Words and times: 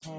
No, 0.00 0.14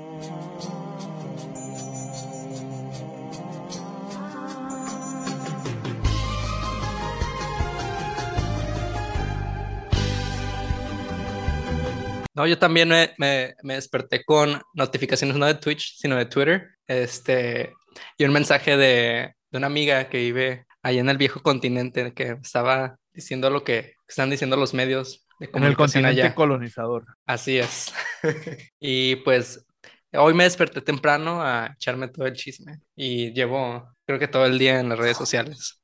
yo 12.46 12.58
también 12.58 12.90
me, 12.90 13.14
me, 13.18 13.56
me, 13.64 13.76
desperté 13.76 14.24
con 14.26 14.62
notificaciones 14.74 15.38
no 15.38 15.46
de 15.46 15.56
Twitch, 15.56 15.96
sino 15.98 16.18
de 16.18 16.26
Twitter. 16.26 16.72
Este, 16.86 17.74
y 18.18 18.26
un 18.26 18.34
mensaje 18.34 18.76
de, 18.76 19.34
de 19.50 19.58
una 19.58 19.68
amiga 19.68 20.10
que 20.10 20.18
vive 20.18 20.66
allá 20.82 21.00
en 21.00 21.10
el 21.10 21.18
viejo 21.18 21.42
continente 21.42 22.14
que 22.14 22.38
estaba 22.42 22.98
diciendo 23.14 23.50
lo 23.50 23.64
que 23.64 23.94
están 24.08 24.30
diciendo 24.30 24.58
los 24.58 24.74
medios 24.74 25.26
de 25.40 25.50
En 25.54 25.64
el 25.64 25.78
continente 25.78 26.34
colonizador. 26.36 27.06
Así 27.26 27.58
es. 27.58 27.94
y 28.80 29.18
pues 29.18 29.66
hoy 30.14 30.34
me 30.34 30.44
desperté 30.44 30.82
temprano 30.82 31.42
a 31.42 31.74
echarme 31.76 32.08
todo 32.08 32.26
el 32.26 32.34
chisme 32.34 32.82
y 32.96 33.32
llevo 33.34 33.90
creo 34.06 34.20
que 34.20 34.28
todo 34.28 34.46
el 34.46 34.58
día 34.58 34.80
en 34.80 34.90
las 34.90 34.98
redes 34.98 35.18
sociales. 35.18 35.80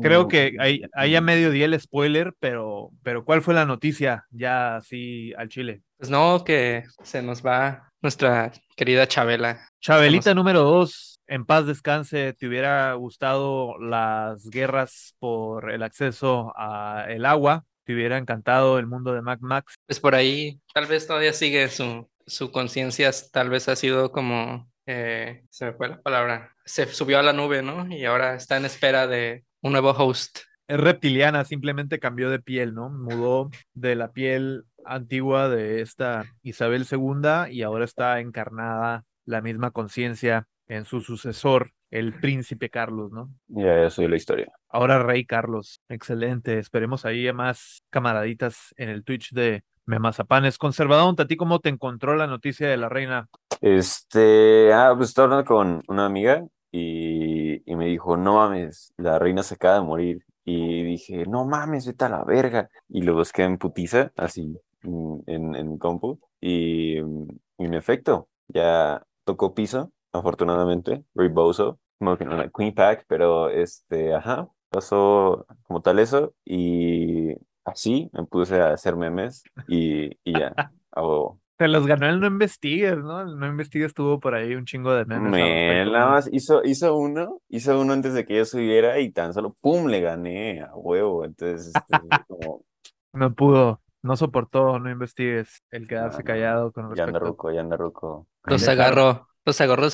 Creo 0.00 0.26
que 0.26 0.56
hay, 0.58 0.82
hay 0.94 1.16
a 1.16 1.20
mediodía 1.20 1.66
el 1.66 1.78
spoiler, 1.78 2.32
pero, 2.38 2.90
pero 3.02 3.24
¿cuál 3.24 3.42
fue 3.42 3.52
la 3.52 3.66
noticia 3.66 4.24
ya 4.30 4.76
así 4.76 5.34
al 5.36 5.48
Chile? 5.48 5.82
Pues 5.98 6.08
no, 6.08 6.44
que 6.44 6.84
se 7.02 7.20
nos 7.20 7.44
va 7.44 7.90
nuestra 8.00 8.52
querida 8.74 9.06
Chabela. 9.06 9.68
Chabelita 9.80 10.34
número 10.34 10.62
dos, 10.62 11.20
en 11.26 11.44
paz 11.44 11.66
descanse, 11.66 12.32
¿te 12.32 12.46
hubiera 12.46 12.94
gustado 12.94 13.78
las 13.78 14.48
guerras 14.48 15.14
por 15.18 15.70
el 15.70 15.82
acceso 15.82 16.52
al 16.56 17.24
agua? 17.26 17.64
¿Te 17.84 17.94
hubiera 17.94 18.16
encantado 18.16 18.78
el 18.78 18.86
mundo 18.86 19.12
de 19.12 19.22
Mac 19.22 19.40
Max? 19.42 19.74
Pues 19.86 19.98
por 19.98 20.14
ahí, 20.14 20.60
tal 20.72 20.86
vez 20.86 21.06
todavía 21.06 21.32
sigue 21.32 21.68
su, 21.68 22.08
su 22.26 22.50
conciencia, 22.50 23.10
tal 23.32 23.50
vez 23.50 23.68
ha 23.68 23.76
sido 23.76 24.12
como, 24.12 24.70
eh, 24.86 25.44
se 25.50 25.66
me 25.66 25.72
fue 25.72 25.88
la 25.88 26.02
palabra, 26.02 26.52
se 26.64 26.86
subió 26.86 27.18
a 27.18 27.22
la 27.22 27.32
nube, 27.32 27.62
¿no? 27.62 27.86
Y 27.94 28.04
ahora 28.04 28.34
está 28.34 28.56
en 28.56 28.64
espera 28.64 29.06
de 29.06 29.44
un 29.60 29.72
nuevo 29.72 29.90
host. 29.90 30.40
Es 30.68 30.78
reptiliana, 30.78 31.44
simplemente 31.44 31.98
cambió 31.98 32.30
de 32.30 32.38
piel, 32.38 32.74
¿no? 32.74 32.88
Mudó 32.88 33.50
de 33.74 33.94
la 33.94 34.12
piel 34.12 34.64
antigua 34.84 35.48
de 35.48 35.80
esta 35.80 36.24
Isabel 36.42 36.86
II 36.90 37.52
y 37.52 37.62
ahora 37.62 37.84
está 37.84 38.20
encarnada 38.20 39.04
la 39.24 39.40
misma 39.40 39.70
conciencia 39.70 40.46
en 40.68 40.84
su 40.84 41.00
sucesor, 41.00 41.72
el 41.90 42.14
príncipe 42.14 42.70
Carlos, 42.70 43.12
¿no? 43.12 43.30
Ya, 43.48 43.84
eso 43.84 44.02
es 44.02 44.10
la 44.10 44.16
historia. 44.16 44.52
Ahora 44.68 45.02
rey 45.02 45.26
Carlos, 45.26 45.82
excelente. 45.88 46.58
Esperemos 46.58 47.04
ahí 47.04 47.28
a 47.28 47.34
más 47.34 47.82
camaraditas 47.90 48.72
en 48.76 48.88
el 48.88 49.04
Twitch 49.04 49.32
de 49.32 49.64
Memazapanes. 49.86 50.58
Conservador, 50.58 51.14
¿a 51.18 51.26
ti 51.26 51.36
cómo 51.36 51.60
te 51.60 51.68
encontró 51.68 52.14
la 52.16 52.26
noticia 52.26 52.68
de 52.68 52.76
la 52.76 52.88
reina? 52.88 53.28
Este, 53.60 54.72
ah, 54.72 54.92
pues 54.96 55.10
estaba 55.10 55.26
hablando 55.26 55.44
con 55.44 55.82
una 55.88 56.06
amiga 56.06 56.44
y, 56.70 57.70
y, 57.70 57.76
me 57.76 57.86
dijo, 57.86 58.16
no 58.16 58.34
mames, 58.34 58.92
la 58.96 59.18
reina 59.18 59.42
se 59.42 59.54
acaba 59.54 59.76
de 59.76 59.82
morir. 59.82 60.24
Y 60.44 60.82
dije, 60.82 61.24
no 61.26 61.44
mames, 61.44 61.86
vete 61.86 62.04
a 62.04 62.08
la 62.08 62.24
verga. 62.24 62.68
Y 62.88 63.02
lo 63.02 63.14
busqué 63.14 63.44
en 63.44 63.58
putiza, 63.58 64.12
así, 64.16 64.58
en, 64.82 65.54
en 65.54 65.78
compu. 65.78 66.18
Y, 66.40 66.96
en 66.96 67.74
efecto, 67.74 68.28
ya 68.48 69.04
tocó 69.24 69.54
piso, 69.54 69.92
afortunadamente, 70.12 71.04
Rebozo, 71.14 71.78
como 71.98 72.16
que 72.16 72.24
no 72.24 72.36
la 72.36 72.50
Queen 72.50 72.74
Pack, 72.74 73.04
pero 73.06 73.48
este, 73.48 74.14
ajá, 74.14 74.48
pasó 74.70 75.46
como 75.62 75.82
tal 75.82 76.00
eso. 76.00 76.34
Y 76.44 77.34
así 77.64 78.10
me 78.12 78.24
puse 78.24 78.60
a 78.60 78.72
hacer 78.72 78.96
memes 78.96 79.44
y, 79.68 80.06
y 80.24 80.38
ya, 80.38 80.54
hago 80.92 81.42
se 81.62 81.68
los 81.68 81.86
ganó 81.86 82.08
el 82.08 82.18
No 82.18 82.26
Investigues, 82.26 82.98
¿no? 82.98 83.20
El 83.20 83.38
No 83.38 83.46
Investigues 83.46 83.88
estuvo 83.88 84.18
por 84.18 84.34
ahí 84.34 84.56
un 84.56 84.64
chingo 84.64 84.92
de 84.94 85.04
memes. 85.04 85.30
Me, 85.30 85.84
nada 85.84 86.10
más 86.10 86.28
hizo, 86.32 86.64
hizo 86.64 86.96
uno, 86.96 87.40
hizo 87.48 87.80
uno 87.80 87.92
antes 87.92 88.14
de 88.14 88.24
que 88.24 88.36
yo 88.36 88.44
subiera 88.44 88.98
y 88.98 89.12
tan 89.12 89.32
solo, 89.32 89.56
¡pum! 89.60 89.86
le 89.86 90.00
gané 90.00 90.62
a 90.62 90.74
huevo. 90.74 91.24
Entonces, 91.24 91.72
este, 91.72 91.98
como... 92.26 92.64
No 93.12 93.32
pudo, 93.34 93.80
no 94.02 94.16
soportó, 94.16 94.80
no 94.80 94.90
investigues 94.90 95.62
el 95.70 95.86
quedarse 95.86 96.24
callado 96.24 96.72
con 96.72 96.90
respecto. 96.90 97.12
Ya 97.12 97.16
anda 97.16 97.18
ruco, 97.20 97.52
ya 97.52 97.60
anda 97.60 97.76
ruco. 97.76 98.26
Los 98.42 98.66
agarró, 98.66 99.28
los 99.44 99.60
agarró 99.60 99.88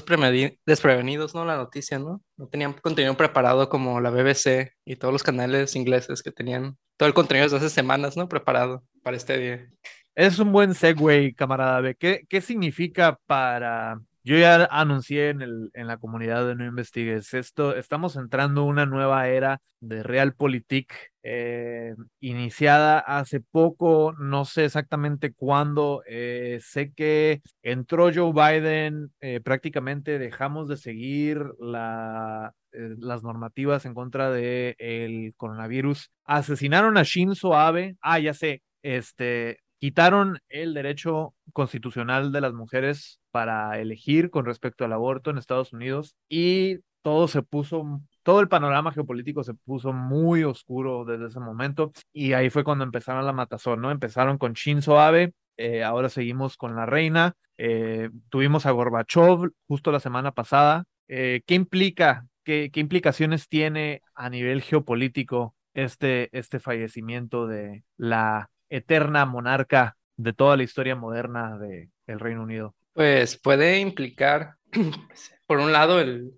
desprevenidos, 0.67 1.35
¿no? 1.35 1.45
La 1.45 1.57
noticia, 1.57 1.99
¿no? 1.99 2.23
No 2.37 2.49
tenían 2.49 2.75
contenido 2.75 3.17
preparado 3.17 3.69
como 3.69 4.01
la 4.01 4.11
BBC 4.11 4.73
y 4.85 4.97
todos 4.97 5.13
los 5.13 5.23
canales 5.23 5.75
ingleses 5.75 6.23
que 6.23 6.33
tenían 6.33 6.77
todo 6.97 7.09
el 7.09 7.15
contenido 7.15 7.45
desde 7.47 7.59
hace 7.59 7.71
semanas, 7.71 8.17
¿no? 8.17 8.29
Preparado 8.29 8.85
para 9.03 9.17
este 9.17 9.39
día. 9.39 9.71
Es 10.15 10.39
un 10.39 10.53
buen 10.53 10.75
segue, 10.75 11.35
camarada 11.35 11.95
¿Qué, 11.95 12.27
qué 12.29 12.41
significa 12.41 13.19
para... 13.27 14.01
Yo 14.25 14.37
ya 14.37 14.69
anuncié 14.71 15.31
en, 15.31 15.43
el, 15.43 15.71
en 15.75 15.87
la 15.87 15.99
comunidad 15.99 16.47
de 16.47 16.55
No 16.55 16.65
Investigues 16.65 17.35
esto, 17.35 17.75
estamos 17.77 18.17
entrando 18.17 18.65
una 18.65 18.87
nueva 18.87 19.29
era 19.29 19.61
de 19.81 20.03
Realpolitik 20.03 20.93
eh, 21.23 21.95
iniciada 22.21 22.99
hace 22.99 23.41
poco, 23.41 24.15
no 24.19 24.45
sé 24.45 24.65
exactamente 24.65 25.33
cuándo, 25.33 26.03
eh, 26.07 26.59
sé 26.63 26.93
que 26.93 27.43
entró 27.63 28.11
Joe 28.13 28.33
Biden, 28.33 29.13
eh, 29.21 29.41
prácticamente 29.41 30.19
dejamos 30.19 30.69
de 30.69 30.77
seguir 30.77 31.43
la, 31.61 32.55
las 32.73 33.23
normativas 33.23 33.85
en 33.85 33.95
contra 33.95 34.31
del 34.31 34.75
el 34.79 35.35
coronavirus, 35.37 36.11
asesinaron 36.25 36.97
a 36.97 37.03
Shinzo 37.03 37.55
Abe, 37.55 37.97
ah, 38.01 38.19
ya 38.19 38.35
sé, 38.35 38.63
este, 38.83 39.59
quitaron 39.79 40.41
el 40.49 40.75
derecho 40.75 41.35
constitucional 41.53 42.33
de 42.33 42.41
las 42.41 42.53
mujeres 42.53 43.21
para 43.31 43.79
elegir 43.79 44.31
con 44.31 44.45
respecto 44.45 44.85
al 44.85 44.93
aborto 44.93 45.31
en 45.31 45.39
Estados 45.39 45.73
Unidos 45.73 46.17
y 46.29 46.79
todo 47.03 47.29
se 47.29 47.43
puso, 47.43 48.01
todo 48.23 48.41
el 48.41 48.49
panorama 48.49 48.93
geopolítico 48.93 49.45
se 49.45 49.55
puso 49.55 49.93
muy 49.93 50.45
oscuro 50.45 51.05
desde 51.05 51.27
ese 51.29 51.41
momento 51.41 51.93
y 52.13 52.33
ahí 52.33 52.51
fue 52.51 52.65
cuando 52.65 52.85
empezaron 52.85 53.25
la 53.25 53.33
matazón, 53.33 53.81
¿no? 53.81 53.91
Empezaron 53.91 54.39
con 54.39 54.53
Shinzo 54.55 55.01
Abe, 55.01 55.33
eh, 55.57 55.85
ahora 55.85 56.09
seguimos 56.09 56.57
con 56.57 56.75
la 56.77 56.87
reina, 56.87 57.35
eh, 57.57 58.11
tuvimos 58.31 58.67
a 58.67 58.71
Gorbachev 58.73 59.51
justo 59.67 59.93
la 59.93 60.01
semana 60.01 60.33
pasada. 60.33 60.85
Eh, 61.09 61.43
¿Qué 61.47 61.55
implica, 61.55 62.27
qué, 62.45 62.71
qué 62.73 62.81
implicaciones 62.81 63.49
tiene 63.49 64.03
a 64.15 64.29
nivel 64.31 64.63
geopolítico 64.63 65.55
este, 65.75 66.29
este 66.37 66.61
fallecimiento 66.61 67.47
de 67.47 67.85
la 67.97 68.51
eterna 68.71 69.25
monarca 69.27 69.97
de 70.17 70.33
toda 70.33 70.57
la 70.57 70.65
historia 70.65 70.97
moderna 70.97 71.59
del 71.59 72.21
Reino 72.21 72.43
Unido? 72.43 72.75
Pues 72.93 73.39
puede 73.39 73.79
implicar, 73.79 74.55
por 75.47 75.59
un 75.59 75.73
lado, 75.73 76.01
el, 76.01 76.35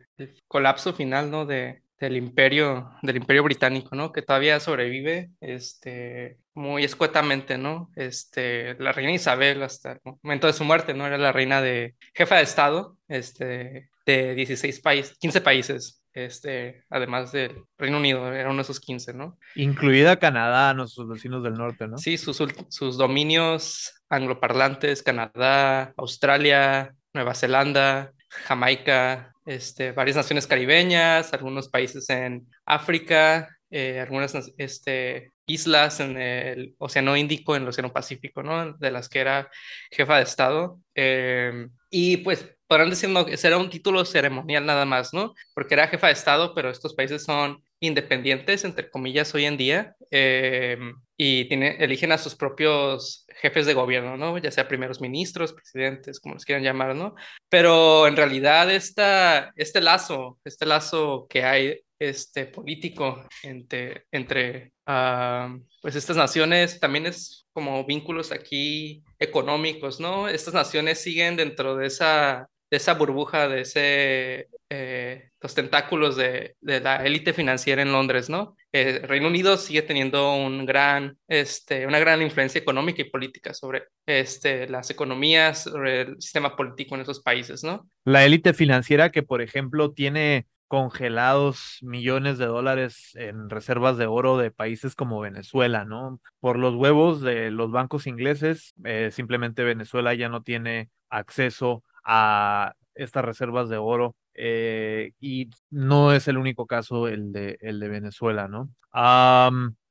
colapso 0.46 0.92
final, 0.92 1.30
¿no? 1.30 1.46
De, 1.46 1.82
del 1.98 2.16
imperio, 2.16 2.90
del 3.02 3.16
imperio 3.16 3.42
británico, 3.42 3.96
¿no? 3.96 4.12
Que 4.12 4.22
todavía 4.22 4.60
sobrevive, 4.60 5.30
este, 5.40 6.38
muy 6.54 6.84
escuetamente, 6.84 7.56
¿no? 7.56 7.90
Este, 7.96 8.74
la 8.78 8.92
reina 8.92 9.12
Isabel 9.12 9.62
hasta 9.62 9.92
el 9.92 10.00
momento 10.22 10.46
de 10.46 10.52
su 10.52 10.64
muerte, 10.64 10.92
¿no? 10.92 11.06
Era 11.06 11.16
la 11.16 11.32
reina 11.32 11.62
de, 11.62 11.94
jefa 12.14 12.36
de 12.36 12.42
estado, 12.42 12.98
este, 13.08 13.90
de 14.04 14.34
16 14.34 14.80
países, 14.80 15.16
15 15.18 15.40
países, 15.40 15.99
este, 16.24 16.84
además 16.90 17.32
del 17.32 17.64
Reino 17.78 17.98
Unido, 17.98 18.32
era 18.32 18.48
uno 18.48 18.56
de 18.56 18.62
esos 18.62 18.80
15, 18.80 19.14
¿no? 19.14 19.38
Incluida 19.54 20.18
Canadá, 20.18 20.74
nuestros 20.74 21.08
vecinos 21.08 21.42
del 21.42 21.54
norte, 21.54 21.86
¿no? 21.88 21.98
Sí, 21.98 22.18
sus, 22.18 22.42
sus 22.68 22.96
dominios 22.96 23.92
angloparlantes, 24.08 25.02
Canadá, 25.02 25.92
Australia, 25.96 26.94
Nueva 27.12 27.34
Zelanda, 27.34 28.12
Jamaica, 28.28 29.32
este, 29.46 29.92
varias 29.92 30.16
naciones 30.16 30.46
caribeñas, 30.46 31.32
algunos 31.32 31.68
países 31.68 32.08
en 32.10 32.46
África, 32.64 33.48
eh, 33.70 34.00
algunas 34.00 34.34
este, 34.58 35.30
islas 35.46 36.00
en 36.00 36.20
el 36.20 36.74
Océano 36.78 37.16
Índico, 37.16 37.56
en 37.56 37.62
el 37.62 37.68
Océano 37.68 37.92
Pacífico, 37.92 38.42
¿no? 38.42 38.74
De 38.74 38.90
las 38.90 39.08
que 39.08 39.20
era 39.20 39.50
jefa 39.90 40.16
de 40.16 40.22
Estado. 40.22 40.80
Eh, 40.94 41.68
y 41.90 42.18
pues 42.18 42.48
podrán 42.70 42.88
decir 42.88 43.10
que 43.26 43.36
será 43.36 43.58
un 43.58 43.68
título 43.68 44.04
ceremonial 44.04 44.64
nada 44.64 44.84
más, 44.84 45.12
¿no? 45.12 45.34
Porque 45.54 45.74
era 45.74 45.88
jefa 45.88 46.06
de 46.06 46.12
Estado, 46.12 46.54
pero 46.54 46.70
estos 46.70 46.94
países 46.94 47.24
son 47.24 47.64
independientes, 47.80 48.62
entre 48.64 48.88
comillas, 48.88 49.34
hoy 49.34 49.46
en 49.46 49.56
día, 49.56 49.96
eh, 50.12 50.78
y 51.16 51.46
tiene, 51.46 51.78
eligen 51.80 52.12
a 52.12 52.18
sus 52.18 52.36
propios 52.36 53.26
jefes 53.42 53.66
de 53.66 53.74
gobierno, 53.74 54.16
¿no? 54.16 54.38
Ya 54.38 54.52
sea 54.52 54.68
primeros 54.68 55.00
ministros, 55.00 55.52
presidentes, 55.52 56.20
como 56.20 56.34
los 56.34 56.44
quieran 56.44 56.62
llamar, 56.62 56.94
¿no? 56.94 57.16
Pero 57.48 58.06
en 58.06 58.14
realidad 58.16 58.70
esta, 58.70 59.52
este 59.56 59.80
lazo, 59.80 60.38
este 60.44 60.64
lazo 60.64 61.26
que 61.28 61.42
hay 61.42 61.80
este, 61.98 62.46
político 62.46 63.26
entre, 63.42 64.04
entre 64.12 64.74
ah, 64.86 65.56
pues 65.82 65.96
estas 65.96 66.16
naciones 66.16 66.78
también 66.78 67.06
es 67.06 67.48
como 67.52 67.84
vínculos 67.84 68.30
aquí 68.30 69.02
económicos, 69.18 69.98
¿no? 69.98 70.28
Estas 70.28 70.54
naciones 70.54 71.02
siguen 71.02 71.34
dentro 71.34 71.74
de 71.74 71.88
esa 71.88 72.48
de 72.70 72.76
esa 72.76 72.94
burbuja, 72.94 73.48
de 73.48 73.60
ese 73.62 74.48
eh, 74.70 75.30
los 75.40 75.54
tentáculos 75.54 76.16
de, 76.16 76.54
la 76.60 77.04
élite 77.04 77.32
financiera 77.32 77.82
en 77.82 77.92
Londres, 77.92 78.30
¿no? 78.30 78.56
El 78.72 79.02
Reino 79.02 79.26
Unido 79.26 79.56
sigue 79.56 79.82
teniendo 79.82 80.34
un 80.34 80.64
gran, 80.64 81.16
este, 81.26 81.86
una 81.86 81.98
gran 81.98 82.22
influencia 82.22 82.60
económica 82.60 83.02
y 83.02 83.10
política 83.10 83.52
sobre 83.52 83.84
este, 84.06 84.68
las 84.68 84.90
economías, 84.90 85.64
sobre 85.64 86.02
el 86.02 86.22
sistema 86.22 86.54
político 86.54 86.94
en 86.94 87.00
esos 87.00 87.20
países, 87.20 87.64
¿no? 87.64 87.88
La 88.04 88.24
élite 88.24 88.54
financiera 88.54 89.10
que, 89.10 89.24
por 89.24 89.42
ejemplo, 89.42 89.92
tiene 89.92 90.46
congelados 90.68 91.78
millones 91.80 92.38
de 92.38 92.46
dólares 92.46 93.10
en 93.16 93.50
reservas 93.50 93.98
de 93.98 94.06
oro 94.06 94.38
de 94.38 94.52
países 94.52 94.94
como 94.94 95.18
Venezuela, 95.18 95.84
¿no? 95.84 96.20
Por 96.38 96.60
los 96.60 96.76
huevos 96.76 97.22
de 97.22 97.50
los 97.50 97.72
bancos 97.72 98.06
ingleses, 98.06 98.72
eh, 98.84 99.10
simplemente 99.10 99.64
Venezuela 99.64 100.14
ya 100.14 100.28
no 100.28 100.44
tiene 100.44 100.90
acceso 101.08 101.82
a 102.04 102.74
estas 102.94 103.24
reservas 103.24 103.68
de 103.68 103.78
oro 103.78 104.14
eh, 104.34 105.12
y 105.20 105.50
no 105.70 106.12
es 106.12 106.28
el 106.28 106.38
único 106.38 106.66
caso 106.66 107.08
el 107.08 107.32
de, 107.32 107.58
el 107.60 107.80
de 107.80 107.88
Venezuela, 107.88 108.48
¿no? 108.48 108.70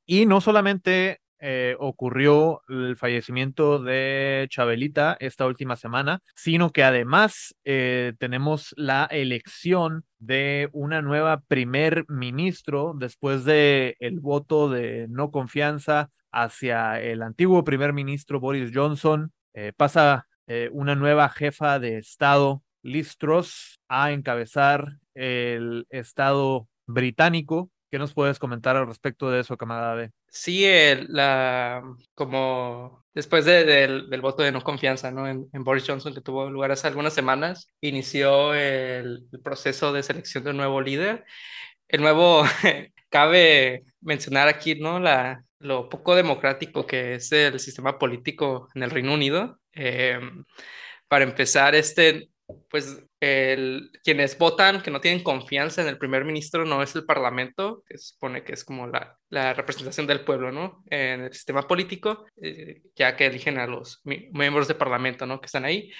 y 0.05 0.25
no 0.25 0.41
solamente 0.41 1.21
eh, 1.39 1.75
ocurrió 1.79 2.61
el 2.67 2.97
fallecimiento 2.97 3.81
de 3.81 4.47
Chabelita 4.49 5.15
esta 5.21 5.45
última 5.45 5.77
semana, 5.77 6.21
sino 6.35 6.71
que 6.71 6.83
además 6.83 7.55
eh, 7.63 8.13
tenemos 8.19 8.73
la 8.75 9.05
elección 9.05 10.03
de 10.17 10.67
una 10.73 11.01
nueva 11.01 11.41
primer 11.47 12.03
ministro 12.09 12.93
después 12.97 13.45
de 13.45 13.95
el 13.99 14.19
voto 14.19 14.69
de 14.69 15.07
no 15.09 15.31
confianza 15.31 16.09
hacia 16.31 16.99
el 16.99 17.21
antiguo 17.21 17.63
primer 17.63 17.93
ministro 17.93 18.39
Boris 18.39 18.71
Johnson. 18.73 19.31
Pasa 19.75 20.28
una 20.71 20.95
nueva 20.95 21.29
jefa 21.29 21.79
de 21.79 21.97
Estado, 21.97 22.63
Liz 22.81 23.17
Truss, 23.17 23.79
a 23.87 24.11
encabezar 24.11 24.97
el 25.13 25.85
Estado 25.89 26.67
británico 26.85 27.69
¿Qué 27.91 27.97
nos 27.97 28.13
puedes 28.13 28.37
comentar 28.37 28.75
al 28.75 28.85
respecto 28.85 29.31
de 29.31 29.39
eso, 29.39 29.57
camarada 29.57 29.95
B? 29.95 30.11
Sí, 30.27 30.63
la, 31.07 31.81
como 32.13 33.03
después 33.15 33.45
del, 33.45 34.07
voto 34.21 34.43
de 34.43 34.51
no 34.51 34.61
confianza 34.61 35.09
¿no? 35.09 35.27
En, 35.27 35.49
Boris 35.63 35.85
Johnson 35.87 36.13
que 36.13 36.21
tuvo 36.21 36.51
lugar 36.51 36.71
hace 36.71 36.87
algunas 36.87 37.13
semanas, 37.13 37.67
inició 37.81 38.53
el, 38.53 39.27
proceso 39.43 39.91
de 39.91 40.03
selección 40.03 40.43
de 40.43 40.51
un 40.51 40.57
nuevo 40.57 40.81
líder. 40.81 41.25
El 41.87 42.01
nuevo, 42.01 42.43
cabe 43.09 43.85
mencionar 44.01 44.47
aquí 44.47 44.75
¿no? 44.75 44.99
la, 44.99 45.43
lo 45.57 45.89
poco 45.89 46.13
democrático 46.13 46.85
que 46.85 47.15
es 47.15 47.31
el 47.31 47.59
sistema 47.59 47.97
político 47.97 48.67
en 48.75 48.83
el 48.83 48.91
Reino 48.91 49.15
Unido. 49.15 49.58
Em, 49.73 50.43
para 51.07 51.23
empezar, 51.23 51.75
este 51.75 52.29
pues 52.69 53.03
el, 53.19 53.91
quienes 54.03 54.37
votan, 54.37 54.81
que 54.81 54.91
no 54.91 55.01
tienen 55.01 55.23
confianza 55.23 55.81
en 55.81 55.87
el 55.87 55.97
primer 55.97 56.25
ministro, 56.25 56.65
no 56.65 56.81
es 56.81 56.95
el 56.95 57.05
parlamento, 57.05 57.83
que 57.87 57.97
se 57.97 58.13
supone 58.13 58.43
que 58.43 58.53
es 58.53 58.63
como 58.63 58.87
la, 58.87 59.17
la 59.29 59.53
representación 59.53 60.07
del 60.07 60.21
pueblo, 60.23 60.51
¿no? 60.51 60.83
En 60.89 61.21
el 61.21 61.33
sistema 61.33 61.67
político, 61.67 62.25
eh, 62.41 62.81
ya 62.95 63.15
que 63.15 63.27
eligen 63.27 63.57
a 63.59 63.67
los 63.67 64.01
miembros 64.03 64.67
del 64.67 64.77
parlamento, 64.77 65.25
¿no? 65.25 65.39
Que 65.39 65.47
están 65.47 65.65
ahí. 65.65 65.91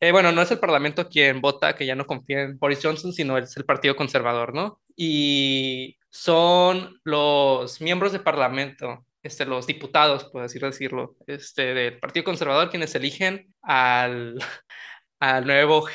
Eh, 0.00 0.12
bueno, 0.12 0.32
no 0.32 0.42
es 0.42 0.50
el 0.50 0.58
parlamento 0.58 1.08
quien 1.08 1.40
vota 1.40 1.74
que 1.74 1.86
ya 1.86 1.94
no 1.94 2.06
confía 2.06 2.42
en 2.42 2.58
Boris 2.58 2.80
Johnson, 2.82 3.12
sino 3.12 3.38
es 3.38 3.56
el 3.56 3.64
Partido 3.64 3.96
Conservador, 3.96 4.54
¿no? 4.54 4.80
Y 4.96 5.96
son 6.10 7.00
los 7.04 7.80
miembros 7.80 8.12
del 8.12 8.22
parlamento 8.22 9.06
este, 9.24 9.46
los 9.46 9.66
diputados, 9.66 10.24
por 10.24 10.42
así 10.42 10.58
decirlo, 10.58 11.16
este, 11.26 11.74
del 11.74 11.98
Partido 11.98 12.24
Conservador, 12.24 12.70
quienes 12.70 12.94
eligen 12.94 13.52
al, 13.62 14.38
al 15.18 15.46
nuevo 15.46 15.86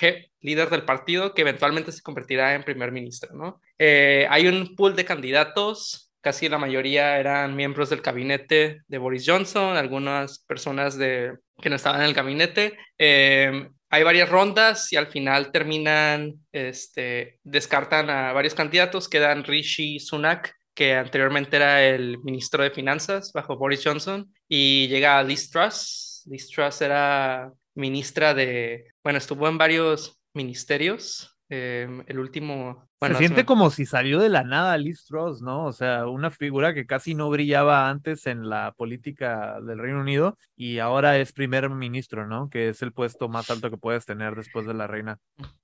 líder 0.42 0.70
del 0.70 0.84
partido 0.84 1.34
que 1.34 1.42
eventualmente 1.42 1.92
se 1.92 2.02
convertirá 2.02 2.56
en 2.56 2.64
primer 2.64 2.92
ministro, 2.92 3.36
¿no? 3.36 3.62
Eh, 3.78 4.26
hay 4.30 4.48
un 4.48 4.76
pool 4.76 4.96
de 4.96 5.06
candidatos, 5.06 6.12
casi 6.22 6.50
la 6.50 6.58
mayoría 6.58 7.20
eran 7.20 7.56
miembros 7.56 7.90
del 7.90 8.02
gabinete 8.02 8.82
de 8.88 8.98
Boris 8.98 9.26
Johnson, 9.28 9.78
algunas 9.78 10.40
personas 10.40 10.98
de, 10.98 11.38
que 11.62 11.70
no 11.70 11.76
estaban 11.76 12.02
en 12.02 12.08
el 12.08 12.14
gabinete. 12.14 12.78
Em, 12.98 13.72
hay 13.92 14.04
varias 14.04 14.30
rondas 14.30 14.92
y 14.92 14.96
al 14.98 15.08
final 15.08 15.52
terminan, 15.52 16.34
este, 16.52 17.40
descartan 17.44 18.10
a 18.10 18.34
varios 18.34 18.56
candidatos, 18.56 19.08
quedan 19.08 19.44
Rishi 19.44 20.00
Sunak, 20.00 20.59
que 20.74 20.96
anteriormente 20.96 21.58
era 21.58 21.84
el 21.86 22.20
ministro 22.20 22.64
de 22.64 22.72
Finanzas 22.72 23.32
bajo 23.34 23.58
Boris 23.58 23.82
Johnson, 23.84 24.34
y 24.48 24.88
llega 24.88 25.24
Liz 25.24 25.50
Truss. 25.50 26.24
Liz 26.30 26.50
Truss 26.50 26.82
era 26.82 27.52
ministra 27.76 28.34
de, 28.34 28.86
bueno, 29.04 29.18
estuvo 29.18 29.48
en 29.48 29.58
varios 29.58 30.20
ministerios. 30.34 31.36
Em, 31.52 32.04
el 32.06 32.20
último. 32.20 32.88
Bueno, 33.00 33.16
se 33.16 33.24
siente 33.24 33.44
como 33.44 33.72
si 33.72 33.88
salió 33.88 34.20
de 34.20 34.30
la 34.30 34.44
nada 34.44 34.78
Liz 34.78 35.06
Truss, 35.06 35.42
¿no? 35.42 35.66
O 35.66 35.74
sea, 35.74 36.06
una 36.06 36.30
figura 36.30 36.76
que 36.76 36.86
casi 36.86 37.16
no 37.16 37.28
brillaba 37.30 37.90
antes 37.90 38.28
en 38.28 38.50
la 38.50 38.74
política 38.74 39.60
del 39.62 39.80
Reino 39.80 40.02
Unido 40.02 40.38
y 40.56 40.78
ahora 40.78 41.18
es 41.18 41.34
primer 41.34 41.68
ministro, 41.72 42.28
¿no? 42.28 42.52
Que 42.52 42.70
es 42.70 42.84
el 42.84 42.94
puesto 42.94 43.30
más 43.30 43.50
alto 43.50 43.72
que 43.72 43.78
puedes 43.78 44.06
tener 44.06 44.36
después 44.36 44.68
de 44.68 44.76
la 44.76 44.86
reina. 44.86 45.18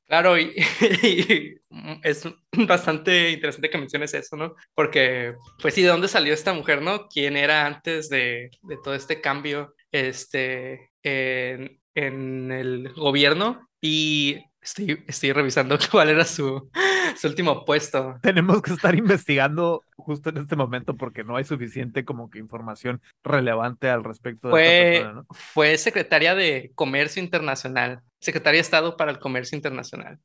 Claro, 0.07 0.39
y, 0.39 0.55
es 2.01 2.27
bastante 2.67 3.29
interesante 3.31 3.69
que 3.69 3.77
menciones 3.77 4.15
eso, 4.15 4.35
¿no? 4.38 4.55
Porque, 4.73 5.35
pues 5.61 5.75
sí, 5.75 5.83
¿de 5.83 5.89
dónde 5.89 6.07
salió 6.07 6.33
esta 6.33 6.53
mujer, 6.53 6.81
no? 6.81 7.07
¿Quién 7.09 7.38
era 7.38 7.67
antes 7.67 8.09
de, 8.09 8.49
de 8.63 8.77
todo 8.83 8.95
este 8.95 9.21
cambio 9.21 9.75
este, 9.91 10.89
en, 11.03 11.79
en 11.93 12.51
el 12.51 12.91
gobierno 12.93 13.67
y 13.81 14.39
estoy, 14.65 15.03
estoy 15.07 15.31
revisando 15.31 15.77
cuál 15.91 16.09
era 16.09 16.25
su, 16.25 16.69
su 17.15 17.27
último 17.27 17.63
puesto. 17.63 18.17
Tenemos 18.21 18.62
que 18.62 18.73
estar 18.73 18.95
investigando 18.95 19.83
justo 19.95 20.29
en 20.29 20.38
este 20.38 20.56
momento 20.56 20.95
porque 20.97 21.23
no 21.23 21.38
hay 21.38 21.45
suficiente 21.45 22.03
como 22.03 22.29
que 22.29 22.39
información 22.39 23.01
relevante 23.23 23.89
al 23.89 24.03
respecto 24.03 24.50
de 24.50 24.51
fue, 24.51 25.00
persona, 25.01 25.25
Fue 25.31 25.77
secretaria 25.77 26.35
de 26.35 26.71
Comercio 26.75 27.23
Internacional, 27.23 28.01
secretaria 28.19 28.57
de 28.57 28.63
Estado 28.63 28.97
para 28.97 29.12
el 29.12 29.19
Comercio 29.19 29.56
Internacional. 29.56 30.19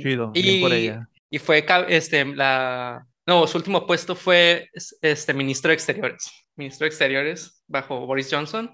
Chido, 0.00 0.30
y, 0.34 0.42
bien 0.42 0.60
por 0.62 0.72
ella. 0.72 1.08
Y 1.28 1.38
fue 1.38 1.66
este, 1.88 2.24
la... 2.24 3.06
No, 3.26 3.46
su 3.46 3.58
último 3.58 3.86
puesto 3.86 4.14
fue 4.14 4.70
este, 5.00 5.34
ministro 5.34 5.70
de 5.70 5.74
Exteriores. 5.74 6.30
Ministro 6.56 6.84
de 6.84 6.88
Exteriores 6.88 7.62
bajo 7.66 8.06
Boris 8.06 8.28
Johnson 8.30 8.70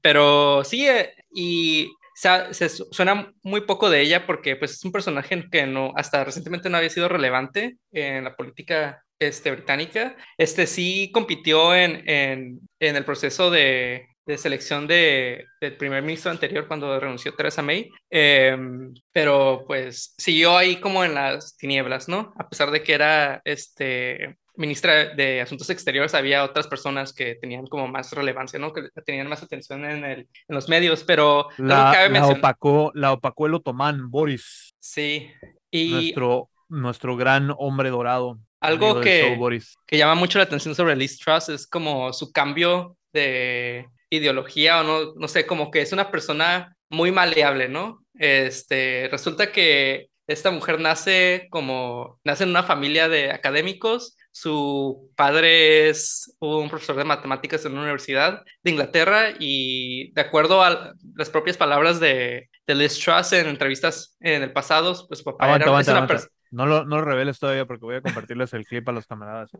pero 0.00 0.64
sí, 0.64 0.86
eh, 0.86 1.12
y 1.32 1.90
se, 2.14 2.68
suena 2.68 3.32
muy 3.42 3.62
poco 3.62 3.90
de 3.90 4.00
ella 4.00 4.26
porque 4.26 4.56
pues, 4.56 4.72
es 4.72 4.84
un 4.84 4.92
personaje 4.92 5.44
que 5.50 5.66
no, 5.66 5.92
hasta 5.96 6.24
recientemente 6.24 6.70
no 6.70 6.76
había 6.76 6.90
sido 6.90 7.08
relevante 7.08 7.76
en 7.92 8.24
la 8.24 8.36
política 8.36 9.02
este, 9.18 9.50
británica. 9.50 10.16
Este 10.38 10.66
sí 10.66 11.10
compitió 11.12 11.74
en, 11.74 12.08
en, 12.08 12.60
en 12.80 12.96
el 12.96 13.04
proceso 13.04 13.50
de, 13.50 14.06
de 14.26 14.38
selección 14.38 14.86
de, 14.86 15.46
del 15.60 15.76
primer 15.76 16.02
ministro 16.02 16.30
anterior 16.30 16.66
cuando 16.66 16.98
renunció 16.98 17.34
Theresa 17.34 17.62
May, 17.62 17.90
em, 18.10 18.94
pero 19.12 19.64
pues 19.66 20.14
siguió 20.16 20.56
ahí 20.56 20.76
como 20.76 21.04
en 21.04 21.14
las 21.14 21.56
tinieblas, 21.56 22.08
¿no? 22.08 22.32
A 22.38 22.48
pesar 22.48 22.70
de 22.70 22.82
que 22.82 22.94
era 22.94 23.42
este 23.44 24.38
ministra 24.56 25.14
de 25.14 25.40
Asuntos 25.40 25.70
Exteriores, 25.70 26.14
había 26.14 26.44
otras 26.44 26.66
personas 26.66 27.12
que 27.12 27.34
tenían 27.36 27.66
como 27.66 27.88
más 27.88 28.12
relevancia, 28.12 28.58
¿no? 28.58 28.72
Que 28.72 28.88
tenían 29.04 29.28
más 29.28 29.42
atención 29.42 29.84
en, 29.84 30.04
el, 30.04 30.20
en 30.20 30.54
los 30.54 30.68
medios, 30.68 31.04
pero... 31.04 31.48
La, 31.58 32.08
la, 32.08 32.28
opacó, 32.28 32.92
la 32.94 33.12
opacó 33.12 33.46
el 33.46 33.54
otomán, 33.54 34.10
Boris. 34.10 34.74
Sí. 34.78 35.30
Y... 35.70 35.90
Nuestro, 35.90 36.50
nuestro 36.68 37.16
gran 37.16 37.52
hombre 37.58 37.90
dorado. 37.90 38.38
Algo 38.60 39.00
que, 39.00 39.38
que 39.86 39.98
llama 39.98 40.14
mucho 40.14 40.38
la 40.38 40.44
atención 40.44 40.74
sobre 40.74 40.96
Liz 40.96 41.18
Truss 41.18 41.50
es 41.50 41.66
como 41.66 42.14
su 42.14 42.32
cambio 42.32 42.96
de 43.12 43.86
ideología 44.08 44.80
o 44.80 44.84
no, 44.84 45.14
no 45.16 45.28
sé, 45.28 45.44
como 45.44 45.70
que 45.70 45.82
es 45.82 45.92
una 45.92 46.10
persona 46.10 46.74
muy 46.88 47.12
maleable, 47.12 47.68
¿no? 47.68 48.04
Este, 48.14 49.08
resulta 49.10 49.52
que 49.52 50.08
esta 50.26 50.50
mujer 50.50 50.80
nace 50.80 51.46
como, 51.50 52.20
nace 52.24 52.44
en 52.44 52.50
una 52.50 52.62
familia 52.62 53.08
de 53.08 53.30
académicos, 53.32 54.16
su 54.34 55.12
padre 55.14 55.88
es 55.88 56.36
un 56.40 56.68
profesor 56.68 56.96
de 56.96 57.04
matemáticas 57.04 57.64
en 57.64 57.72
una 57.72 57.82
universidad 57.82 58.42
de 58.64 58.70
Inglaterra 58.72 59.28
y 59.38 60.10
de 60.10 60.20
acuerdo 60.20 60.60
a 60.60 60.92
las 61.14 61.30
propias 61.30 61.56
palabras 61.56 62.00
de, 62.00 62.50
de 62.66 62.74
Liz 62.74 62.98
Truss 62.98 63.32
en 63.32 63.46
entrevistas 63.46 64.16
en 64.18 64.42
el 64.42 64.52
pasado, 64.52 65.06
pues 65.06 65.20
su 65.20 65.24
papá 65.24 65.54
era 65.54 65.70
una 65.70 66.06
persona... 66.08 66.28
No 66.50 66.66
lo, 66.66 66.84
no 66.84 66.96
lo 66.96 67.04
reveles 67.04 67.38
todavía 67.38 67.64
porque 67.64 67.84
voy 67.84 67.94
a 67.96 68.00
compartirles 68.00 68.52
el 68.54 68.66
clip 68.66 68.88
a 68.88 68.92
los 68.92 69.06
camaradas. 69.06 69.50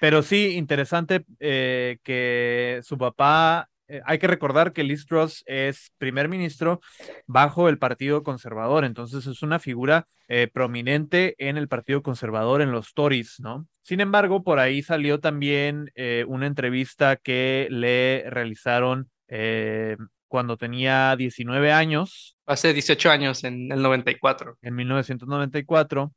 Pero 0.00 0.22
sí, 0.22 0.56
interesante 0.56 1.26
eh, 1.38 1.98
que 2.02 2.80
su 2.84 2.96
papá 2.96 3.68
eh, 3.88 4.00
hay 4.04 4.18
que 4.18 4.26
recordar 4.26 4.72
que 4.72 4.84
Liz 4.84 5.06
Truss 5.06 5.42
es 5.46 5.92
primer 5.98 6.28
ministro 6.28 6.80
bajo 7.26 7.68
el 7.68 7.78
Partido 7.78 8.22
Conservador, 8.22 8.84
entonces 8.84 9.26
es 9.26 9.42
una 9.42 9.58
figura 9.58 10.06
eh, 10.28 10.48
prominente 10.52 11.34
en 11.38 11.56
el 11.56 11.68
Partido 11.68 12.02
Conservador, 12.02 12.62
en 12.62 12.72
los 12.72 12.94
Tories, 12.94 13.40
¿no? 13.40 13.66
Sin 13.82 14.00
embargo, 14.00 14.42
por 14.42 14.58
ahí 14.58 14.82
salió 14.82 15.20
también 15.20 15.90
eh, 15.94 16.24
una 16.26 16.46
entrevista 16.46 17.16
que 17.16 17.68
le 17.70 18.24
realizaron 18.28 19.10
cuando 20.28 20.56
tenía 20.56 21.16
19 21.16 21.72
años. 21.72 22.36
Hace 22.46 22.72
18 22.72 23.10
años, 23.10 23.44
en 23.44 23.72
el 23.72 23.82
94. 23.82 24.58
En 24.62 24.74
1994. 24.74 26.12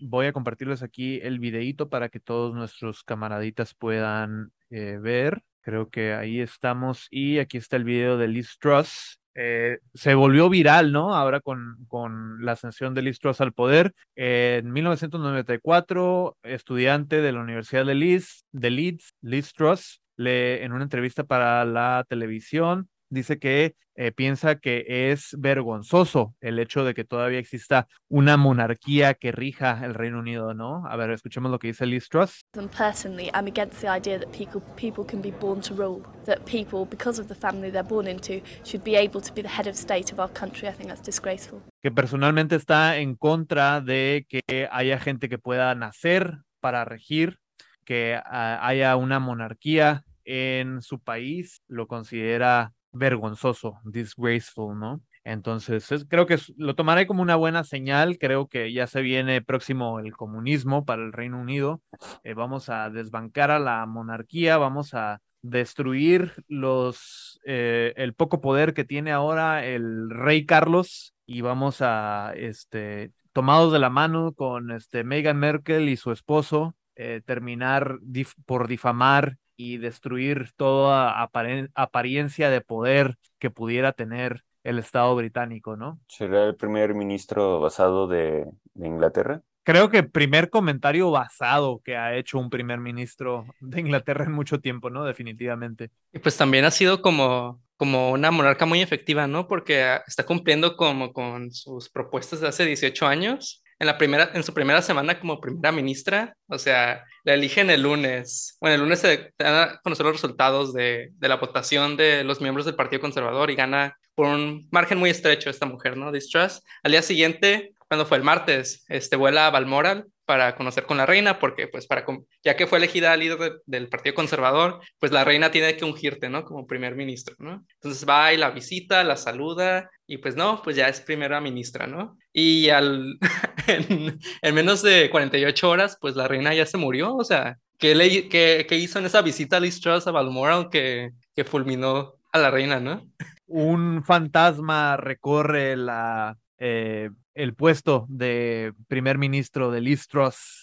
voy 0.00 0.26
a 0.26 0.32
compartirles 0.32 0.82
aquí 0.82 1.20
el 1.22 1.38
videíto 1.38 1.88
para 1.88 2.08
que 2.08 2.20
todos 2.20 2.54
nuestros 2.54 3.04
camaraditas 3.04 3.74
puedan 3.74 4.52
eh, 4.70 4.98
ver. 5.00 5.42
Creo 5.62 5.88
que 5.90 6.14
ahí 6.14 6.40
estamos. 6.40 7.06
Y 7.10 7.38
aquí 7.38 7.58
está 7.58 7.76
el 7.76 7.84
video 7.84 8.16
de 8.18 8.28
Liz 8.28 8.56
Truss. 8.58 9.20
Eh, 9.34 9.78
se 9.94 10.14
volvió 10.14 10.48
viral, 10.48 10.92
¿no? 10.92 11.14
Ahora 11.14 11.40
con, 11.40 11.76
con 11.88 12.44
la 12.44 12.52
ascensión 12.52 12.94
de 12.94 13.02
Liz 13.02 13.18
Truss 13.20 13.40
al 13.40 13.52
poder. 13.52 13.94
en 14.16 14.72
1994, 14.72 16.36
estudiante 16.42 17.20
de 17.20 17.32
la 17.32 17.40
Universidad 17.40 17.86
de 17.86 17.94
Leeds, 17.94 18.44
de 18.52 18.70
Leeds 18.70 19.14
Liz 19.22 19.52
Truss, 19.54 20.02
le, 20.16 20.64
en 20.64 20.72
una 20.72 20.82
entrevista 20.84 21.24
para 21.24 21.64
la 21.64 22.04
televisión, 22.08 22.88
dice 23.10 23.38
que 23.38 23.74
eh, 23.96 24.12
piensa 24.12 24.56
que 24.56 25.10
es 25.10 25.36
vergonzoso 25.38 26.34
el 26.40 26.58
hecho 26.58 26.84
de 26.84 26.94
que 26.94 27.04
todavía 27.04 27.38
exista 27.38 27.86
una 28.08 28.36
monarquía 28.36 29.14
que 29.14 29.32
rija 29.32 29.84
el 29.84 29.94
Reino 29.94 30.20
Unido, 30.20 30.54
¿no? 30.54 30.86
A 30.86 30.96
ver, 30.96 31.10
escuchemos 31.10 31.50
lo 31.50 31.58
que 31.58 31.68
dice 31.68 31.84
Liz 31.84 32.08
Truss. 32.08 32.46
Personally, 32.54 33.30
I'm 33.34 33.46
against 33.46 33.82
the 33.82 33.88
idea 33.88 34.18
that 34.18 34.30
people, 34.30 34.62
people 34.76 35.04
can 35.04 35.20
be 35.20 35.32
born 35.32 35.60
to 35.60 35.74
rule, 35.74 36.02
that 36.24 36.38
people, 36.46 36.86
because 36.88 37.20
of 37.20 37.28
the 37.28 37.34
family 37.34 37.70
they're 37.70 37.86
born 37.86 38.06
into, 38.06 38.40
should 38.64 38.82
be 38.84 38.96
able 38.96 39.20
to 39.20 39.32
be 39.34 39.42
the 39.42 39.48
head 39.48 39.66
of 39.66 39.76
state 39.76 40.12
of 40.12 40.18
our 40.18 40.32
country. 40.32 40.68
I 40.68 40.72
think 40.72 40.88
that's 40.88 41.04
disgraceful. 41.04 41.60
Que 41.82 41.90
personalmente 41.90 42.56
está 42.56 42.96
en 42.98 43.16
contra 43.16 43.80
de 43.80 44.26
que 44.28 44.68
haya 44.70 44.98
gente 44.98 45.28
que 45.28 45.38
pueda 45.38 45.74
nacer 45.74 46.38
para 46.60 46.84
regir, 46.84 47.38
que 47.84 48.18
ah, 48.24 48.60
haya 48.62 48.96
una 48.96 49.18
monarquía 49.18 50.04
en 50.24 50.80
su 50.80 51.00
país, 51.00 51.62
lo 51.66 51.86
considera 51.86 52.72
vergonzoso, 52.92 53.80
disgraceful, 53.84 54.78
¿no? 54.78 55.00
Entonces, 55.24 56.06
creo 56.08 56.26
que 56.26 56.38
lo 56.56 56.74
tomaré 56.74 57.06
como 57.06 57.22
una 57.22 57.36
buena 57.36 57.62
señal. 57.64 58.18
Creo 58.18 58.48
que 58.48 58.72
ya 58.72 58.86
se 58.86 59.02
viene 59.02 59.42
próximo 59.42 60.00
el 60.00 60.16
comunismo 60.16 60.84
para 60.84 61.02
el 61.02 61.12
Reino 61.12 61.38
Unido. 61.40 61.82
Eh, 62.24 62.34
vamos 62.34 62.68
a 62.68 62.90
desbancar 62.90 63.50
a 63.50 63.58
la 63.58 63.84
monarquía, 63.86 64.56
vamos 64.56 64.94
a 64.94 65.20
destruir 65.42 66.44
los 66.48 67.40
eh, 67.44 67.94
el 67.96 68.14
poco 68.14 68.40
poder 68.40 68.74
que 68.74 68.84
tiene 68.84 69.10
ahora 69.10 69.64
el 69.64 70.10
rey 70.10 70.44
Carlos 70.44 71.14
y 71.24 71.40
vamos 71.40 71.78
a 71.80 72.34
este 72.36 73.12
tomados 73.32 73.72
de 73.72 73.78
la 73.78 73.88
mano 73.88 74.32
con 74.34 74.70
este 74.70 75.02
Meghan 75.02 75.38
Merkel 75.38 75.88
y 75.88 75.96
su 75.96 76.12
esposo 76.12 76.74
eh, 76.94 77.22
terminar 77.24 77.98
por 78.44 78.68
difamar 78.68 79.38
y 79.60 79.76
destruir 79.76 80.52
toda 80.56 81.22
apariencia 81.22 82.48
de 82.48 82.62
poder 82.62 83.18
que 83.38 83.50
pudiera 83.50 83.92
tener 83.92 84.42
el 84.64 84.78
Estado 84.78 85.14
británico, 85.14 85.76
¿no? 85.76 86.00
¿Será 86.08 86.46
el 86.46 86.56
primer 86.56 86.94
ministro 86.94 87.60
basado 87.60 88.08
de, 88.08 88.46
Inglaterra? 88.74 89.42
Creo 89.62 89.90
que 89.90 90.02
primer 90.02 90.48
comentario 90.48 91.10
basado 91.10 91.82
que 91.84 91.94
ha 91.94 92.16
hecho 92.16 92.38
un 92.38 92.48
primer 92.48 92.80
ministro 92.80 93.44
de 93.60 93.80
Inglaterra 93.80 94.24
en 94.24 94.32
mucho 94.32 94.60
tiempo, 94.60 94.88
¿no? 94.88 95.04
Definitivamente. 95.04 95.90
Y 96.10 96.20
pues 96.20 96.38
también 96.38 96.64
ha 96.64 96.70
sido 96.70 97.02
como, 97.02 97.60
como 97.76 98.12
una 98.12 98.30
monarca 98.30 98.64
muy 98.64 98.80
efectiva, 98.80 99.26
¿no? 99.26 99.46
Porque 99.46 99.98
está 100.06 100.24
cumpliendo 100.24 100.74
como 100.78 101.12
con 101.12 101.52
sus 101.52 101.90
propuestas 101.90 102.40
de 102.40 102.48
hace 102.48 102.64
18 102.64 103.06
años 103.06 103.62
en, 103.80 103.86
la 103.86 103.98
primera, 103.98 104.30
en 104.34 104.44
su 104.44 104.54
primera 104.54 104.82
semana 104.82 105.18
como 105.18 105.40
primera 105.40 105.72
ministra, 105.72 106.36
o 106.46 106.58
sea, 106.58 107.04
la 107.24 107.34
eligen 107.34 107.70
el 107.70 107.82
lunes. 107.82 108.56
Bueno, 108.60 108.74
el 108.76 108.82
lunes 108.82 109.00
se 109.00 109.32
dan 109.38 109.54
a 109.54 109.80
conocer 109.82 110.04
los 110.06 110.14
resultados 110.14 110.72
de, 110.72 111.10
de 111.14 111.28
la 111.28 111.36
votación 111.36 111.96
de 111.96 112.22
los 112.22 112.40
miembros 112.40 112.66
del 112.66 112.76
Partido 112.76 113.00
Conservador 113.00 113.50
y 113.50 113.56
gana 113.56 113.96
por 114.14 114.26
un 114.26 114.68
margen 114.70 114.98
muy 114.98 115.10
estrecho 115.10 115.50
esta 115.50 115.66
mujer, 115.66 115.96
¿no? 115.96 116.12
Distrust. 116.12 116.62
Al 116.82 116.92
día 116.92 117.02
siguiente, 117.02 117.72
cuando 117.88 118.06
fue 118.06 118.18
el 118.18 118.22
martes, 118.22 118.84
este, 118.88 119.16
vuela 119.16 119.46
a 119.46 119.50
Balmoral 119.50 120.06
para 120.30 120.54
conocer 120.54 120.86
con 120.86 120.96
la 120.96 121.06
reina, 121.06 121.40
porque 121.40 121.66
pues 121.66 121.88
para, 121.88 122.04
ya 122.44 122.54
que 122.54 122.68
fue 122.68 122.78
elegida 122.78 123.16
líder 123.16 123.62
del 123.66 123.88
Partido 123.88 124.14
Conservador, 124.14 124.78
pues 125.00 125.10
la 125.10 125.24
reina 125.24 125.50
tiene 125.50 125.76
que 125.76 125.84
ungirte, 125.84 126.28
¿no? 126.28 126.44
Como 126.44 126.68
primer 126.68 126.94
ministro, 126.94 127.34
¿no? 127.40 127.64
Entonces 127.74 128.08
va 128.08 128.32
y 128.32 128.36
la 128.36 128.52
visita, 128.52 129.02
la 129.02 129.16
saluda 129.16 129.90
y 130.06 130.18
pues 130.18 130.36
no, 130.36 130.62
pues 130.62 130.76
ya 130.76 130.86
es 130.86 131.00
primera 131.00 131.40
ministra, 131.40 131.88
¿no? 131.88 132.16
Y 132.32 132.68
al, 132.68 133.18
en, 133.66 134.54
menos 134.54 134.82
de 134.82 135.10
48 135.10 135.68
horas, 135.68 135.98
pues 136.00 136.14
la 136.14 136.28
reina 136.28 136.54
ya 136.54 136.64
se 136.64 136.78
murió, 136.78 137.16
o 137.16 137.24
sea, 137.24 137.58
¿qué, 137.76 137.96
le, 137.96 138.28
qué, 138.28 138.66
qué 138.68 138.76
hizo 138.76 139.00
en 139.00 139.06
esa 139.06 139.22
visita 139.22 139.56
a 139.56 139.60
Liz 139.60 139.80
Truss 139.80 140.06
a 140.06 140.12
Balmoral 140.12 140.68
que, 140.70 141.10
que 141.34 141.42
fulminó 141.42 142.14
a 142.30 142.38
la 142.38 142.52
reina, 142.52 142.78
¿no? 142.78 143.04
Un 143.48 144.04
fantasma 144.04 144.96
recorre 144.96 145.76
la 145.76 146.36
eh, 146.60 147.10
el 147.34 147.54
puesto 147.54 148.06
de 148.08 148.72
primer 148.88 149.18
ministro 149.18 149.70
de 149.70 149.80
Liz 149.80 150.08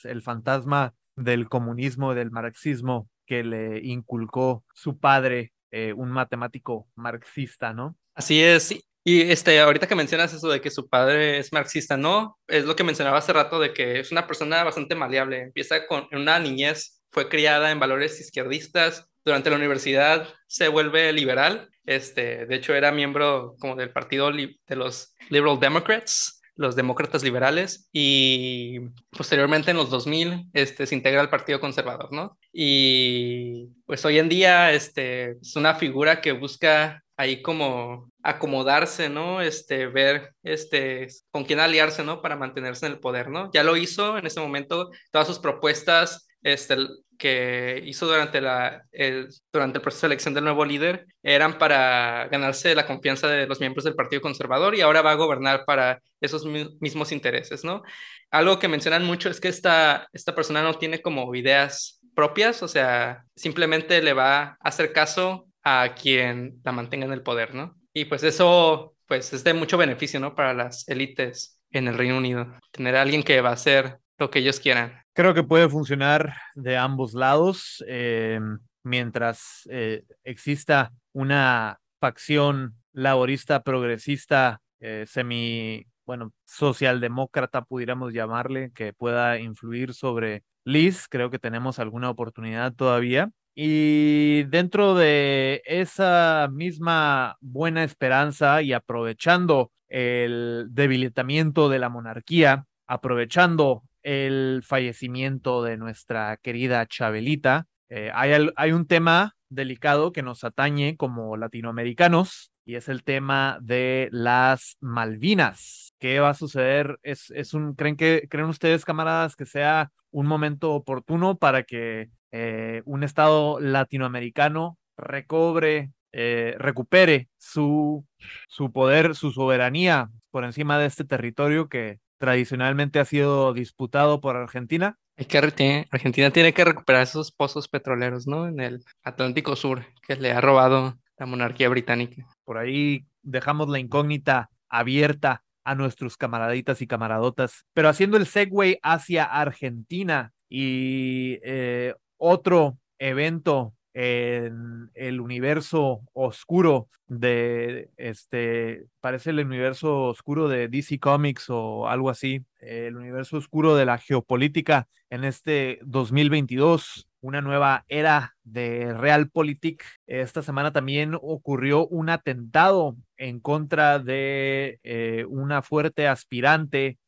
el 0.04 0.22
fantasma 0.22 0.94
del 1.16 1.50
comunismo, 1.50 2.14
del 2.14 2.32
marxismo 2.32 3.10
que 3.26 3.44
le 3.44 3.80
inculcó 3.84 4.64
su 4.74 5.00
padre, 5.00 5.54
eh, 5.72 5.94
un 5.94 6.12
matemático 6.12 6.88
marxista, 6.96 7.74
¿no? 7.74 7.98
Así 8.16 8.42
es. 8.42 8.74
Y 9.04 9.22
este, 9.22 9.60
ahorita 9.60 9.88
que 9.88 9.96
mencionas 9.96 10.34
eso 10.34 10.50
de 10.50 10.62
que 10.62 10.70
su 10.70 10.88
padre 10.90 11.40
es 11.40 11.54
marxista, 11.54 11.98
¿no? 11.98 12.38
Es 12.48 12.66
lo 12.66 12.76
que 12.76 12.84
mencionaba 12.84 13.18
hace 13.18 13.34
rato 13.34 13.60
de 13.60 13.74
que 13.74 14.00
es 14.00 14.12
una 14.12 14.28
persona 14.28 14.64
bastante 14.64 14.96
maleable. 14.96 15.42
Empieza 15.42 15.88
con 15.88 16.08
una 16.12 16.40
niñez, 16.40 17.02
fue 17.12 17.30
criada 17.30 17.72
en 17.72 17.80
valores 17.80 18.20
izquierdistas, 18.20 19.10
durante 19.24 19.50
la 19.50 19.58
universidad 19.58 20.28
se 20.48 20.68
vuelve 20.70 21.12
liberal. 21.12 21.70
Este, 21.86 22.46
de 22.46 22.56
hecho, 22.56 22.74
era 22.76 22.92
miembro 22.92 23.56
como 23.60 23.76
del 23.76 23.92
partido 23.92 24.32
de 24.32 24.76
los 24.76 25.14
Liberal 25.30 25.60
Democrats 25.60 26.37
los 26.58 26.76
demócratas 26.76 27.24
liberales 27.24 27.88
y 27.94 28.80
posteriormente 29.12 29.72
en 29.72 29.78
los 29.78 29.90
2000 29.90 30.50
este, 30.54 30.86
se 30.86 30.96
integra 30.96 31.22
al 31.22 31.30
Partido 31.30 31.60
Conservador, 31.60 32.12
¿no? 32.12 32.38
Y 32.52 33.68
pues 33.86 34.04
hoy 34.04 34.20
en 34.20 34.28
día 34.28 34.74
este, 34.74 35.38
es 35.42 35.56
una 35.56 35.76
figura 35.76 36.20
que 36.20 36.34
busca 36.34 37.04
ahí 37.16 37.42
como 37.42 38.12
acomodarse, 38.24 39.10
¿no? 39.10 39.42
Este, 39.42 39.88
ver 39.88 40.34
este, 40.44 41.08
con 41.32 41.46
quién 41.46 41.60
aliarse, 41.60 42.04
¿no? 42.04 42.22
Para 42.22 42.36
mantenerse 42.36 42.86
en 42.86 42.94
el 42.94 43.00
poder, 43.00 43.30
¿no? 43.30 43.50
Ya 43.54 43.64
lo 43.64 43.78
hizo 43.78 44.18
en 44.18 44.28
ese 44.28 44.40
momento, 44.40 44.90
todas 45.12 45.28
sus 45.28 45.40
propuestas 45.40 46.27
este, 46.42 46.78
que 47.18 47.82
hizo 47.86 48.06
durante, 48.06 48.42
la, 48.42 48.86
el, 48.92 49.30
durante 49.52 49.80
el 49.80 49.82
proceso 49.82 50.08
de 50.08 50.14
elección 50.14 50.34
del 50.34 50.44
nuevo 50.44 50.64
líder 50.66 51.08
eran 51.24 51.58
para 51.58 52.28
ganarse 52.30 52.76
la 52.76 52.86
confianza 52.86 53.28
de 53.28 53.48
los 53.48 53.60
miembros 53.60 53.84
del 53.84 53.96
Partido 53.96 54.22
Conservador 54.22 54.76
y 54.76 54.82
ahora 54.82 55.02
va 55.02 55.12
a 55.12 55.16
gobernar 55.16 55.66
para 55.66 56.02
esos 56.22 56.46
mismos 56.46 57.12
intereses, 57.12 57.64
¿no? 57.64 57.84
Algo 58.32 58.60
que 58.60 58.68
mencionan 58.68 59.06
mucho 59.06 59.30
es 59.30 59.40
que 59.40 59.48
esta, 59.48 60.08
esta 60.14 60.36
persona 60.36 60.62
no 60.62 60.76
tiene 60.76 61.02
como 61.02 61.34
ideas 61.36 62.00
propias, 62.16 62.64
o 62.64 62.68
sea, 62.68 63.26
simplemente 63.36 64.02
le 64.02 64.14
va 64.14 64.42
a 64.42 64.58
hacer 64.62 64.92
caso 64.94 65.48
a 65.64 65.96
quien 65.96 66.60
la 66.64 66.72
mantenga 66.72 67.06
en 67.06 67.14
el 67.14 67.24
poder, 67.24 67.54
¿no? 67.56 67.76
Y 67.94 68.06
pues 68.06 68.24
eso, 68.24 68.96
pues 69.06 69.34
es 69.34 69.44
de 69.44 69.54
mucho 69.54 69.78
beneficio, 69.78 70.20
¿no? 70.20 70.36
Para 70.36 70.54
las 70.54 70.88
élites 70.88 71.60
en 71.72 71.88
el 71.88 71.98
Reino 71.98 72.18
Unido, 72.18 72.48
tener 72.72 72.96
a 72.96 73.02
alguien 73.02 73.24
que 73.24 73.42
va 73.42 73.50
a 73.50 73.54
hacer 73.54 74.00
lo 74.18 74.30
que 74.30 74.40
ellos 74.40 74.60
quieran. 74.60 74.94
Creo 75.14 75.34
que 75.34 75.44
puede 75.44 75.70
funcionar 75.70 76.36
de 76.56 76.78
ambos 76.78 77.14
lados 77.14 77.84
eh, 77.88 78.40
mientras 78.84 79.68
eh, 79.70 80.04
exista 80.24 80.92
una 81.14 81.80
facción 82.00 82.76
laborista, 82.94 83.64
progresista, 83.64 84.62
eh, 84.80 85.06
semi, 85.08 85.86
bueno, 86.06 86.34
socialdemócrata, 86.46 87.64
pudiéramos 87.64 88.14
llamarle, 88.14 88.72
que 88.74 88.94
pueda 88.94 89.40
influir 89.40 89.94
sobre 89.94 90.44
Liz. 90.64 91.08
Creo 91.10 91.30
que 91.30 91.40
tenemos 91.40 91.80
alguna 91.80 92.10
oportunidad 92.10 92.74
todavía. 92.74 93.30
Y 93.56 94.44
dentro 94.44 94.94
de 94.94 95.64
esa 95.66 96.48
misma 96.52 97.38
buena 97.42 97.84
esperanza 97.84 98.62
y 98.62 98.74
aprovechando 98.74 99.72
el 99.88 100.68
debilitamiento 100.70 101.70
de 101.70 101.80
la 101.80 101.90
monarquía, 101.90 102.66
aprovechando 102.86 103.84
el 104.08 104.62
fallecimiento 104.64 105.62
de 105.64 105.76
nuestra 105.76 106.38
querida 106.38 106.86
Chabelita. 106.86 107.68
Eh, 107.90 108.10
hay, 108.14 108.72
un 108.72 108.88
tema 108.88 109.36
delicado 109.50 110.14
que 110.14 110.24
nos 110.24 110.46
atañe 110.46 110.96
como 110.96 111.36
latinoamericanos 111.36 112.54
y 112.64 112.76
es 112.76 112.88
el 112.88 113.04
tema 113.04 113.60
de 113.62 114.08
las 114.14 114.78
Malvinas. 114.80 115.94
¿Qué 116.00 116.22
va 116.22 116.30
a 116.30 116.36
suceder? 116.36 116.98
¿Es, 117.04 117.54
un, 117.54 117.76
¿creen, 117.76 117.98
que, 117.98 118.28
¿Creen 118.30 118.48
ustedes, 118.48 118.86
camaradas, 118.86 119.36
que 119.36 119.46
sea 119.46 119.92
un 120.12 120.26
momento 120.26 120.72
oportuno 120.72 121.38
para 121.38 121.64
que 121.64 122.10
eh, 122.32 122.84
un 122.86 123.04
Estado 123.04 123.60
latinoamericano 123.60 124.78
recobre, 124.96 125.92
eh, 126.14 126.56
recupere 126.60 127.28
su, 127.38 128.06
su 128.48 128.72
poder, 128.72 129.16
su 129.16 129.32
soberanía 129.32 130.10
por 130.32 130.46
encima 130.46 130.80
de 130.80 130.86
este 130.86 131.04
territorio 131.04 131.68
que 131.68 132.00
tradicionalmente 132.18 133.00
ha 133.00 133.06
sido 133.06 133.54
disputado 133.54 134.22
por 134.22 134.36
Argentina. 134.36 134.98
Que, 135.16 135.86
Argentina 135.90 136.32
tiene 136.32 136.54
que 136.54 136.64
recuperar 136.64 137.04
esos 137.04 137.32
pozos 137.32 137.68
petroleros, 137.68 138.28
¿no? 138.28 138.48
En 138.48 138.60
el 138.60 138.84
Atlántico 139.04 139.56
Sur, 139.56 139.86
que 140.06 140.16
le 140.16 140.32
ha 140.32 140.42
robado 140.42 140.98
la 141.18 141.26
monarquía 141.26 141.70
británica. 141.70 142.28
Por 142.44 142.58
ahí 142.58 143.08
dejamos 143.24 143.70
la 143.70 143.80
incógnita 143.80 144.50
abierta 144.70 145.44
a 145.64 145.76
nuestros 145.76 146.18
camaraditas 146.18 146.82
y 146.82 146.88
camaradotas, 146.88 147.66
pero 147.74 147.90
haciendo 147.90 148.18
el 148.18 148.28
segue 148.28 148.80
hacia 148.84 149.26
Argentina 149.26 150.32
y 150.50 151.40
eh, 151.44 151.94
otro 152.18 152.78
evento 153.00 153.74
en 154.00 154.92
el 154.94 155.20
universo 155.20 156.02
oscuro 156.14 156.88
de 157.08 157.90
este, 157.98 158.86
parece 159.02 159.32
el 159.32 159.44
universo 159.44 160.04
oscuro 160.04 160.48
de 160.48 160.68
DC 160.68 161.00
Comics 161.00 161.50
o 161.50 161.88
algo 161.88 162.12
así, 162.12 162.46
el 162.60 162.96
universo 162.96 163.38
oscuro 163.38 163.76
de 163.76 163.86
la 163.86 163.98
geopolítica 163.98 164.88
en 165.10 165.24
este 165.24 165.80
2022, 165.82 167.10
una 167.22 167.42
nueva 167.42 167.86
era 167.88 168.36
de 168.44 168.94
Realpolitik. 168.94 169.84
Esta 170.06 170.44
semana 170.44 170.72
también 170.72 171.18
ocurrió 171.20 171.88
un 171.88 172.12
atentado 172.12 172.98
en 173.18 173.40
contra 173.40 173.98
de 173.98 174.80
eh, 174.84 175.26
una 175.28 175.64
fuerte 175.64 176.08
aspirante 176.08 177.00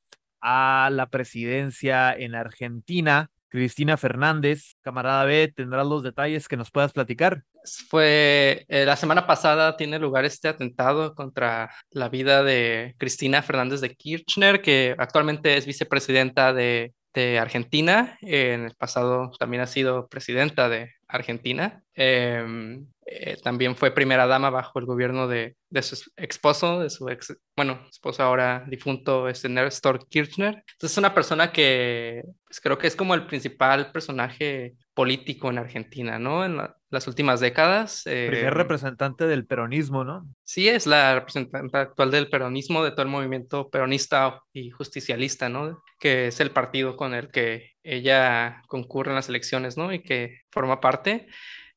a 0.42 0.90
la 0.92 1.06
presidencia 1.12 2.16
en 2.16 2.34
Argentina, 2.34 3.30
Cristina 3.50 3.98
Fernández. 3.98 4.76
Camarada 4.82 5.26
B, 5.26 5.52
tendrás 5.56 5.86
los 5.86 6.04
detalles 6.04 6.48
que 6.48 6.58
nos 6.58 6.72
puedas 6.72 6.94
platicar. 6.94 7.44
Fue 7.90 8.66
eh, 8.70 8.86
la 8.86 8.96
semana 8.96 9.28
pasada 9.28 9.76
tiene 9.76 10.00
lugar 10.00 10.26
este 10.26 10.48
atentado 10.48 11.14
contra 11.14 11.72
la 11.92 12.10
vida 12.10 12.44
de 12.44 12.96
Cristina 12.98 13.42
Fernández 13.42 13.82
de 13.82 13.96
Kirchner, 13.96 14.62
que 14.62 14.96
actualmente 14.98 15.58
es 15.58 15.66
vicepresidenta 15.66 16.54
de, 16.54 16.94
de 17.14 17.40
Argentina. 17.40 18.18
en 18.22 18.66
el 18.66 18.76
pasado 18.76 19.32
también 19.38 19.62
ha 19.64 19.68
sido 19.68 20.08
presidenta 20.08 20.70
de 20.70 20.94
Argentina. 21.10 21.84
Em, 21.94 22.86
eh, 23.06 23.38
también 23.44 23.76
fue 23.76 23.92
primera 23.92 24.28
dama 24.28 24.50
bajo 24.52 24.80
el 24.80 24.86
gobierno 24.86 25.28
de, 25.28 25.56
de, 25.70 25.82
su 25.82 26.10
esposo, 26.16 26.80
de 26.80 26.90
su 26.90 27.10
ex, 27.10 27.36
bueno, 27.56 27.82
esposo 27.90 28.24
ahora 28.24 28.64
difunto, 28.68 29.28
este 29.28 29.50
Néstor 29.50 30.08
Kirchner. 30.08 30.64
Entonces 30.74 30.92
es 30.92 30.98
una 30.98 31.14
persona 31.14 31.52
que 31.52 32.24
pues, 32.46 32.62
creo 32.62 32.78
que 32.78 32.88
es 32.88 32.96
como 32.96 33.16
el 33.16 33.26
principal 33.26 33.92
personaje 33.92 34.76
político 34.94 35.50
en 35.50 35.58
Argentina, 35.58 36.20
¿no? 36.20 36.46
En 36.46 36.58
las 36.90 37.08
últimas 37.08 37.40
décadas. 37.40 38.04
Eh, 38.06 38.28
Primer 38.30 38.54
representante 38.54 39.28
del 39.28 39.46
peronismo, 39.46 40.04
¿no? 40.04 40.28
Sí, 40.44 40.68
es 40.68 40.88
la 40.88 41.16
representante 41.16 41.78
actual 41.78 42.12
del 42.12 42.30
peronismo, 42.30 42.84
de 42.84 42.92
todo 42.92 43.04
el 43.04 43.10
movimiento 43.10 43.70
peronista 43.70 44.42
y 44.54 44.72
justicialista, 44.72 45.50
¿no? 45.50 45.84
Que 46.00 46.28
es 46.28 46.40
el 46.40 46.52
partido 46.52 46.96
con 46.96 47.14
el 47.14 47.30
que 47.30 47.72
ella 47.84 48.62
concurre 48.68 49.12
en 49.12 49.16
las 49.16 49.30
elecciones, 49.30 49.78
¿no? 49.78 49.94
Y 49.94 50.02
que 50.02 50.42
forma 50.52 50.80
parte. 50.80 51.28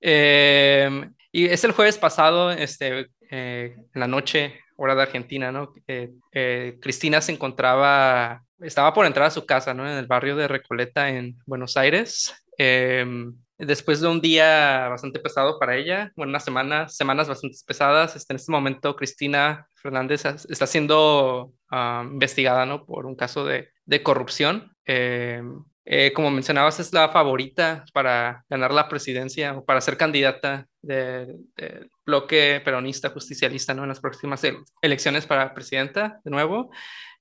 Eh, 0.01 1.09
y 1.31 1.47
es 1.47 1.65
el 1.65 1.73
jueves 1.73 1.97
pasado, 1.97 2.51
este, 2.51 3.09
eh, 3.31 3.75
en 3.77 4.01
la 4.01 4.07
noche, 4.07 4.61
hora 4.77 4.95
de 4.95 5.03
Argentina, 5.03 5.51
¿no? 5.53 5.73
Eh, 5.87 6.11
eh, 6.33 6.79
Cristina 6.81 7.21
se 7.21 7.33
encontraba, 7.33 8.43
estaba 8.61 8.93
por 8.93 9.07
entrar 9.07 9.27
a 9.27 9.31
su 9.31 9.47
casa, 9.47 9.73
¿no? 9.73 9.89
En 9.89 9.97
el 9.97 10.07
barrio 10.07 10.37
de 10.37 10.49
Recoleta, 10.49 11.09
en 11.09 11.39
Buenos 11.47 11.77
Aires. 11.77 12.35
Después 13.67 14.01
de 14.01 14.09
un 14.09 14.21
día 14.21 14.89
bastante 14.89 15.21
pesado 15.21 15.59
para 15.61 15.77
ella, 15.77 16.13
bueno, 16.17 16.31
unas 16.31 16.45
semanas, 16.45 16.97
semanas 16.97 17.29
bastante 17.29 17.57
pesadas, 17.65 18.17
este, 18.17 18.33
en 18.33 18.37
este 18.37 18.51
momento 18.51 18.97
Cristina 18.97 19.69
Fernández 19.77 20.25
está 20.25 20.67
siendo 20.67 21.53
ah, 21.71 22.05
investigada, 22.05 22.67
¿no? 22.67 22.85
Por 22.85 23.07
un 23.07 23.15
caso 23.15 23.45
de, 23.45 23.69
de 23.85 24.03
corrupción. 24.03 24.73
Em, 24.85 25.63
eh, 25.85 26.13
como 26.13 26.31
mencionabas, 26.31 26.81
es 26.81 26.93
la 26.93 27.09
favorita 27.11 27.85
para 27.93 28.45
ganar 28.49 28.73
la 28.73 28.89
presidencia 28.89 29.55
o 29.57 29.65
para 29.65 29.81
ser 29.81 29.97
candidata 29.97 30.67
del 30.81 31.39
bloque 32.05 32.61
peronista 32.65 33.11
justicialista 33.11 33.75
¿no? 33.75 33.83
en 33.83 33.89
las 33.89 34.01
próximas 34.01 34.43
elecciones 34.81 35.27
para 35.27 35.55
presidenta 35.55 36.21
de 36.25 36.31
nuevo. 36.31 36.71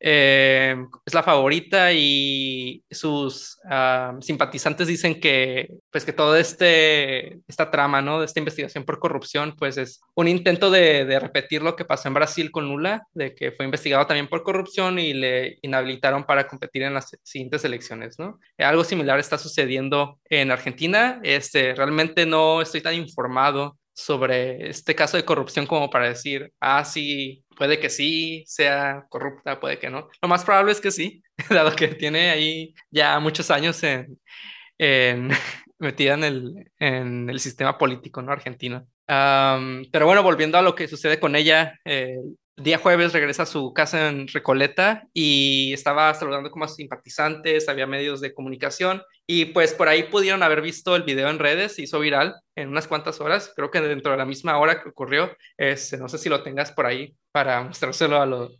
Eh, 0.04 0.76
es 1.06 1.14
la 1.14 1.22
favorita 1.22 1.94
y 1.94 2.84
sus 2.90 3.60
ah, 3.70 4.18
simpatizantes 4.20 4.88
dicen 4.88 5.20
que, 5.20 5.70
pues, 5.92 6.04
que 6.06 6.12
todo 6.12 6.36
este, 6.36 7.40
esta 7.48 7.70
trama 7.70 8.02
¿no? 8.02 8.20
de 8.20 8.26
esta 8.26 8.40
investigación 8.40 8.84
por 8.84 8.98
corrupción 8.98 9.56
pues, 9.56 9.78
es 9.78 10.02
un 10.16 10.28
intento 10.28 10.72
de, 10.72 11.06
de 11.06 11.20
repetir 11.20 11.62
lo 11.62 11.76
que 11.76 11.86
pasó 11.86 12.08
en 12.08 12.16
Brasil 12.16 12.50
con 12.50 12.68
Lula, 12.68 13.04
de 13.14 13.36
que 13.36 13.52
fue 13.52 13.66
investigado 13.66 14.08
también 14.08 14.28
por 14.28 14.42
corrupción 14.42 14.98
y 14.98 15.14
le 15.14 15.60
inhabilitaron 15.62 16.24
para 16.24 16.48
competir 16.48 16.82
en 16.82 16.96
las 16.96 17.16
siguientes 17.22 17.64
elecciones. 17.64 18.18
¿no? 18.18 18.40
Algo 18.58 18.84
similar 18.84 19.20
está 19.20 19.38
sucediendo 19.38 20.20
en 20.30 20.50
Argentina. 20.50 21.20
Este, 21.22 21.76
realmente 21.76 22.26
no 22.26 22.64
estoy 22.64 22.82
tan 22.82 22.96
informado 22.96 23.78
sobre 24.02 24.70
este 24.70 24.96
caso 24.96 25.18
de 25.18 25.26
corrupción 25.26 25.68
como 25.68 25.90
para 25.90 26.10
decir, 26.10 26.52
ah, 26.60 26.84
sí, 26.86 27.44
puede 27.56 27.80
que 27.80 27.90
sí 27.90 28.44
sea 28.48 29.06
corrupta, 29.10 29.60
puede 29.60 29.80
que 29.80 29.90
no. 29.90 30.10
Lo 30.22 30.28
más 30.28 30.44
probable 30.44 30.72
es 30.72 30.82
que 30.82 30.92
sí, 30.92 31.24
dado 31.50 31.76
que 31.76 31.90
tiene 31.90 32.32
ahí 32.32 32.74
ya 32.90 33.20
muchos 33.20 33.52
años 33.52 33.82
en, 33.84 34.18
metida 35.80 36.14
en 36.16 36.24
el, 36.24 36.72
en 36.80 37.30
el 37.30 37.40
sistema 37.40 37.78
político 37.78 38.22
¿no? 38.22 38.32
argentino. 38.32 38.88
pero 39.06 40.06
bueno, 40.06 40.24
volviendo 40.24 40.58
a 40.58 40.62
lo 40.62 40.76
que 40.76 40.88
sucede 40.88 41.20
con 41.20 41.36
ella, 41.36 41.80
eh, 41.86 42.18
día 42.58 42.78
jueves 42.78 43.14
regresa 43.14 43.44
a 43.44 43.48
su 43.48 43.74
casa 43.74 44.10
en 44.10 44.28
Recoleta 44.28 45.08
y 45.14 45.72
estaba 45.74 46.14
saludando 46.14 46.52
como 46.52 46.66
a 46.66 46.68
simpatizantes, 46.68 47.70
había 47.70 47.88
medios 47.88 48.22
de 48.22 48.34
comunicación 48.34 49.02
y 49.26 49.46
pues 49.46 49.74
por 49.74 49.88
ahí 49.88 50.04
pudieron 50.04 50.44
haber 50.44 50.62
visto 50.62 50.96
el 50.96 51.04
video 51.04 51.30
en 51.30 51.40
redes, 51.40 51.76
se 51.76 51.84
hizo 51.84 52.00
viral 52.00 52.36
en 52.56 52.70
unas 52.70 52.88
cuantas 52.88 53.22
horas, 53.22 53.54
creo 53.56 53.72
que 53.72 53.80
dentro 53.80 54.12
de 54.12 54.18
la 54.18 54.26
misma 54.26 54.58
hora 54.58 54.82
que 54.82 54.90
ocurrió, 54.90 55.36
este, 55.58 55.98
no 55.98 56.10
sé 56.10 56.18
si 56.18 56.30
lo 56.30 56.44
tengas 56.44 56.72
por 56.72 56.86
ahí 56.86 57.16
para 57.32 57.64
mostrárselo 57.64 58.22
a, 58.22 58.26
los, 58.26 58.60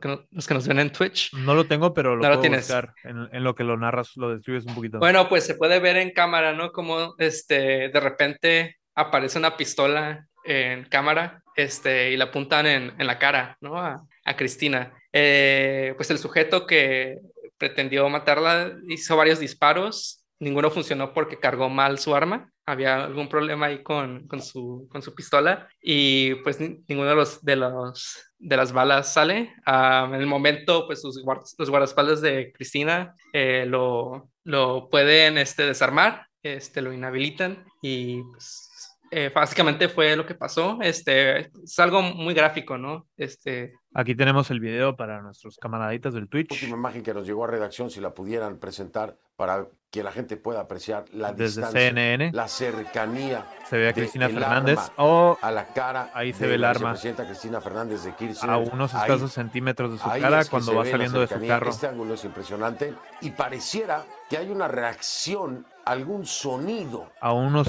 que, 0.00 0.54
nos 0.54 0.68
ven 0.68 0.78
en 0.78 0.92
Twitch. 0.92 1.32
No 1.34 1.54
lo 1.54 1.66
tengo, 1.66 1.92
pero 1.92 2.14
lo, 2.14 2.20
puedo 2.20 2.40
tienes. 2.40 2.60
buscar 2.60 2.94
en, 3.02 3.28
en, 3.32 3.42
lo 3.42 3.54
que 3.54 3.64
lo 3.64 3.76
narras, 3.76 4.12
lo 4.16 4.30
describes 4.30 4.64
un 4.64 4.76
poquito. 4.76 4.98
Bueno, 5.00 5.28
pues 5.28 5.44
se 5.44 5.56
puede 5.56 5.80
ver 5.80 5.96
en 5.96 6.12
cámara, 6.12 6.52
¿no? 6.52 6.70
Como 6.70 7.16
este, 7.18 7.88
de 7.88 8.00
repente 8.00 8.76
aparece 8.94 9.38
una 9.38 9.56
pistola 9.56 10.28
en 10.44 10.84
cámara 10.84 11.41
este, 11.56 12.10
y 12.10 12.16
la 12.16 12.24
apuntan 12.24 12.66
en, 12.66 12.94
en 12.98 13.06
la 13.06 13.18
cara, 13.18 13.56
¿no? 13.60 13.78
A, 13.78 14.06
Cristina. 14.36 14.92
Eh, 15.12 15.94
pues 15.96 16.10
el 16.10 16.18
sujeto 16.18 16.66
que 16.66 17.18
pretendió 17.58 18.08
matarla 18.08 18.72
hizo 18.88 19.16
varios 19.16 19.40
disparos, 19.40 20.24
ninguno 20.38 20.70
funcionó 20.70 21.12
porque 21.12 21.40
cargó 21.40 21.68
mal 21.68 21.98
su 21.98 22.14
arma, 22.14 22.52
había 22.64 23.04
algún 23.04 23.28
problema 23.28 23.66
ahí 23.66 23.82
con, 23.82 24.28
con, 24.28 24.40
su, 24.40 24.88
con 24.90 25.02
su 25.02 25.14
pistola 25.14 25.68
y 25.80 26.36
pues 26.36 26.60
ninguno 26.60 27.08
de 27.08 27.16
los, 27.16 27.44
de 27.44 27.56
los 27.56 28.32
de 28.42 28.56
las 28.56 28.72
balas 28.72 29.12
sale. 29.12 29.54
en 29.66 30.14
el 30.14 30.26
momento, 30.26 30.86
pues 30.86 31.00
sus 31.00 31.22
los 31.58 31.70
guardaespaldas 31.70 32.20
de 32.20 32.52
Cristina 32.52 33.14
eh, 33.32 33.64
lo, 33.66 34.30
lo 34.44 34.88
pueden 34.90 35.38
este, 35.38 35.64
desarmar, 35.64 36.26
este, 36.42 36.82
lo 36.82 36.92
inhabilitan 36.92 37.64
y 37.80 38.20
pues, 38.24 38.68
eh, 39.14 39.30
básicamente 39.32 39.90
fue 39.90 40.16
lo 40.16 40.24
que 40.24 40.34
pasó. 40.34 40.78
Este, 40.80 41.50
es 41.62 41.78
algo 41.78 42.00
muy 42.00 42.32
gráfico, 42.32 42.78
¿no? 42.78 43.08
Este... 43.16 43.74
Aquí 43.92 44.14
tenemos 44.14 44.50
el 44.50 44.58
video 44.58 44.96
para 44.96 45.20
nuestros 45.20 45.58
camaraditas 45.58 46.14
del 46.14 46.30
Twitch. 46.30 46.50
Última 46.50 46.78
imagen 46.78 47.02
que 47.02 47.12
nos 47.12 47.26
llegó 47.26 47.44
a 47.44 47.48
redacción, 47.48 47.90
si 47.90 48.00
la 48.00 48.14
pudieran 48.14 48.58
presentar 48.58 49.18
para 49.36 49.66
que 49.90 50.02
la 50.02 50.12
gente 50.12 50.38
pueda 50.38 50.60
apreciar 50.60 51.04
la 51.12 51.32
Desde 51.32 51.60
distancia, 51.60 51.88
CNN. 51.88 52.32
la 52.32 52.48
cercanía. 52.48 53.46
Se 53.68 53.76
ve 53.76 53.88
a 53.88 53.92
Cristina 53.92 54.30
Fernández 54.30 54.78
o 54.96 55.36
a 55.42 55.50
la 55.50 55.66
cara. 55.74 56.10
Ahí 56.14 56.32
se 56.32 56.46
ve 56.46 56.54
el 56.54 56.64
arma. 56.64 56.92
Presidenta 56.92 57.26
Cristina 57.26 57.60
Fernández 57.60 58.02
de 58.02 58.14
Kirchner. 58.14 58.50
A 58.50 58.56
unos 58.56 58.94
escasos 58.94 59.32
centímetros 59.32 59.92
de 59.92 59.98
su 59.98 60.08
cara 60.08 60.46
cuando 60.46 60.74
va 60.74 60.86
saliendo 60.86 61.20
de 61.20 61.26
su 61.26 61.46
carro. 61.46 61.68
Este 61.68 61.86
ángulo 61.86 62.14
es 62.14 62.24
impresionante 62.24 62.94
y 63.20 63.32
pareciera 63.32 64.06
que 64.30 64.38
hay 64.38 64.48
una 64.48 64.66
reacción, 64.66 65.66
algún 65.84 66.26
sonido. 66.26 67.06
A 67.20 67.32
unos 67.32 67.68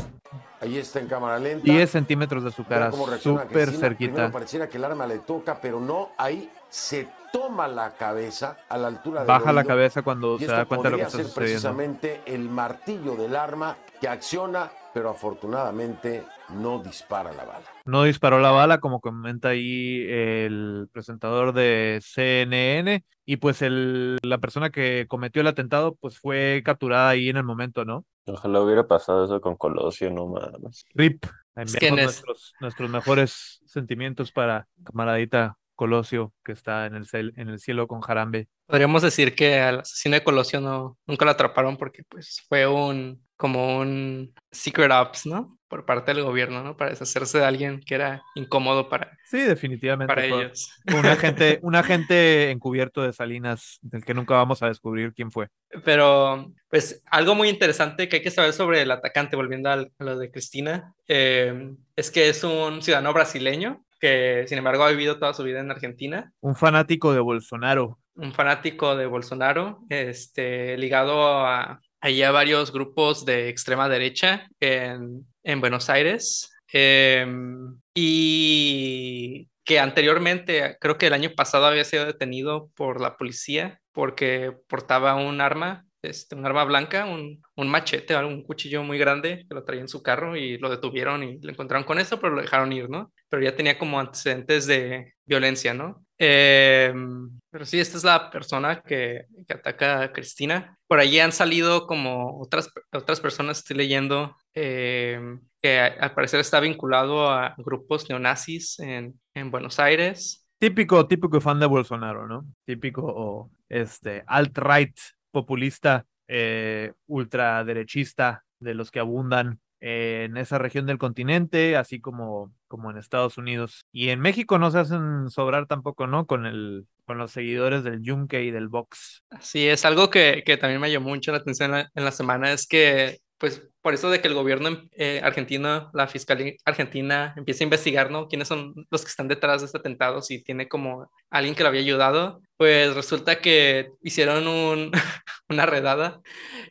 Ahí 0.64 0.78
está 0.78 1.00
en 1.00 1.08
cámara 1.08 1.38
lenta. 1.40 1.64
10 1.66 1.92
centímetros 1.92 2.44
de 2.44 2.52
su 2.52 2.64
cara, 2.64 2.90
súper 2.92 3.70
cerquita. 3.72 4.14
Primero 4.14 4.32
pareciera 4.32 4.70
que 4.70 4.78
el 4.78 4.86
arma 4.86 5.06
le 5.06 5.20
toca, 5.20 5.60
pero 5.60 5.82
no, 5.82 6.12
ahí 6.18 6.50
se 6.70 7.10
toma 7.34 7.68
la 7.68 7.96
cabeza 7.96 8.58
a 8.70 8.78
la 8.78 8.88
altura 8.88 9.22
de 9.22 9.28
Baja 9.28 9.52
la 9.52 9.66
cabeza 9.66 10.04
cuando 10.04 10.40
se 10.40 10.46
da 10.46 10.66
cuenta 10.66 10.88
de 10.88 10.92
lo 10.92 10.98
que 10.98 11.04
está 11.04 11.18
ser 11.18 11.34
precisamente 11.34 12.22
el 12.26 12.48
martillo 12.50 13.16
del 13.16 13.36
arma 13.36 13.76
que 14.00 14.08
acciona, 14.08 14.72
pero 14.94 15.10
afortunadamente 15.10 16.24
no 16.50 16.80
dispara 16.80 17.32
la 17.32 17.46
bala. 17.46 17.66
No 17.86 18.04
disparó 18.04 18.40
la 18.40 18.52
bala, 18.52 18.80
como 18.80 19.00
comenta 19.00 19.50
ahí 19.50 20.06
el 20.08 20.88
presentador 20.92 21.54
de 21.54 22.00
CNN, 22.02 23.04
y 23.26 23.38
pues 23.38 23.62
el, 23.62 24.18
la 24.24 24.38
persona 24.38 24.70
que 24.70 25.06
cometió 25.08 25.42
el 25.42 25.48
atentado 25.48 25.96
pues 25.96 26.20
fue 26.20 26.62
capturada 26.66 27.10
ahí 27.10 27.30
en 27.30 27.38
el 27.38 27.44
momento, 27.44 27.86
¿no? 27.86 28.06
Ojalá 28.26 28.62
hubiera 28.62 28.88
pasado 28.88 29.26
eso 29.26 29.42
con 29.42 29.56
Colosio, 29.56 30.10
no 30.10 30.28
más. 30.28 30.86
RIP. 30.94 31.26
Enviamos 31.56 32.02
nuestros, 32.02 32.54
nuestros 32.62 32.90
mejores 32.90 33.62
sentimientos 33.66 34.32
para 34.32 34.68
camaradita 34.84 35.58
Colosio, 35.76 36.34
que 36.44 36.52
está 36.52 36.86
en 36.86 36.96
el, 36.96 37.08
en 37.14 37.50
el 37.50 37.60
cielo 37.60 37.88
con 37.88 38.02
Jarambe. 38.02 38.48
Podríamos 38.66 39.02
decir 39.02 39.36
que 39.36 39.60
al 39.60 39.82
asesino 39.82 40.16
de 40.16 40.24
Colosio 40.24 40.62
no, 40.62 40.98
nunca 41.06 41.26
lo 41.26 41.32
atraparon 41.32 41.78
porque 41.78 42.04
pues 42.08 42.42
fue 42.48 42.68
un 42.68 43.24
como 43.44 43.78
un 43.78 44.34
secret 44.52 44.90
ops, 44.90 45.26
¿no? 45.26 45.60
Por 45.68 45.86
parte 45.86 46.14
del 46.14 46.24
gobierno, 46.24 46.64
¿no? 46.64 46.78
Para 46.78 46.92
deshacerse 46.92 47.40
de 47.40 47.44
alguien 47.44 47.82
que 47.86 47.96
era 47.96 48.24
incómodo 48.36 48.88
para, 48.88 49.18
Sí, 49.26 49.42
definitivamente. 49.42 50.08
para 50.08 50.26
ellos. 50.26 50.72
un 50.86 51.06
agente, 51.06 51.60
un 51.62 51.76
agente 51.76 52.52
encubierto 52.52 53.02
de 53.02 53.12
Salinas, 53.12 53.80
del 53.82 54.06
que 54.06 54.14
nunca 54.14 54.36
vamos 54.36 54.64
a 54.64 54.68
descubrir 54.68 55.12
quién 55.14 55.30
fue. 55.30 55.50
Pero, 55.84 56.54
pues, 56.70 57.04
algo 57.12 57.36
muy 57.36 57.50
interesante 57.50 58.08
que 58.08 58.16
hay 58.16 58.22
que 58.22 58.32
saber 58.32 58.54
sobre 58.54 58.82
el 58.82 58.92
atacante, 58.92 59.36
volviendo 59.36 59.70
a 59.70 59.86
lo 60.00 60.18
de 60.18 60.32
Cristina, 60.32 60.94
eh, 61.10 61.70
es 61.98 62.12
que 62.12 62.30
es 62.30 62.46
un 62.46 62.82
ciudadano 62.82 63.12
brasileño 63.12 63.84
que, 64.00 64.46
sin 64.48 64.58
embargo, 64.58 64.86
ha 64.86 64.90
vivido 64.90 65.20
toda 65.20 65.34
su 65.34 65.44
vida 65.44 65.60
en 65.60 65.70
Argentina. 65.70 66.32
Un 66.40 66.56
fanático 66.56 67.12
de 67.12 67.20
Bolsonaro. 67.20 68.00
un 68.16 68.32
fanático 68.32 68.96
de 68.96 69.06
Bolsonaro, 69.06 69.80
este, 69.90 70.78
ligado 70.78 71.46
a, 71.46 71.82
ahí 72.04 72.22
a 72.22 72.32
varios 72.32 72.74
grupos 72.74 73.24
de 73.24 73.48
extrema 73.48 73.88
derecha 73.88 74.48
en, 74.60 75.26
en 75.44 75.62
Buenos 75.62 75.90
Aires. 75.90 76.50
em, 76.74 77.80
y 77.96 79.48
que 79.64 79.80
anteriormente, 79.80 80.76
creo 80.82 80.98
que 80.98 81.08
el 81.08 81.14
año 81.14 81.32
pasado 81.36 81.66
había 81.66 81.86
sido 81.86 82.06
detenido 82.06 82.70
por 82.76 83.00
la 83.00 83.16
policía 83.16 83.80
porque 83.94 84.52
portaba 84.68 85.16
un 85.16 85.40
arma, 85.40 85.86
este, 86.02 86.36
un 86.36 86.46
arma 86.46 86.66
blanca, 86.66 87.06
un, 87.06 87.42
un 87.56 87.70
machete, 87.70 88.18
un 88.18 88.44
cuchillo 88.44 88.84
muy 88.84 88.98
grande 88.98 89.46
que 89.48 89.56
lo 89.56 89.64
traía 89.64 89.82
en 89.82 89.88
su 89.88 90.04
carro 90.04 90.36
y 90.36 90.58
lo 90.58 90.70
detuvieron 90.70 91.24
y 91.24 91.40
lo 91.40 91.52
encontraron 91.52 91.86
con 91.86 92.00
eso, 92.00 92.20
pero 92.20 92.36
lo 92.36 92.42
dejaron 92.42 92.74
ir, 92.74 92.90
¿no? 92.90 93.14
Pero 93.30 93.44
ya 93.44 93.56
tenía 93.56 93.78
como 93.80 94.00
antecedentes 94.00 94.68
de 94.68 95.14
violencia, 95.26 95.74
¿no? 95.74 96.06
Em, 96.26 97.38
pero 97.50 97.66
sí, 97.66 97.82
esta 97.82 97.98
es 97.98 98.06
la 98.06 98.32
persona 98.32 98.82
que, 98.82 99.26
ataca 99.50 100.04
a 100.04 100.14
Cristina. 100.14 100.78
Por 100.88 101.00
allí 101.00 101.20
han 101.20 101.34
salido 101.34 101.86
como 101.86 102.40
otras, 102.40 102.70
otras 102.94 103.20
personas, 103.20 103.58
estoy 103.58 103.76
leyendo, 103.76 104.38
em, 104.54 105.42
que 105.62 105.80
al 105.80 106.14
parecer 106.14 106.40
está 106.40 106.62
vinculado 106.62 107.30
a 107.30 107.56
grupos 107.58 108.08
neonazis 108.08 108.80
en, 108.80 109.20
en 109.34 109.52
Buenos 109.52 109.80
Aires. 109.80 110.48
Típico, 110.60 111.06
típico 111.08 111.42
fan 111.42 111.60
de 111.60 111.66
Bolsonaro, 111.66 112.26
¿no? 112.26 112.46
Típico 112.66 113.52
este 113.68 114.24
alt-right 114.26 114.98
populista, 115.30 116.06
eh, 116.30 116.94
ultraderechista, 117.08 118.46
de 118.60 118.74
los 118.76 118.92
que 118.92 119.02
abundan 119.02 119.60
en 119.86 120.38
esa 120.38 120.58
región 120.58 120.86
del 120.86 120.98
continente, 120.98 121.76
así 121.76 122.00
como, 122.00 122.54
como 122.70 122.90
en 122.90 122.98
Estados 122.98 123.38
Unidos. 123.38 123.86
Y 123.92 124.10
en 124.10 124.22
México 124.22 124.58
no 124.58 124.72
se 124.72 124.80
hacen 124.80 125.30
sobrar 125.30 125.68
tampoco, 125.68 126.08
¿no? 126.08 126.26
Con 126.26 126.46
el, 126.46 126.88
con 127.04 127.18
los 127.18 127.32
seguidores 127.32 127.84
del 127.84 128.02
Yunque 128.02 128.44
y 128.44 128.52
del 128.52 128.70
Vox. 128.70 129.24
Sí, 129.42 129.68
es 129.68 129.84
algo 129.84 130.10
que, 130.10 130.44
que 130.46 130.56
también 130.56 130.80
me 130.80 130.90
llamó 130.90 131.10
mucho 131.10 131.34
la 131.34 131.40
atención 131.40 131.72
en 131.72 131.78
la, 131.78 131.92
en 131.94 132.06
la 132.06 132.12
semana, 132.12 132.54
es 132.54 132.66
que, 132.66 133.20
pues, 133.38 133.62
por 133.82 133.94
eso 133.94 134.10
de 134.10 134.22
que 134.22 134.30
el 134.30 134.36
gobierno 134.36 134.70
eh, 134.94 135.20
argentino, 135.22 135.92
la 135.94 136.08
fiscalía 136.08 136.54
argentina, 136.64 137.34
empieza 137.36 137.66
a 137.66 137.66
investigar, 137.66 138.10
¿no? 138.10 138.30
¿Quiénes 138.30 138.48
son 138.48 138.74
los 138.90 139.02
que 139.02 139.10
están 139.10 139.28
detrás 139.28 139.60
de 139.60 139.66
este 139.66 139.80
atentado? 139.80 140.22
Si 140.22 140.42
tiene 140.42 140.70
como 140.70 141.12
alguien 141.30 141.56
que 141.56 141.64
lo 141.64 141.68
había 141.68 141.82
ayudado, 141.82 142.40
pues 142.56 142.96
resulta 142.96 143.42
que 143.42 143.90
hicieron 144.02 144.48
un, 144.48 144.92
una 145.50 145.66
redada 145.66 146.22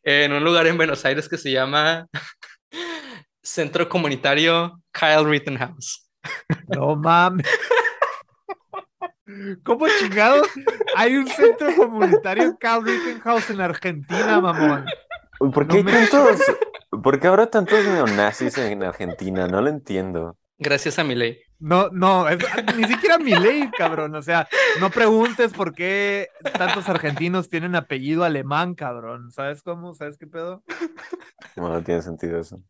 en 0.02 0.32
un 0.32 0.42
lugar 0.42 0.66
en 0.66 0.78
Buenos 0.78 1.04
Aires 1.04 1.28
que 1.28 1.36
se 1.36 1.52
llama 1.52 2.06
Centro 3.42 3.88
Comunitario 3.88 4.80
Kyle 4.92 5.24
Rittenhouse. 5.28 6.08
No 6.68 6.94
mames. 6.96 7.46
¿Cómo 9.64 9.86
chingados? 9.98 10.46
Hay 10.96 11.16
un 11.16 11.26
centro 11.26 11.74
comunitario 11.74 12.56
Carl 12.58 12.84
Rittenhouse 12.84 13.50
en 13.50 13.60
Argentina, 13.60 14.40
mamón. 14.40 14.84
¿Por 15.38 15.66
No 15.66 15.68
qué 15.68 15.76
hay 15.78 15.84
me- 15.84 15.92
tantos, 15.92 16.40
por 17.02 17.18
qué 17.18 17.26
habrá 17.28 17.46
tantos 17.48 17.84
neonazis 17.84 18.58
en 18.58 18.82
Argentina? 18.84 19.48
No 19.48 19.60
lo 19.62 19.68
entiendo. 19.70 20.36
Gracias 20.62 20.98
a 20.98 21.04
mi 21.04 21.14
ley. 21.14 21.38
No, 21.58 21.88
no, 21.90 22.28
es- 22.28 22.38
ni 22.76 22.84
siquiera 22.84 23.18
mi 23.18 23.34
ley, 23.34 23.68
cabrón. 23.78 24.14
O 24.14 24.22
sea, 24.22 24.48
no 24.80 24.90
preguntes 24.90 25.52
por 25.52 25.72
qué 25.74 26.28
tantos 26.56 26.88
argentinos 26.88 27.48
tienen 27.48 27.74
apellido 27.74 28.24
alemán, 28.24 28.74
cabrón. 28.74 29.30
¿Sabes 29.32 29.62
cómo? 29.62 29.94
¿Sabes 29.94 30.16
qué 30.18 30.26
pedo? 30.26 30.62
No, 31.56 31.68
no 31.68 31.82
tiene 31.82 32.02
sentido 32.02 32.38
eso. 32.40 32.60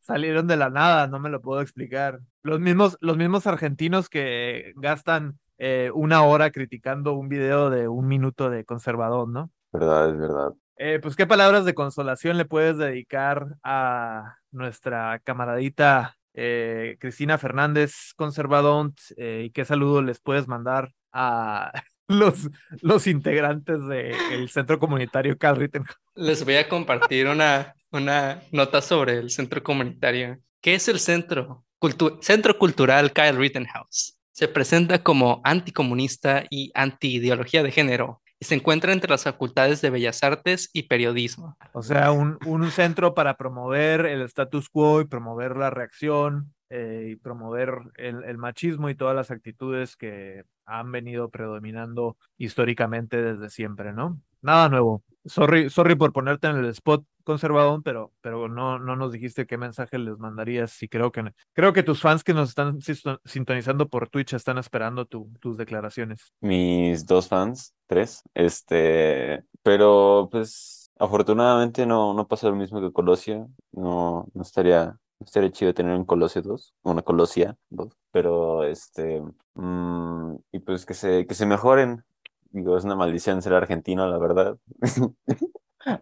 Salieron 0.00 0.46
de 0.46 0.56
la 0.56 0.70
nada, 0.70 1.06
no 1.08 1.18
me 1.18 1.30
lo 1.30 1.40
puedo 1.40 1.60
explicar. 1.60 2.20
Los 2.42 2.60
mismos, 2.60 2.96
los 3.00 3.16
mismos 3.16 3.46
argentinos 3.46 4.08
que 4.08 4.72
gastan 4.76 5.38
eh, 5.58 5.90
una 5.94 6.22
hora 6.22 6.50
criticando 6.50 7.14
un 7.14 7.28
video 7.28 7.70
de 7.70 7.88
un 7.88 8.06
minuto 8.06 8.50
de 8.50 8.64
conservador, 8.64 9.28
¿no? 9.28 9.50
Verdad, 9.72 10.10
es 10.10 10.18
verdad. 10.18 10.52
Eh, 10.78 11.00
pues, 11.02 11.16
¿qué 11.16 11.26
palabras 11.26 11.64
de 11.64 11.74
consolación 11.74 12.36
le 12.36 12.44
puedes 12.44 12.76
dedicar 12.76 13.56
a 13.64 14.36
nuestra 14.52 15.18
camaradita 15.24 16.15
eh, 16.36 16.96
Cristina 17.00 17.38
Fernández 17.38 18.12
Conservadont? 18.14 18.96
Eh, 19.16 19.44
¿Y 19.46 19.50
qué 19.50 19.64
saludo 19.64 20.02
les 20.02 20.20
puedes 20.20 20.46
mandar 20.46 20.92
a 21.12 21.72
los, 22.08 22.48
los 22.82 23.06
integrantes 23.08 23.84
del 23.88 24.48
Centro 24.48 24.78
Comunitario 24.78 25.36
Carl 25.36 25.56
Rittenhouse? 25.58 25.96
Les 26.14 26.44
voy 26.44 26.54
a 26.56 26.68
compartir 26.68 27.26
una, 27.26 27.74
una 27.90 28.42
nota 28.52 28.80
sobre 28.80 29.18
el 29.18 29.30
centro 29.30 29.62
comunitario. 29.62 30.38
¿Qué 30.60 30.74
es 30.74 30.86
el 30.88 31.00
centro? 31.00 31.64
Cultu- 31.80 32.18
centro 32.22 32.56
Cultural 32.58 33.12
Kyle 33.12 33.36
Rittenhouse. 33.36 34.18
Se 34.32 34.48
presenta 34.48 35.02
como 35.02 35.40
anticomunista 35.44 36.44
y 36.50 36.70
anti-ideología 36.74 37.62
de 37.62 37.72
género 37.72 38.20
se 38.40 38.54
encuentra 38.54 38.92
entre 38.92 39.10
las 39.10 39.24
facultades 39.24 39.80
de 39.80 39.90
Bellas 39.90 40.22
Artes 40.22 40.70
y 40.72 40.84
Periodismo. 40.84 41.56
O 41.72 41.82
sea, 41.82 42.12
un, 42.12 42.38
un 42.44 42.70
centro 42.70 43.14
para 43.14 43.36
promover 43.36 44.06
el 44.06 44.22
status 44.22 44.68
quo 44.68 45.00
y 45.00 45.06
promover 45.06 45.56
la 45.56 45.70
reacción 45.70 46.52
eh, 46.68 47.10
y 47.12 47.16
promover 47.16 47.78
el, 47.96 48.24
el 48.24 48.38
machismo 48.38 48.90
y 48.90 48.94
todas 48.94 49.14
las 49.14 49.30
actitudes 49.30 49.96
que 49.96 50.44
han 50.66 50.92
venido 50.92 51.30
predominando 51.30 52.16
históricamente 52.36 53.22
desde 53.22 53.50
siempre, 53.50 53.92
¿no? 53.92 54.20
Nada 54.42 54.68
nuevo. 54.68 55.02
Sorry, 55.26 55.70
sorry 55.70 55.96
por 55.96 56.12
ponerte 56.12 56.46
en 56.46 56.56
el 56.56 56.66
spot 56.66 57.04
conservador, 57.24 57.82
pero, 57.82 58.12
pero 58.20 58.48
no, 58.48 58.78
no 58.78 58.94
nos 58.94 59.12
dijiste 59.12 59.46
qué 59.46 59.58
mensaje 59.58 59.98
les 59.98 60.18
mandarías 60.18 60.80
y 60.82 60.88
creo 60.88 61.10
que, 61.10 61.24
creo 61.52 61.72
que 61.72 61.82
tus 61.82 62.00
fans 62.00 62.22
que 62.22 62.32
nos 62.32 62.50
están 62.50 62.78
sintonizando 63.24 63.88
por 63.88 64.08
Twitch 64.08 64.34
están 64.34 64.58
esperando 64.58 65.04
tu- 65.06 65.30
tus 65.40 65.56
declaraciones. 65.56 66.32
Mis 66.40 67.04
dos 67.06 67.28
fans, 67.28 67.74
tres, 67.86 68.22
este, 68.34 69.42
pero 69.62 70.28
pues 70.30 70.90
afortunadamente 70.98 71.86
no, 71.86 72.14
no 72.14 72.28
pasa 72.28 72.48
lo 72.48 72.54
mismo 72.56 72.80
que 72.80 72.92
Colosio. 72.92 73.48
No, 73.72 74.26
no 74.32 74.42
estaría, 74.42 74.96
estaría 75.20 75.50
chido 75.50 75.74
tener 75.74 75.96
un 75.96 76.04
Colosio 76.04 76.42
2, 76.42 76.72
una 76.82 77.02
Colosia 77.02 77.56
2, 77.70 77.92
pero 78.12 78.64
este, 78.64 79.20
mm, 79.54 80.36
y 80.52 80.58
pues 80.60 80.86
que 80.86 80.94
se, 80.94 81.26
que 81.26 81.34
se 81.34 81.46
mejoren. 81.46 82.04
Digo, 82.50 82.76
es 82.76 82.84
una 82.84 82.96
maldición 82.96 83.42
ser 83.42 83.54
argentino, 83.54 84.06
la 84.08 84.18
verdad. 84.18 84.56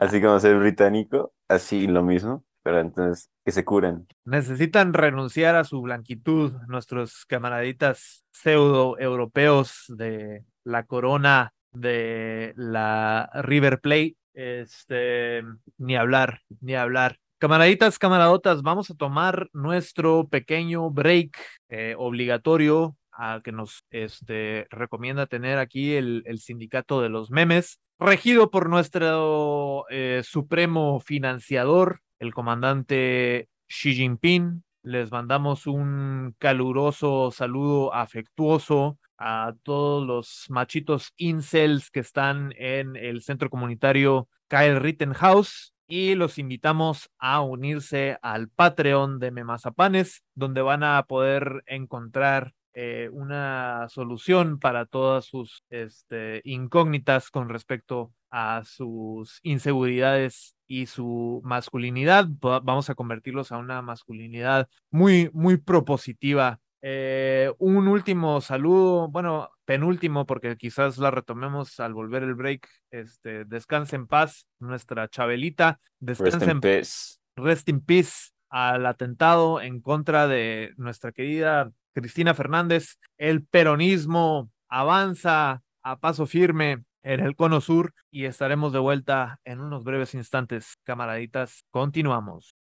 Así 0.00 0.20
como 0.20 0.40
ser 0.40 0.58
británico, 0.58 1.34
así 1.46 1.86
lo 1.86 2.02
mismo, 2.02 2.42
pero 2.62 2.80
entonces 2.80 3.30
que 3.44 3.52
se 3.52 3.66
curen. 3.66 4.06
Necesitan 4.24 4.94
renunciar 4.94 5.56
a 5.56 5.64
su 5.64 5.82
blanquitud, 5.82 6.54
nuestros 6.68 7.26
camaraditas 7.26 8.24
pseudo 8.32 8.98
europeos 8.98 9.84
de 9.88 10.44
la 10.64 10.84
corona 10.84 11.52
de 11.72 12.54
la 12.56 13.28
River 13.34 13.80
Plate. 13.80 14.16
Este, 14.32 15.42
ni 15.76 15.96
hablar, 15.96 16.40
ni 16.60 16.74
hablar. 16.74 17.18
Camaraditas, 17.38 17.98
camaradotas, 17.98 18.62
vamos 18.62 18.90
a 18.90 18.94
tomar 18.94 19.50
nuestro 19.52 20.28
pequeño 20.28 20.90
break 20.90 21.36
eh, 21.68 21.94
obligatorio 21.98 22.96
a 23.16 23.40
que 23.42 23.52
nos 23.52 23.84
este, 23.90 24.66
recomienda 24.70 25.26
tener 25.26 25.58
aquí 25.58 25.94
el, 25.94 26.22
el 26.26 26.38
sindicato 26.38 27.00
de 27.00 27.08
los 27.08 27.30
memes, 27.30 27.80
regido 27.98 28.50
por 28.50 28.68
nuestro 28.68 29.86
eh, 29.88 30.22
supremo 30.24 31.00
financiador, 31.00 32.00
el 32.18 32.34
comandante 32.34 33.48
Xi 33.68 33.94
Jinping. 33.94 34.64
Les 34.82 35.10
mandamos 35.10 35.66
un 35.66 36.34
caluroso 36.38 37.30
saludo 37.30 37.94
afectuoso 37.94 38.98
a 39.16 39.54
todos 39.62 40.06
los 40.06 40.46
machitos 40.50 41.12
incels 41.16 41.90
que 41.90 42.00
están 42.00 42.52
en 42.58 42.96
el 42.96 43.22
centro 43.22 43.48
comunitario 43.48 44.28
Kyle 44.48 44.80
Rittenhouse 44.80 45.72
y 45.86 46.14
los 46.14 46.38
invitamos 46.38 47.10
a 47.18 47.40
unirse 47.40 48.18
al 48.22 48.48
Patreon 48.48 49.18
de 49.18 49.30
Memazapanes, 49.30 50.22
donde 50.34 50.62
van 50.62 50.82
a 50.82 51.02
poder 51.04 51.62
encontrar 51.66 52.52
eh, 52.74 53.08
una 53.12 53.86
solución 53.88 54.58
para 54.58 54.84
todas 54.86 55.24
sus 55.24 55.62
este, 55.70 56.40
incógnitas 56.44 57.30
con 57.30 57.48
respecto 57.48 58.12
a 58.30 58.62
sus 58.64 59.38
inseguridades 59.42 60.56
y 60.66 60.86
su 60.86 61.40
masculinidad. 61.44 62.26
Va- 62.44 62.60
Vamos 62.60 62.90
a 62.90 62.94
convertirlos 62.94 63.52
a 63.52 63.58
una 63.58 63.80
masculinidad 63.82 64.68
muy, 64.90 65.30
muy 65.32 65.56
propositiva. 65.56 66.58
Eh, 66.82 67.50
un 67.58 67.88
último 67.88 68.40
saludo, 68.40 69.08
bueno, 69.08 69.48
penúltimo, 69.64 70.26
porque 70.26 70.56
quizás 70.56 70.98
la 70.98 71.10
retomemos 71.10 71.80
al 71.80 71.94
volver 71.94 72.22
el 72.24 72.34
break. 72.34 72.68
Este, 72.90 73.44
descanse 73.46 73.96
en 73.96 74.06
paz, 74.06 74.46
nuestra 74.58 75.08
Chabelita. 75.08 75.78
Rest 76.00 76.20
Descanse 76.22 76.50
in 76.50 76.60
peace. 76.60 77.18
rest 77.36 77.68
in 77.68 77.80
peace 77.80 78.30
al 78.50 78.84
atentado 78.86 79.60
en 79.60 79.80
contra 79.80 80.26
de 80.28 80.72
nuestra 80.76 81.10
querida 81.12 81.70
Cristina 81.94 82.34
Fernández. 82.34 82.96
El 83.16 83.44
peronismo 83.44 84.50
avanza 84.68 85.62
a 85.82 85.96
paso 85.96 86.26
firme 86.26 86.84
en 87.02 87.20
el 87.20 87.36
cono 87.36 87.60
sur 87.60 87.92
y 88.10 88.24
estaremos 88.24 88.72
de 88.72 88.78
vuelta 88.80 89.38
en 89.44 89.60
unos 89.60 89.84
breves 89.84 90.14
instantes. 90.14 90.74
Camaraditas, 90.84 91.64
continuamos. 91.70 92.54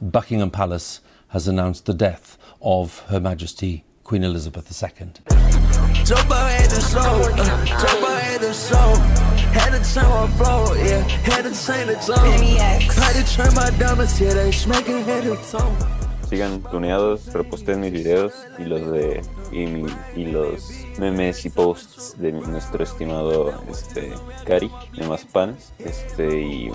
Buckingham 0.00 0.50
Palace 0.50 1.00
has 1.28 1.48
announced 1.48 1.84
the 1.86 1.94
death 1.94 2.38
of 2.60 3.04
Her 3.10 3.20
Majesty 3.20 3.84
Queen 4.04 4.24
Elizabeth 4.24 4.70
II. 4.70 5.12
Jump 9.58 9.74
ahead 9.74 9.82
the 9.82 9.84
show, 9.84 10.00
jump 10.02 10.04
ahead 10.04 10.04
the 10.04 10.04
show. 10.04 10.04
Had 10.04 10.04
to 10.04 10.04
turn 10.04 10.08
my 10.10 10.26
flow, 10.38 10.74
yeah, 10.74 11.02
had 11.26 11.42
to 11.42 11.50
change 11.50 11.86
the 11.86 11.96
tone. 12.06 12.42
Had 13.02 13.14
to 13.16 13.34
turn 13.34 13.54
my 13.54 13.70
diamonds, 13.78 14.20
yeah, 14.20 14.34
they 14.34 14.52
smacking 14.52 15.02
head 15.04 15.24
and 15.24 15.38
tone. 15.50 15.76
Sigan 16.28 16.62
tuneados, 16.70 17.26
reposten 17.32 17.80
mis 17.80 17.92
videos 17.92 18.32
y 18.58 18.64
los 18.64 18.92
de 18.92 19.22
y, 19.50 19.66
mi- 19.66 19.90
y 20.14 20.26
los 20.30 20.70
memes 20.98 21.44
y 21.44 21.50
posts 21.50 22.14
de 22.18 22.32
nuestro 22.32 22.84
estimado 22.84 23.54
este 23.70 24.12
Cari 24.44 24.70
de 24.96 25.06
Mazapanes. 25.06 25.72
Este 25.78 26.40
y 26.40 26.72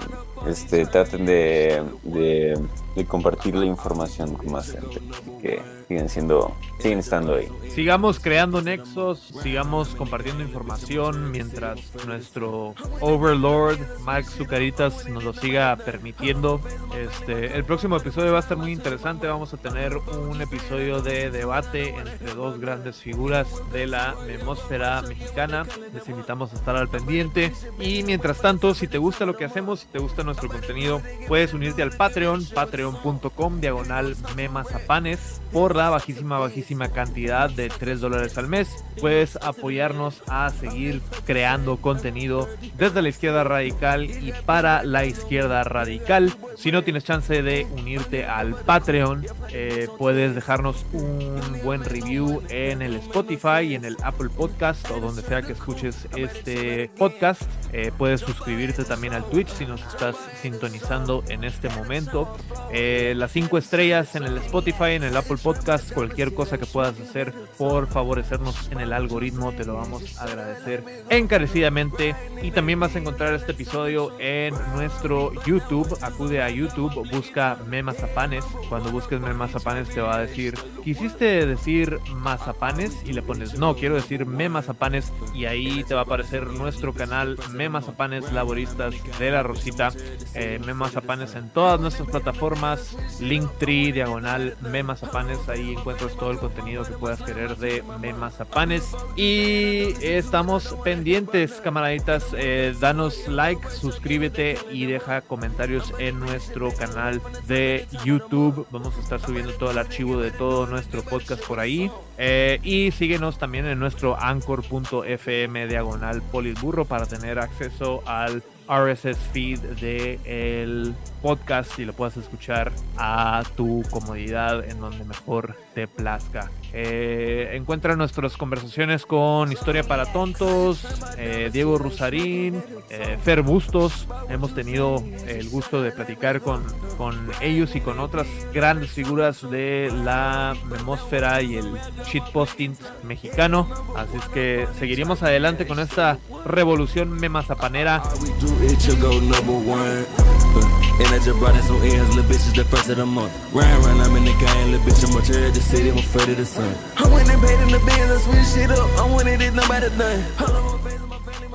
este 0.48 0.86
traten 0.86 1.26
de, 1.26 1.84
de, 2.04 3.06
compartir 3.06 3.56
la 3.56 3.66
información 3.66 4.34
con 4.34 4.52
más 4.52 4.72
gente 4.72 5.00
que 5.42 5.62
siguen 5.88 6.10
siendo 6.10 6.56
siguen 6.80 7.00
estando 7.00 7.36
ahí. 7.36 7.48
Sigamos 7.74 8.20
creando 8.20 8.62
nexos, 8.62 9.34
sigamos 9.42 9.96
compartiendo 9.96 10.44
información 10.44 11.32
mientras 11.32 11.80
nuestro 12.06 12.76
Overlord, 13.00 13.80
Max 14.02 14.32
Zucaritas, 14.38 15.08
nos 15.08 15.24
lo 15.24 15.34
siga 15.34 15.76
permitiendo. 15.78 16.62
Este, 16.98 17.56
el 17.56 17.64
próximo 17.64 17.98
episodio 17.98 18.32
va 18.34 18.40
a 18.40 18.42
estar 18.42 18.58
muy 18.58 18.72
interesante. 18.72 19.28
Vamos 19.28 19.54
a 19.54 19.58
tener 19.58 19.96
un 19.98 20.42
episodio 20.42 21.02
de 21.02 21.32
debate 21.32 21.96
entre 21.96 22.34
dos 22.34 22.60
grandes 22.60 22.98
figuras 22.98 23.48
de 23.72 23.88
la 23.88 24.13
memósfera 24.26 25.02
mexicana. 25.02 25.66
Les 25.94 26.08
invitamos 26.10 26.54
a 26.54 26.56
estar 26.56 26.76
al 26.76 26.90
pendiente. 26.90 27.54
Y 27.80 28.04
mientras 28.04 28.42
tanto, 28.42 28.74
si 28.74 28.88
te 28.88 28.98
gusta 28.98 29.26
lo 29.26 29.36
que 29.36 29.46
hacemos, 29.46 29.82
si 29.82 29.88
te 29.88 30.00
gusta 30.00 30.24
nuestro 30.24 30.50
contenido, 30.50 31.02
puedes 31.28 31.54
unirte 31.54 31.82
al 31.82 31.92
Patreon, 31.92 32.46
patreon.com, 32.54 33.60
diagonal 33.60 34.16
memazapanes, 34.36 35.42
por 35.52 35.76
la 35.76 35.90
bajísima, 35.90 36.40
bajísima 36.40 36.90
cantidad 36.90 37.50
de 37.50 37.70
3 37.70 38.02
dólares 38.02 38.38
al 38.38 38.48
mes. 38.48 38.84
Puedes 39.00 39.38
apoyarnos 39.38 40.24
a 40.28 40.50
seguir 40.50 41.02
creando 41.26 41.78
contenido 41.78 42.48
desde 42.78 43.02
la 43.02 43.10
izquierda 43.10 43.44
radical 43.44 44.06
y 44.06 44.34
para 44.46 44.84
la 44.84 45.06
izquierda 45.06 45.64
radical. 45.64 46.34
Si 46.56 46.72
no 46.72 46.84
tienes 46.84 47.04
chance 47.04 47.42
de 47.42 47.68
unirte 47.72 48.26
al 48.26 48.56
Patreon, 48.56 49.26
eh, 49.52 49.88
puedes 49.98 50.36
dejarnos 50.36 50.86
un 50.94 51.60
buen 51.64 51.84
review 51.84 52.42
en 52.50 52.82
el 52.82 52.96
Spotify 52.96 53.62
y 53.62 53.76
en 53.76 53.86
el 53.86 53.98
Apple 54.04 54.30
Podcast 54.30 54.90
o 54.92 55.00
donde 55.00 55.22
sea 55.22 55.42
que 55.42 55.54
escuches 55.54 56.08
este 56.16 56.90
podcast. 56.98 57.44
Eh, 57.72 57.92
puedes 57.98 58.22
suscribirte 58.22 58.84
también 58.84 59.14
al 59.14 59.24
Twitch 59.26 59.50
si 59.50 59.66
nos 59.66 59.82
estás 59.82 60.16
sintonizando 60.42 61.24
en 61.28 61.44
este 61.44 61.70
momento. 61.70 62.36
Eh, 62.72 63.14
las 63.16 63.32
cinco 63.32 63.58
estrellas 63.58 64.16
en 64.16 64.24
el 64.24 64.38
Spotify, 64.38 64.92
en 64.92 65.04
el 65.04 65.16
Apple 65.16 65.38
Podcast, 65.42 65.92
cualquier 65.94 66.34
cosa 66.34 66.58
que 66.58 66.66
puedas 66.66 67.00
hacer 67.00 67.34
por 67.58 67.88
favorecernos 67.88 68.72
en 68.72 68.80
el 68.80 68.94
algoritmo, 68.94 69.52
te 69.54 69.66
lo 69.66 69.76
vamos 69.76 70.18
a 70.20 70.24
agradecer 70.24 70.84
encarecidamente. 71.10 72.16
Y 72.42 72.52
también 72.52 72.80
vas 72.80 72.96
a 72.96 73.00
encontrar 73.00 73.34
este 73.34 73.54
episodio 73.54 74.12
en 74.20 74.54
nuestro 74.76 75.32
YouTube. 75.46 75.98
Acude 76.02 76.42
a 76.42 76.50
YouTube, 76.50 77.10
busca 77.10 77.58
Memazapanes. 77.68 78.44
Cuando 78.70 78.92
busques 78.92 79.20
Memazapanes 79.20 79.90
te 79.90 80.02
va 80.02 80.16
a 80.16 80.20
decir, 80.20 80.56
¿quisiste 80.84 81.46
decir 81.46 82.00
mazapanes? 82.16 82.92
Y 83.06 83.14
le 83.14 83.22
pones, 83.22 83.58
no, 83.58 83.76
quiero 83.76 83.93
decir 83.94 84.26
Memazapanes. 84.26 85.12
Y 85.34 85.46
ahí 85.46 85.84
te 85.84 85.94
va 85.94 86.02
a 86.02 86.04
aparecer 86.04 86.48
nuestro 86.48 86.94
canal 86.94 87.38
Memazapanes 87.52 88.32
Laboristas 88.32 88.96
de 89.20 89.32
la 89.32 89.44
Rosita. 89.44 89.92
Eh, 90.34 90.60
Memazapanes 90.66 91.36
en 91.36 91.50
todas 91.50 91.80
nuestras 91.80 92.10
plataformas. 92.10 92.98
Linktree, 93.20 93.92
diagonal 93.92 94.56
Memazapanes. 94.62 95.50
Ahí 95.50 95.74
encuentras 95.74 96.16
todo 96.16 96.32
el 96.32 96.38
contenido 96.38 96.84
que 96.84 96.94
puedas 96.94 97.22
querer 97.22 97.58
de 97.58 97.84
Memazapanes. 98.00 98.96
Y 99.16 99.94
estamos 100.02 100.76
pendientes, 100.84 101.54
camaraditas. 101.64 102.26
Eh, 102.38 102.76
danos 102.80 103.28
like, 103.28 103.70
suscríbete 103.70 104.58
y 104.72 104.86
deja 104.86 105.22
comentarios 105.22 105.94
en 106.00 106.20
nuestro 106.20 106.72
canal 106.74 107.22
de 107.48 107.88
YouTube. 108.04 108.68
Vamos 108.72 108.96
a 108.98 109.02
estar 109.02 109.20
subiendo 109.20 109.54
todo 109.54 109.72
el 109.72 109.78
archivo 109.78 110.18
de 110.18 110.32
todo 110.32 110.66
nuestro 110.68 111.04
podcast 111.04 111.46
por 111.46 111.60
ahí. 111.60 111.92
Eh, 112.18 112.60
y 112.64 112.92
síguenos 112.92 113.38
también 113.38 113.66
en 113.66 113.73
nuestro 113.80 114.18
anchor.fm 114.20 115.68
diagonal 115.68 116.22
politburro 116.22 116.86
para 116.86 117.06
tener 117.06 117.40
acceso 117.40 118.04
al 118.06 118.44
RSS 118.68 119.18
feed 119.32 119.60
de 119.60 120.20
el 120.26 120.96
podcast 121.22 121.78
y 121.80 121.86
lo 121.86 121.94
puedas 121.94 122.18
escuchar 122.18 122.72
a 122.98 123.44
tu 123.56 123.84
comodidad 123.90 124.64
en 124.64 124.80
donde 124.80 125.04
mejor 125.04 125.56
te 125.74 125.88
plazca. 125.88 126.50
Eh, 126.76 127.52
encuentra 127.54 127.96
nuestras 127.96 128.36
conversaciones 128.36 129.06
con 129.06 129.52
Historia 129.52 129.84
para 129.84 130.12
Tontos, 130.12 130.84
eh, 131.20 131.52
Diego 131.54 131.78
Rusarín, 131.78 132.64
eh, 132.90 133.18
Fer 133.24 133.44
Bustos. 133.44 134.08
Hemos 134.28 134.56
tenido 134.56 135.04
el 135.28 135.50
gusto 135.50 135.84
de 135.84 135.92
platicar 135.92 136.42
con, 136.42 136.64
con 136.98 137.30
ellos 137.42 137.76
y 137.76 137.82
con 137.82 138.00
otras 138.00 138.26
grandes 138.54 138.90
figuras 138.90 139.48
de 139.52 139.92
la 140.04 140.56
memósfera 140.66 141.44
y 141.44 141.58
el 141.58 141.74
shitposting 142.08 142.76
mexicano. 143.04 143.70
Así 143.96 144.18
es 144.18 144.26
que 144.30 144.68
seguiremos 144.80 145.22
adelante 145.22 145.68
con 145.68 145.80
esta 145.80 146.18
revolución 146.44 147.12
memazapanera. 147.12 148.02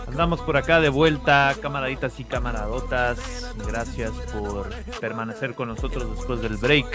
Andamos 0.09 0.40
por 0.40 0.57
acá 0.57 0.81
de 0.81 0.88
vuelta, 0.88 1.55
camaraditas 1.62 2.18
y 2.18 2.24
camaradotas. 2.24 3.55
Gracias 3.64 4.11
por 4.33 4.70
permanecer 5.01 5.55
con 5.55 5.68
nosotros 5.68 6.16
después 6.16 6.42
del 6.42 6.57
break. 6.57 6.87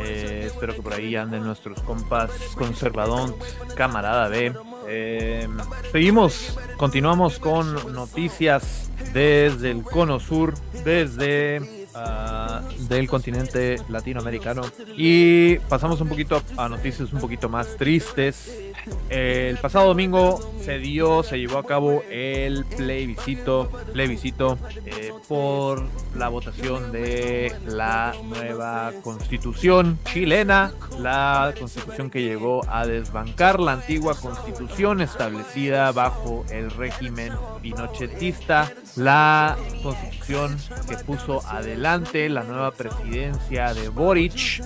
Eh, 0.00 0.44
espero 0.46 0.74
que 0.74 0.82
por 0.82 0.94
ahí 0.94 1.14
anden 1.14 1.44
nuestros 1.44 1.80
compas 1.82 2.32
conservadón, 2.56 3.36
camarada 3.76 4.26
B. 4.28 4.52
Eh, 4.88 5.48
seguimos, 5.92 6.58
continuamos 6.76 7.38
con 7.38 7.94
noticias 7.94 8.90
desde 9.12 9.70
el 9.70 9.84
cono 9.84 10.18
sur, 10.18 10.54
desde 10.84 11.83
ah, 11.94 12.62
del 12.88 13.08
continente 13.08 13.76
latinoamericano 13.88 14.62
y 14.96 15.56
pasamos 15.68 16.00
un 16.00 16.08
poquito 16.08 16.42
a 16.56 16.68
noticias 16.68 17.12
un 17.12 17.20
poquito 17.20 17.48
más 17.48 17.76
tristes. 17.76 18.63
El 19.08 19.56
pasado 19.58 19.88
domingo 19.88 20.40
se 20.64 20.78
dio, 20.78 21.22
se 21.22 21.38
llevó 21.38 21.58
a 21.58 21.66
cabo 21.66 22.02
el 22.10 22.64
plebiscito, 22.64 23.70
plebiscito 23.92 24.58
eh, 24.86 25.12
por 25.28 25.84
la 26.14 26.28
votación 26.28 26.90
de 26.92 27.54
la 27.66 28.14
nueva 28.24 28.92
constitución 29.02 29.98
chilena, 30.12 30.72
la 30.98 31.52
constitución 31.58 32.10
que 32.10 32.22
llegó 32.22 32.62
a 32.68 32.86
desbancar 32.86 33.60
la 33.60 33.72
antigua 33.72 34.14
constitución 34.14 35.00
establecida 35.00 35.92
bajo 35.92 36.44
el 36.50 36.70
régimen 36.70 37.32
pinochetista, 37.62 38.72
la 38.96 39.56
constitución 39.82 40.56
que 40.88 40.96
puso 40.96 41.46
adelante 41.46 42.28
la 42.28 42.44
nueva 42.44 42.70
presidencia 42.72 43.74
de 43.74 43.88
Boric, 43.88 44.62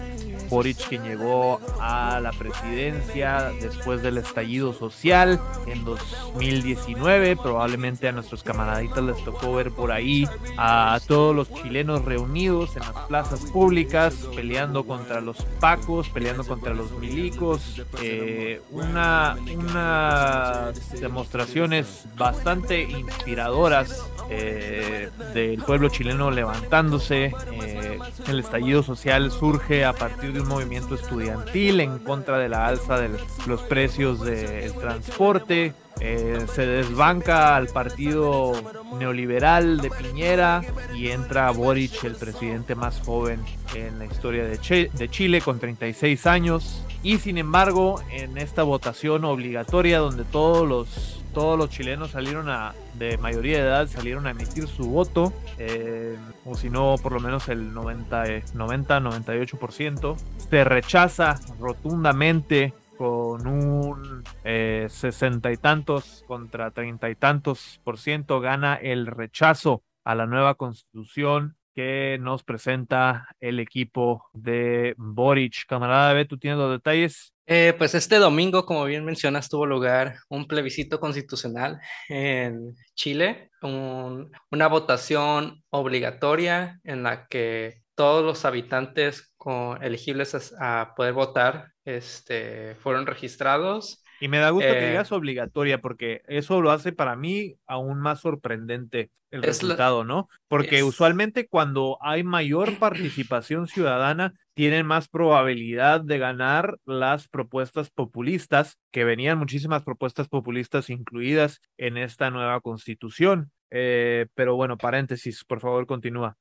Boric 0.49 0.89
quien 0.89 1.03
llegó 1.03 1.61
a 1.81 2.21
la 2.21 2.31
presidencia 2.33 3.53
después 3.61 4.03
del 4.09 4.19
estallido 4.19 4.73
social 4.73 5.41
en 5.67 5.85
2019. 5.85 7.37
Probablemente 7.37 8.09
a 8.09 8.13
nuestros 8.13 8.43
camaraditas 8.43 9.05
les 9.05 9.23
tocó 9.25 9.55
ver 9.55 9.71
por 9.71 9.93
ahí 9.93 10.27
a 10.57 10.99
todos 11.07 11.37
los 11.37 11.53
chilenos 11.53 12.05
reunidos 12.05 12.77
en 12.77 12.83
las 12.83 13.07
plazas 13.07 13.41
públicas, 13.51 14.15
peleando 14.35 14.85
contra 14.85 15.21
los 15.21 15.37
pacos, 15.61 16.09
peleando 16.09 16.45
contra 16.45 16.73
los 16.75 16.91
milicos. 16.93 17.83
Eh, 18.03 18.63
una, 18.71 19.37
unas 19.55 20.91
demostraciones 21.01 22.07
bastante 22.17 22.83
inspiradoras 22.83 24.05
eh, 24.31 25.11
del 25.33 25.63
pueblo 25.63 25.89
chileno 25.89 26.31
levantándose, 26.31 27.33
eh, 27.53 27.99
El 28.27 28.41
estallido 28.41 28.83
social 28.83 29.31
surge 29.31 29.85
a 29.85 29.95
partir 29.95 30.33
de 30.33 30.43
un 30.43 30.49
movimiento 30.49 30.95
estudiantil 30.95 31.81
en 31.81 31.99
contra 31.99 32.39
de 32.39 32.49
la 32.49 32.67
alza 32.67 32.99
de 32.99 33.11
los 33.47 33.63
precios 33.63 34.21
del 34.21 34.73
transporte. 34.75 35.73
Eh, 36.01 36.47
se 36.55 36.65
desbanca 36.65 37.57
al 37.57 37.69
partido 37.69 38.53
neoliberal 38.99 39.81
de 39.81 39.91
Piñera 39.91 40.63
y 40.95 41.09
entra 41.09 41.51
Boric, 41.51 42.05
el 42.05 42.15
presidente 42.15 42.75
más 42.75 43.01
joven 43.01 43.41
en 43.75 43.99
la 43.99 44.05
historia 44.05 44.45
de, 44.45 44.91
de 44.93 45.09
Chile, 45.09 45.41
con 45.41 45.59
36 45.59 46.27
años. 46.27 46.85
Y 47.03 47.19
sin 47.19 47.39
embargo, 47.39 48.01
en 48.11 48.39
esta 48.39 48.63
votación 48.63 49.25
obligatoria 49.25 49.99
donde 49.99 50.25
todos 50.25 50.69
los 50.69 51.19
todos 51.39 51.57
los 51.57 51.71
chilenos 51.71 52.11
salieron 52.11 52.49
a, 52.49 52.75
de 52.95 53.17
mayoría 53.17 53.59
de 53.59 53.63
edad, 53.63 53.87
salieron 53.87 54.27
a 54.27 54.33
emitir 54.33 54.67
su 54.67 54.91
voto, 54.91 55.33
eh, 55.57 56.17
o 56.45 56.57
si 56.57 56.69
no, 56.69 56.97
por 57.01 57.13
lo 57.13 57.21
menos 57.21 57.49
el 57.49 57.73
90, 57.73 58.25
90 58.55 58.99
98%. 58.99 60.17
Se 60.51 60.65
rechaza 60.65 61.39
rotundamente 61.61 62.75
con 62.97 63.47
un 63.47 64.25
eh, 64.43 64.89
sesenta 64.91 65.53
y 65.53 65.57
tantos 65.57 66.25
contra 66.27 66.73
treinta 66.73 67.09
y 67.09 67.15
tantos 67.15 67.81
por 67.85 67.99
ciento, 67.99 68.41
gana 68.41 68.75
el 68.75 69.07
rechazo 69.07 69.85
a 70.03 70.17
la 70.17 70.27
nueva 70.27 70.57
constitución 70.57 71.57
que 71.73 72.19
nos 72.21 72.43
presenta 72.43 73.29
el 73.39 73.61
equipo 73.61 74.29
de 74.33 74.97
Boric. 74.99 75.67
Camarada 75.69 76.15
B, 76.15 76.25
tú 76.25 76.37
tienes 76.37 76.59
los 76.59 76.73
detalles. 76.73 77.33
Eh, 77.51 77.75
pues 77.79 77.95
este 77.95 78.17
domingo, 78.17 78.67
como 78.67 78.85
bien 78.85 79.07
mencionas, 79.07 79.49
tuvo 79.49 79.65
lugar 79.65 80.17
un 80.29 80.47
plebiscito 80.47 81.01
constitucional 81.01 81.81
en 82.11 82.75
Chile, 82.95 83.51
una 83.63 84.69
votación 84.69 85.65
obligatoria 85.71 86.79
en 86.85 87.03
la 87.03 87.27
que 87.27 87.81
todos 87.95 88.23
los 88.23 88.45
habitantes 88.45 89.33
elegibles 89.81 90.55
a, 90.61 90.93
poder 90.95 91.15
votar 91.15 91.73
este, 91.85 92.75
fueron 92.77 93.07
registrados. 93.07 94.05
Y 94.21 94.29
me 94.29 94.39
da 94.39 94.51
gusto 94.51 94.69
que 94.69 94.87
eh, 94.87 94.89
digas 94.89 95.13
obligatoria, 95.13 95.81
porque 95.81 96.23
eso 96.27 96.61
lo 96.61 96.71
hace 96.71 96.93
para 96.93 97.17
mí 97.17 97.57
aún 97.67 98.01
más 98.01 98.21
sorprendente 98.21 99.11
el 99.31 99.43
resultado, 99.43 100.05
¿no? 100.05 100.29
Porque 100.49 100.83
usualmente 100.83 101.49
cuando 101.49 101.99
hay 102.01 102.25
mayor 102.25 102.79
participación 102.79 103.69
ciudadana, 103.69 104.35
tienen 104.55 104.87
más 104.87 105.09
probabilidad 105.09 106.01
de 106.01 106.19
ganar 106.19 106.79
las 106.85 107.29
propuestas 107.29 107.91
populistas, 107.91 108.79
que 108.91 109.05
venían 109.05 109.39
muchísimas 109.39 109.85
propuestas 109.85 110.29
populistas 110.29 110.91
incluidas 110.91 111.61
en 111.77 111.97
esta 111.97 112.31
nueva 112.31 112.61
constitución. 112.61 113.53
Eh, 113.71 114.27
pero 114.35 114.57
bueno, 114.57 114.79
paréntesis, 114.79 115.45
por 115.45 115.61
favor, 115.61 115.87
continúa. 115.87 116.37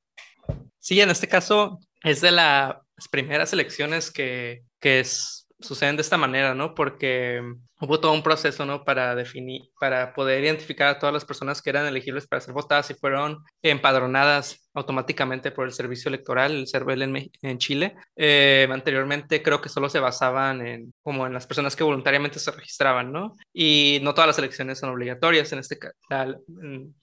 Sí, 0.78 1.00
en 1.00 1.10
este 1.10 1.28
caso 1.28 1.78
es 2.02 2.20
de 2.20 2.32
las 2.32 2.76
primeras 3.10 3.52
elecciones 3.52 4.10
que, 4.10 4.62
que 4.80 5.00
suceden 5.60 5.96
de 5.96 6.02
esta 6.02 6.16
manera, 6.16 6.54
¿no? 6.54 6.74
Porque 6.74 7.42
hubo 7.80 8.00
todo 8.00 8.12
un 8.12 8.22
proceso, 8.22 8.64
¿no? 8.64 8.84
Para 8.84 9.14
definir, 9.14 9.62
para 9.80 10.14
poder 10.14 10.44
identificar 10.44 10.88
a 10.88 10.98
todas 10.98 11.12
las 11.12 11.24
personas 11.24 11.60
que 11.60 11.70
eran 11.70 11.86
elegibles 11.86 12.26
para 12.26 12.40
ser 12.40 12.54
votadas 12.54 12.90
y 12.90 12.94
fueron 12.94 13.38
empadronadas 13.62 14.68
automáticamente 14.74 15.50
por 15.50 15.66
el 15.66 15.72
servicio 15.72 16.08
electoral, 16.08 16.52
el 16.52 16.68
CERVEL 16.68 17.02
en, 17.02 17.30
en 17.42 17.58
Chile. 17.58 17.96
Eh, 18.16 18.68
anteriormente 18.70 19.42
creo 19.42 19.60
que 19.60 19.68
solo 19.68 19.88
se 19.88 20.00
basaban 20.00 20.64
en, 20.66 20.94
como 21.02 21.26
en 21.26 21.34
las 21.34 21.46
personas 21.46 21.74
que 21.74 21.84
voluntariamente 21.84 22.38
se 22.38 22.52
registraban, 22.52 23.12
¿no? 23.12 23.34
Y 23.52 23.98
no 24.02 24.14
todas 24.14 24.28
las 24.28 24.38
elecciones 24.38 24.78
son 24.78 24.90
obligatorias. 24.90 25.52
En 25.52 25.58
este 25.58 25.78
caso, 25.78 25.94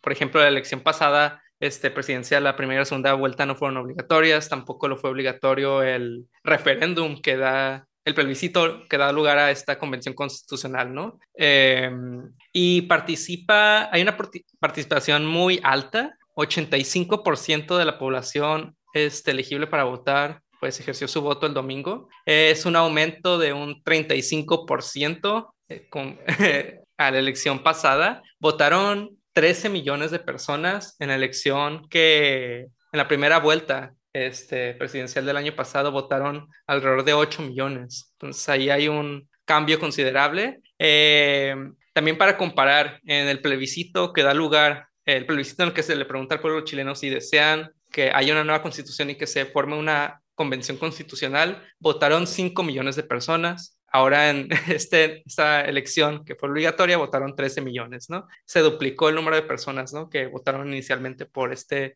por 0.02 0.12
ejemplo, 0.14 0.40
la 0.40 0.48
elección 0.48 0.82
pasada 0.82 1.42
este, 1.60 1.92
presidencial, 1.92 2.44
la 2.44 2.56
primera 2.56 2.82
y 2.82 2.86
segunda 2.86 3.14
vuelta 3.14 3.46
no 3.46 3.56
fueron 3.56 3.78
obligatorias, 3.78 4.50
tampoco 4.50 4.88
lo 4.88 4.98
fue 4.98 5.10
obligatorio 5.10 5.84
el 5.84 6.28
referéndum 6.44 7.22
que 7.22 7.38
da 7.38 7.88
el 8.06 8.14
plebiscito 8.14 8.88
que 8.88 8.98
da 8.98 9.12
lugar 9.12 9.40
a 9.40 9.52
esta 9.52 9.80
convención 9.80 10.14
constitucional, 10.14 10.94
¿no? 10.94 11.20
Em, 11.34 12.32
y 12.54 12.84
participa, 12.84 13.90
hay 13.92 14.04
una 14.04 14.16
participación 14.60 15.26
muy 15.26 15.60
alta, 15.64 16.16
85% 16.36 17.78
de 17.78 17.86
la 17.86 17.98
población 17.98 18.76
es 18.94 19.28
elegible 19.28 19.68
para 19.68 19.86
votar, 19.86 20.42
pues 20.60 20.80
ejerció 20.80 21.08
su 21.08 21.22
voto 21.22 21.48
el 21.48 21.54
domingo. 21.54 22.08
Es 22.26 22.66
un 22.66 22.76
aumento 22.76 23.38
de 23.38 23.54
un 23.54 23.84
35% 23.84 25.54
eh, 25.70 25.88
con, 25.90 26.20
a 26.98 27.12
la 27.12 27.20
elección 27.20 27.64
pasada. 27.64 28.22
Votaron 28.40 29.18
13 29.34 29.70
millones 29.70 30.12
de 30.12 30.20
personas 30.20 30.96
en 31.00 31.10
la 31.10 31.16
elección 31.16 31.88
que 31.90 32.60
en 32.60 32.98
la 32.98 33.08
primera 33.08 33.40
vuelta 33.40 33.94
este, 34.16 34.74
presidencial 34.76 35.26
del 35.26 35.36
año 35.36 35.54
pasado 35.58 35.92
votaron 35.92 36.48
alrededor 36.68 37.04
de 37.04 37.14
8 37.14 37.42
millones. 37.42 38.14
Entonces 38.14 38.48
ahí 38.48 38.70
hay 38.70 38.88
un 38.88 39.28
cambio 39.44 39.78
considerable. 39.78 40.62
Eh, 40.80 41.54
también 41.92 42.18
para 42.18 42.38
comparar, 42.38 43.02
en 43.06 43.28
el 43.28 43.42
plebiscito 43.42 44.14
que 44.14 44.24
da 44.24 44.34
lugar, 44.34 44.88
el 45.04 45.26
plebiscito 45.26 45.64
en 45.64 45.70
el 45.70 45.76
que 45.76 45.84
se 45.84 45.98
le 45.98 46.06
pregunta 46.06 46.36
al 46.36 46.42
pueblo 46.42 46.62
chileno 46.62 46.96
si 46.96 47.10
desean 47.10 47.72
que 47.92 48.10
haya 48.14 48.32
una 48.32 48.46
nueva 48.46 48.62
constitución 48.62 49.10
y 49.10 49.16
que 49.16 49.28
se 49.28 49.46
forme 49.48 49.76
una 49.76 50.22
convención 50.34 50.78
constitucional, 50.78 51.62
votaron 51.80 52.26
5 52.26 52.64
millones 52.64 52.96
de 52.96 53.04
personas. 53.04 53.78
Ahora 53.88 54.30
en 54.30 54.48
este, 54.70 55.24
esta 55.26 55.60
elección 55.62 56.24
que 56.24 56.36
fue 56.36 56.50
obligatoria 56.50 56.96
votaron 56.96 57.36
13 57.36 57.60
millones, 57.60 58.10
¿no? 58.10 58.28
Se 58.46 58.62
duplicó 58.62 59.10
el 59.10 59.16
número 59.16 59.36
de 59.36 59.42
personas, 59.42 59.92
¿no? 59.92 60.10
Que 60.10 60.28
votaron 60.28 60.70
inicialmente 60.70 61.26
por 61.26 61.52
este 61.52 61.96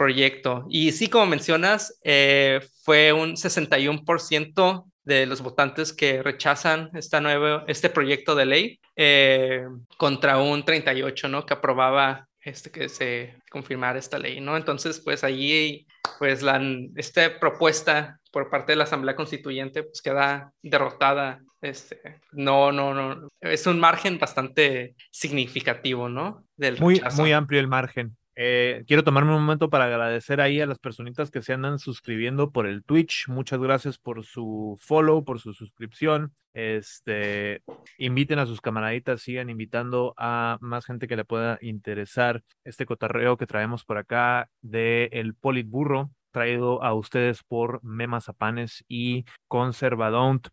proyecto. 0.00 0.64
Y 0.70 0.92
sí, 0.92 1.08
como 1.08 1.26
mencionas, 1.26 2.00
eh, 2.04 2.60
fue 2.84 3.12
un 3.12 3.36
61% 3.36 4.86
de 5.04 5.26
los 5.26 5.42
votantes 5.42 5.92
que 5.92 6.22
rechazan 6.22 6.88
esta 6.94 7.20
nuevo, 7.20 7.64
este 7.66 7.90
proyecto 7.90 8.34
de 8.34 8.46
ley 8.46 8.80
eh, 8.96 9.66
contra 9.98 10.38
un 10.38 10.64
38, 10.64 11.28
¿no? 11.28 11.44
Que 11.44 11.52
aprobaba 11.52 12.26
este, 12.40 12.70
que 12.70 12.88
se 12.88 13.36
confirmara 13.50 13.98
esta 13.98 14.18
ley, 14.18 14.40
¿no? 14.40 14.56
Entonces, 14.56 15.02
pues 15.04 15.22
allí, 15.22 15.86
pues 16.18 16.40
la, 16.40 16.58
esta 16.96 17.38
propuesta 17.38 18.18
por 18.32 18.48
parte 18.48 18.72
de 18.72 18.76
la 18.76 18.84
Asamblea 18.84 19.16
Constituyente, 19.16 19.82
pues 19.82 20.00
queda 20.00 20.50
derrotada. 20.62 21.42
Este, 21.60 22.00
no, 22.32 22.72
no, 22.72 22.94
no, 22.94 23.28
es 23.42 23.66
un 23.66 23.78
margen 23.78 24.18
bastante 24.18 24.94
significativo, 25.10 26.08
¿no? 26.08 26.46
Del 26.56 26.80
muy, 26.80 27.02
muy 27.18 27.32
amplio 27.32 27.60
el 27.60 27.68
margen. 27.68 28.16
Eh, 28.42 28.84
quiero 28.86 29.04
tomarme 29.04 29.34
un 29.34 29.42
momento 29.42 29.68
para 29.68 29.84
agradecer 29.84 30.40
ahí 30.40 30.62
a 30.62 30.66
las 30.66 30.78
personitas 30.78 31.30
que 31.30 31.42
se 31.42 31.52
andan 31.52 31.78
suscribiendo 31.78 32.50
por 32.50 32.66
el 32.66 32.82
Twitch. 32.82 33.28
Muchas 33.28 33.60
gracias 33.60 33.98
por 33.98 34.24
su 34.24 34.78
follow, 34.80 35.26
por 35.26 35.40
su 35.40 35.52
suscripción. 35.52 36.32
Este, 36.54 37.62
inviten 37.98 38.38
a 38.38 38.46
sus 38.46 38.62
camaraditas, 38.62 39.20
sigan 39.20 39.50
invitando 39.50 40.14
a 40.16 40.56
más 40.62 40.86
gente 40.86 41.06
que 41.06 41.16
le 41.16 41.26
pueda 41.26 41.58
interesar 41.60 42.42
este 42.64 42.86
cotarreo 42.86 43.36
que 43.36 43.46
traemos 43.46 43.84
por 43.84 43.98
acá 43.98 44.48
de 44.62 45.10
el 45.12 45.34
Politburro, 45.34 46.10
traído 46.30 46.82
a 46.82 46.94
ustedes 46.94 47.42
por 47.42 47.84
Memazapanes 47.84 48.86
y 48.88 49.26
Conservadont. 49.48 50.48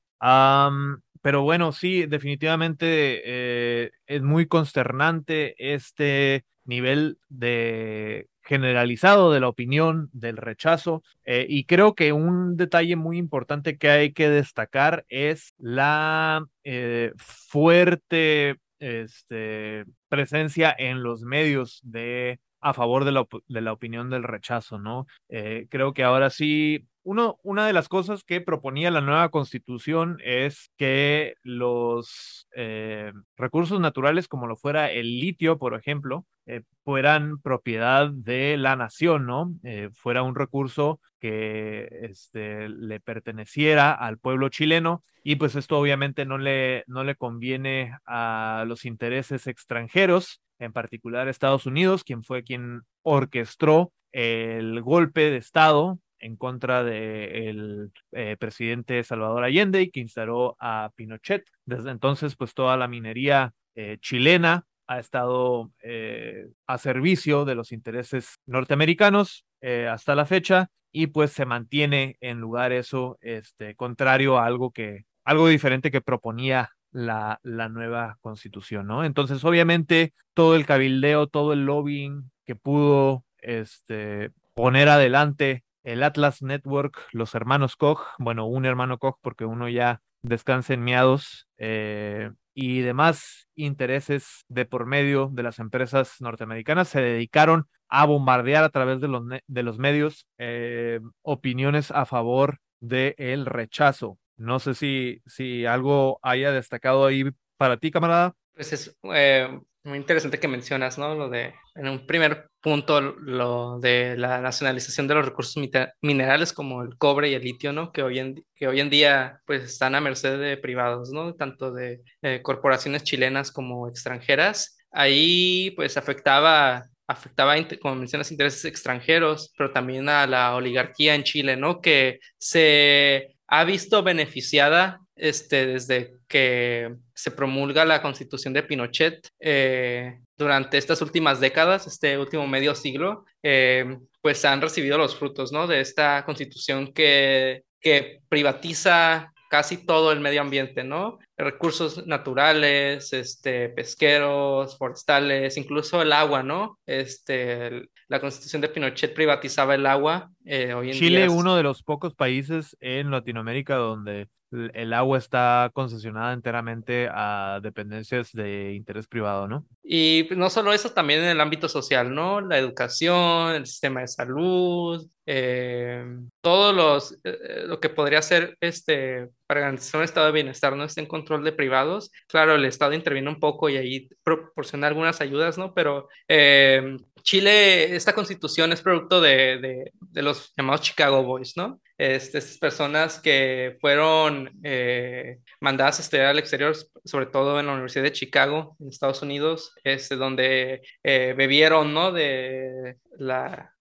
Pero 1.27 1.41
bueno, 1.41 1.73
sí, 1.73 2.05
definitivamente 2.05 2.85
eh, 3.25 3.91
es 4.05 4.21
muy 4.21 4.47
consternante 4.47 5.73
este 5.73 6.45
nivel 6.63 7.19
de 7.27 8.29
generalizado 8.41 9.33
de 9.33 9.41
la 9.41 9.49
opinión, 9.49 10.09
del 10.13 10.37
rechazo. 10.37 11.03
Eh, 11.25 11.45
y 11.49 11.65
creo 11.65 11.95
que 11.95 12.13
un 12.13 12.55
detalle 12.55 12.95
muy 12.95 13.17
importante 13.17 13.77
que 13.77 13.89
hay 13.89 14.13
que 14.13 14.29
destacar 14.29 15.05
es 15.09 15.53
la 15.57 16.45
eh, 16.63 17.11
fuerte 17.17 18.61
este, 18.79 19.83
presencia 20.07 20.73
en 20.79 21.03
los 21.03 21.23
medios 21.23 21.81
de 21.83 22.39
a 22.59 22.73
favor 22.73 23.05
de 23.05 23.11
la, 23.11 23.25
de 23.47 23.61
la 23.61 23.73
opinión 23.73 24.09
del 24.09 24.23
rechazo, 24.23 24.79
¿no? 24.79 25.07
Eh, 25.29 25.67
creo 25.69 25.93
que 25.93 26.03
ahora 26.03 26.29
sí 26.29 26.87
uno, 27.07 27.39
una 27.41 27.65
de 27.65 27.71
las 27.71 27.87
cosas 27.87 28.25
que 28.25 28.41
proponía 28.41 28.91
la 28.91 28.99
nueva 28.99 29.29
constitución 29.29 30.17
es 30.25 30.71
que 30.77 31.35
los 31.41 32.49
eh, 32.53 33.13
recursos 33.37 33.79
naturales, 33.79 34.27
como 34.27 34.45
lo 34.45 34.57
fuera 34.57 34.91
el 34.91 35.21
litio, 35.21 35.57
por 35.57 35.73
ejemplo, 35.73 36.25
eh, 36.47 36.63
fueran 36.83 37.39
propiedad 37.39 38.09
de 38.11 38.57
la 38.57 38.75
nación, 38.75 39.25
¿no? 39.25 39.53
Eh, 39.63 39.89
fuera 39.93 40.21
un 40.21 40.35
recurso 40.35 40.99
que 41.21 41.87
este, 42.01 42.67
le 42.67 42.99
perteneciera 42.99 43.93
al 43.93 44.17
pueblo 44.17 44.49
chileno 44.49 45.05
y 45.23 45.37
pues 45.37 45.55
esto 45.55 45.79
obviamente 45.79 46.25
no 46.25 46.37
le, 46.37 46.83
no 46.87 47.05
le 47.05 47.15
conviene 47.15 47.97
a 48.05 48.65
los 48.67 48.83
intereses 48.83 49.47
extranjeros, 49.47 50.41
en 50.59 50.73
particular 50.73 51.27
Estados 51.27 51.65
Unidos, 51.65 52.03
quien 52.03 52.23
fue 52.23 52.43
quien 52.43 52.81
orquestó 53.03 53.91
el 54.11 54.81
golpe 54.81 55.29
de 55.29 55.37
Estado 55.37 55.99
en 56.19 56.35
contra 56.35 56.83
del 56.83 57.91
de 58.11 58.31
eh, 58.31 58.37
presidente 58.37 59.03
Salvador 59.03 59.43
Allende 59.43 59.81
y 59.81 59.91
que 59.91 59.99
instaló 59.99 60.55
a 60.59 60.91
Pinochet. 60.95 61.45
Desde 61.65 61.91
entonces, 61.91 62.35
pues 62.35 62.53
toda 62.53 62.77
la 62.77 62.87
minería 62.87 63.53
eh, 63.75 63.97
chilena 63.99 64.65
ha 64.87 64.99
estado 64.99 65.71
eh, 65.83 66.47
a 66.65 66.77
servicio 66.77 67.45
de 67.45 67.55
los 67.55 67.71
intereses 67.71 68.39
norteamericanos 68.45 69.45
hasta 69.89 70.15
la 70.15 70.25
fecha 70.25 70.69
y 70.91 71.07
pues 71.07 71.31
se 71.31 71.45
mantiene 71.45 72.15
en 72.21 72.39
lugar 72.39 72.71
eso, 72.71 73.17
este, 73.21 73.75
contrario 73.75 74.37
a 74.37 74.45
algo 74.45 74.71
que, 74.71 75.05
algo 75.25 75.47
diferente 75.47 75.91
que 75.91 75.99
proponía 75.99 76.76
la, 76.91 77.39
la 77.43 77.69
nueva 77.69 78.17
constitución, 78.21 78.87
¿no? 78.87 79.03
Entonces, 79.03 79.43
obviamente, 79.43 80.13
todo 80.33 80.55
el 80.55 80.65
cabildeo, 80.65 81.27
todo 81.27 81.53
el 81.53 81.65
lobbying 81.65 82.31
que 82.45 82.55
pudo 82.55 83.25
este, 83.39 84.31
poner 84.53 84.89
adelante 84.89 85.63
el 85.83 86.03
Atlas 86.03 86.41
Network, 86.41 86.97
los 87.11 87.33
hermanos 87.35 87.75
Koch, 87.75 88.01
bueno, 88.19 88.45
un 88.45 88.65
hermano 88.65 88.97
Koch 88.97 89.17
porque 89.21 89.45
uno 89.45 89.69
ya 89.69 90.01
descansa 90.21 90.73
en 90.73 90.83
miados, 90.83 91.47
eh, 91.57 92.31
y 92.59 92.81
demás 92.81 93.47
intereses 93.53 94.43
de 94.47 94.65
por 94.65 94.87
medio 94.87 95.29
de 95.31 95.43
las 95.43 95.59
empresas 95.59 96.15
norteamericanas 96.21 96.87
se 96.87 96.99
dedicaron 97.01 97.67
a 97.87 98.07
bombardear 98.07 98.63
a 98.63 98.69
través 98.69 98.99
de 98.99 99.07
los, 99.07 99.23
de 99.45 99.63
los 99.63 99.77
medios 99.77 100.25
eh, 100.39 100.99
opiniones 101.21 101.91
a 101.91 102.07
favor 102.07 102.57
del 102.79 103.45
rechazo. 103.45 104.17
No 104.37 104.59
sé 104.59 104.75
si, 104.75 105.21
si 105.25 105.65
algo 105.65 106.19
haya 106.21 106.51
destacado 106.51 107.05
ahí 107.05 107.23
para 107.57 107.77
ti, 107.77 107.91
camarada. 107.91 108.33
Pues 108.53 108.73
es 108.73 108.97
eh, 109.13 109.49
muy 109.83 109.97
interesante 109.97 110.39
que 110.39 110.47
mencionas, 110.47 110.97
¿no? 110.97 111.15
Lo 111.15 111.29
de, 111.29 111.53
en 111.75 111.87
un 111.87 112.05
primer 112.05 112.49
punto, 112.61 113.01
lo 113.01 113.79
de 113.79 114.15
la 114.17 114.41
nacionalización 114.41 115.07
de 115.07 115.15
los 115.15 115.25
recursos 115.25 115.61
minerales 116.01 116.53
como 116.53 116.83
el 116.83 116.97
cobre 116.97 117.29
y 117.29 117.33
el 117.33 117.43
litio, 117.43 117.73
¿no? 117.73 117.91
Que 117.91 118.03
hoy 118.03 118.19
en, 118.19 118.45
que 118.55 118.67
hoy 118.67 118.79
en 118.79 118.89
día, 118.89 119.41
pues, 119.45 119.63
están 119.63 119.95
a 119.95 120.01
merced 120.01 120.39
de 120.39 120.57
privados, 120.57 121.11
¿no? 121.11 121.33
Tanto 121.35 121.71
de 121.71 122.01
eh, 122.21 122.41
corporaciones 122.43 123.03
chilenas 123.03 123.51
como 123.51 123.87
extranjeras. 123.87 124.77
Ahí, 124.91 125.71
pues, 125.75 125.97
afectaba 125.97 126.87
afectaba, 127.07 127.55
como 127.81 127.95
mencionas, 127.95 128.31
intereses 128.31 128.65
extranjeros, 128.65 129.53
pero 129.57 129.71
también 129.71 130.09
a 130.09 130.27
la 130.27 130.55
oligarquía 130.55 131.15
en 131.15 131.23
Chile, 131.23 131.55
¿no? 131.55 131.79
Que 131.81 132.19
se 132.37 133.36
ha 133.47 133.63
visto 133.63 134.03
beneficiada 134.03 134.99
este, 135.15 135.65
desde 135.65 136.13
que 136.27 136.95
se 137.13 137.31
promulga 137.31 137.85
la 137.85 138.01
constitución 138.01 138.53
de 138.53 138.63
Pinochet 138.63 139.27
eh, 139.39 140.19
durante 140.37 140.77
estas 140.77 141.01
últimas 141.01 141.39
décadas, 141.39 141.87
este 141.87 142.17
último 142.17 142.45
medio 142.47 142.75
siglo, 142.75 143.25
eh, 143.41 143.97
pues 144.21 144.43
han 144.45 144.61
recibido 144.61 144.97
los 144.97 145.15
frutos 145.15 145.51
¿no? 145.51 145.65
de 145.65 145.79
esta 145.79 146.23
constitución 146.25 146.93
que, 146.93 147.63
que 147.79 148.21
privatiza 148.29 149.33
casi 149.49 149.85
todo 149.85 150.11
el 150.11 150.19
medio 150.19 150.41
ambiente, 150.41 150.83
¿no? 150.83 151.19
Recursos 151.37 152.07
naturales, 152.07 153.13
este, 153.13 153.69
pesqueros, 153.69 154.77
forestales, 154.77 155.55
incluso 155.57 156.01
el 156.01 156.11
agua, 156.11 156.41
¿no? 156.43 156.79
Este, 156.85 157.89
la 158.07 158.19
constitución 158.19 158.61
de 158.61 158.69
Pinochet 158.69 159.13
privatizaba 159.13 159.75
el 159.75 159.85
agua. 159.85 160.31
Eh, 160.45 160.73
hoy 160.73 160.89
en 160.89 160.93
Chile, 160.95 161.29
uno 161.29 161.55
de 161.55 161.63
los 161.63 161.83
pocos 161.83 162.15
países 162.15 162.75
en 162.79 163.11
Latinoamérica 163.11 163.75
donde 163.75 164.27
el 164.51 164.93
agua 164.93 165.17
está 165.17 165.69
concesionada 165.73 166.33
enteramente 166.33 167.09
a 167.11 167.59
dependencias 167.61 168.31
de 168.31 168.73
interés 168.73 169.07
privado, 169.07 169.47
¿no? 169.47 169.65
Y 169.83 170.23
pues, 170.23 170.37
no 170.37 170.49
solo 170.49 170.71
eso, 170.71 170.91
también 170.91 171.21
en 171.21 171.29
el 171.29 171.41
ámbito 171.41 171.67
social, 171.67 172.13
¿no? 172.13 172.39
La 172.39 172.57
educación, 172.57 173.55
el 173.55 173.65
sistema 173.65 174.01
de 174.01 174.07
salud, 174.07 175.05
eh, 175.25 176.05
todo 176.41 176.71
los, 176.71 177.17
eh, 177.23 177.63
lo 177.65 177.79
que 177.81 177.89
podría 177.89 178.21
ser 178.21 178.57
este, 178.61 179.29
para 179.45 179.61
garantizar 179.61 179.99
un 179.99 180.05
estado 180.05 180.27
de 180.27 180.31
bienestar, 180.31 180.75
no 180.75 180.85
está 180.85 181.01
en 181.01 181.07
control 181.27 181.43
de 181.43 181.51
privados. 181.51 182.11
Claro, 182.27 182.55
el 182.55 182.65
Estado 182.65 182.93
interviene 182.93 183.29
un 183.29 183.39
poco 183.39 183.69
y 183.69 183.77
ahí 183.77 184.09
proporciona 184.23 184.87
algunas 184.87 185.19
ayudas, 185.19 185.57
¿no? 185.57 185.73
Pero 185.73 186.07
eh, 186.27 186.97
Chile, 187.21 187.95
esta 187.95 188.13
constitución 188.13 188.71
es 188.71 188.81
producto 188.81 189.19
de, 189.19 189.57
de, 189.57 189.91
de, 189.99 190.21
los 190.21 190.53
llamados 190.55 190.81
Chicago 190.81 191.23
Boys, 191.23 191.57
¿no? 191.57 191.81
Este, 191.97 192.37
estas 192.37 192.57
personas 192.57 193.19
que 193.19 193.75
fueron 193.81 194.51
eh, 194.63 195.39
mandadas 195.59 195.99
a 195.99 196.01
estudiar 196.03 196.27
al 196.27 196.39
exterior, 196.39 196.73
sobre 197.03 197.25
todo 197.25 197.59
en 197.59 197.65
la 197.65 197.73
Universidad 197.73 198.03
de 198.03 198.13
Chicago, 198.13 198.77
en 198.79 198.87
Estados 198.87 199.21
Unidos, 199.21 199.73
este, 199.83 200.15
donde 200.15 200.83
eh, 201.03 201.33
bebieron, 201.35 201.93
¿no? 201.93 202.13
De 202.13 202.95
la 203.17 203.73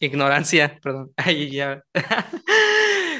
ignorancia, 0.00 0.78
perdón, 0.82 1.12
ahí 1.16 1.50
ya, 1.50 1.82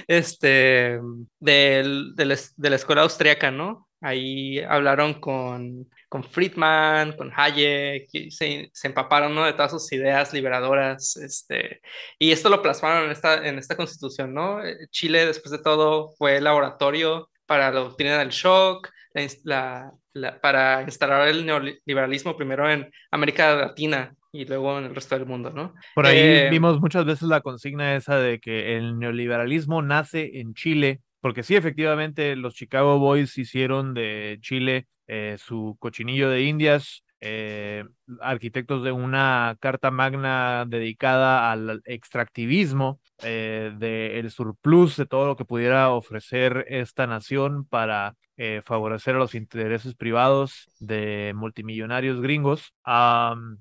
este, 0.06 1.00
del, 1.38 2.14
de 2.14 2.70
la 2.70 2.76
escuela 2.76 3.02
austriaca, 3.02 3.50
¿no? 3.50 3.88
Ahí 4.04 4.60
hablaron 4.60 5.14
con, 5.14 5.88
con 6.10 6.22
Friedman, 6.22 7.16
con 7.16 7.32
Hayek, 7.34 8.06
y 8.12 8.30
se, 8.30 8.70
se, 8.74 8.88
empaparon 8.88 9.34
¿no? 9.34 9.46
de 9.46 9.54
todas 9.54 9.70
sus 9.70 9.90
ideas 9.92 10.30
liberadoras, 10.34 11.16
este, 11.16 11.80
y 12.18 12.30
esto 12.30 12.50
lo 12.50 12.60
plasmaron 12.60 13.06
en 13.06 13.12
esta, 13.12 13.48
en 13.48 13.58
esta 13.58 13.76
constitución, 13.76 14.34
¿no? 14.34 14.62
Eh, 14.62 14.76
Chile, 14.90 15.24
después 15.24 15.50
de 15.52 15.58
todo, 15.58 16.14
fue 16.18 16.36
el 16.36 16.44
laboratorio 16.44 17.30
para 17.46 17.72
la 17.72 17.80
doctrina 17.80 18.18
del 18.18 18.28
shock, 18.28 18.90
la, 19.44 19.90
la, 20.12 20.40
para 20.40 20.82
instalar 20.82 21.26
el 21.28 21.46
neoliberalismo 21.46 22.36
primero 22.36 22.70
en 22.70 22.90
América 23.10 23.54
Latina 23.56 24.14
y 24.34 24.44
luego 24.44 24.78
en 24.78 24.84
el 24.84 24.94
resto 24.94 25.16
del 25.16 25.26
mundo, 25.26 25.50
¿no? 25.50 25.72
Por 25.94 26.06
ahí 26.06 26.18
eh, 26.18 26.48
vimos 26.50 26.80
muchas 26.80 27.06
veces 27.06 27.28
la 27.28 27.40
consigna 27.40 27.96
esa 27.96 28.18
de 28.18 28.40
que 28.40 28.76
el 28.76 28.98
neoliberalismo 28.98 29.80
nace 29.80 30.40
en 30.40 30.52
Chile 30.52 31.00
porque 31.24 31.42
sí, 31.42 31.56
efectivamente, 31.56 32.36
los 32.36 32.54
Chicago 32.54 32.98
Boys 32.98 33.38
hicieron 33.38 33.94
de 33.94 34.36
Chile 34.42 34.88
eh, 35.06 35.36
su 35.38 35.74
cochinillo 35.78 36.28
de 36.28 36.42
indias, 36.42 37.02
eh, 37.26 37.84
arquitectos 38.20 38.84
de 38.84 38.92
una 38.92 39.56
carta 39.58 39.90
magna 39.90 40.66
dedicada 40.68 41.50
al 41.50 41.80
extractivismo, 41.86 43.00
eh, 43.22 43.72
del 43.78 44.30
surplus 44.30 44.98
de 44.98 45.06
todo 45.06 45.26
lo 45.28 45.34
que 45.34 45.46
pudiera 45.46 45.88
ofrecer 45.88 46.66
esta 46.68 47.06
nación 47.06 47.64
para 47.64 48.14
eh, 48.36 48.60
favorecer 48.66 49.14
a 49.14 49.20
los 49.20 49.34
intereses 49.34 49.94
privados 49.94 50.68
de 50.80 51.32
multimillonarios 51.34 52.20
gringos. 52.20 52.74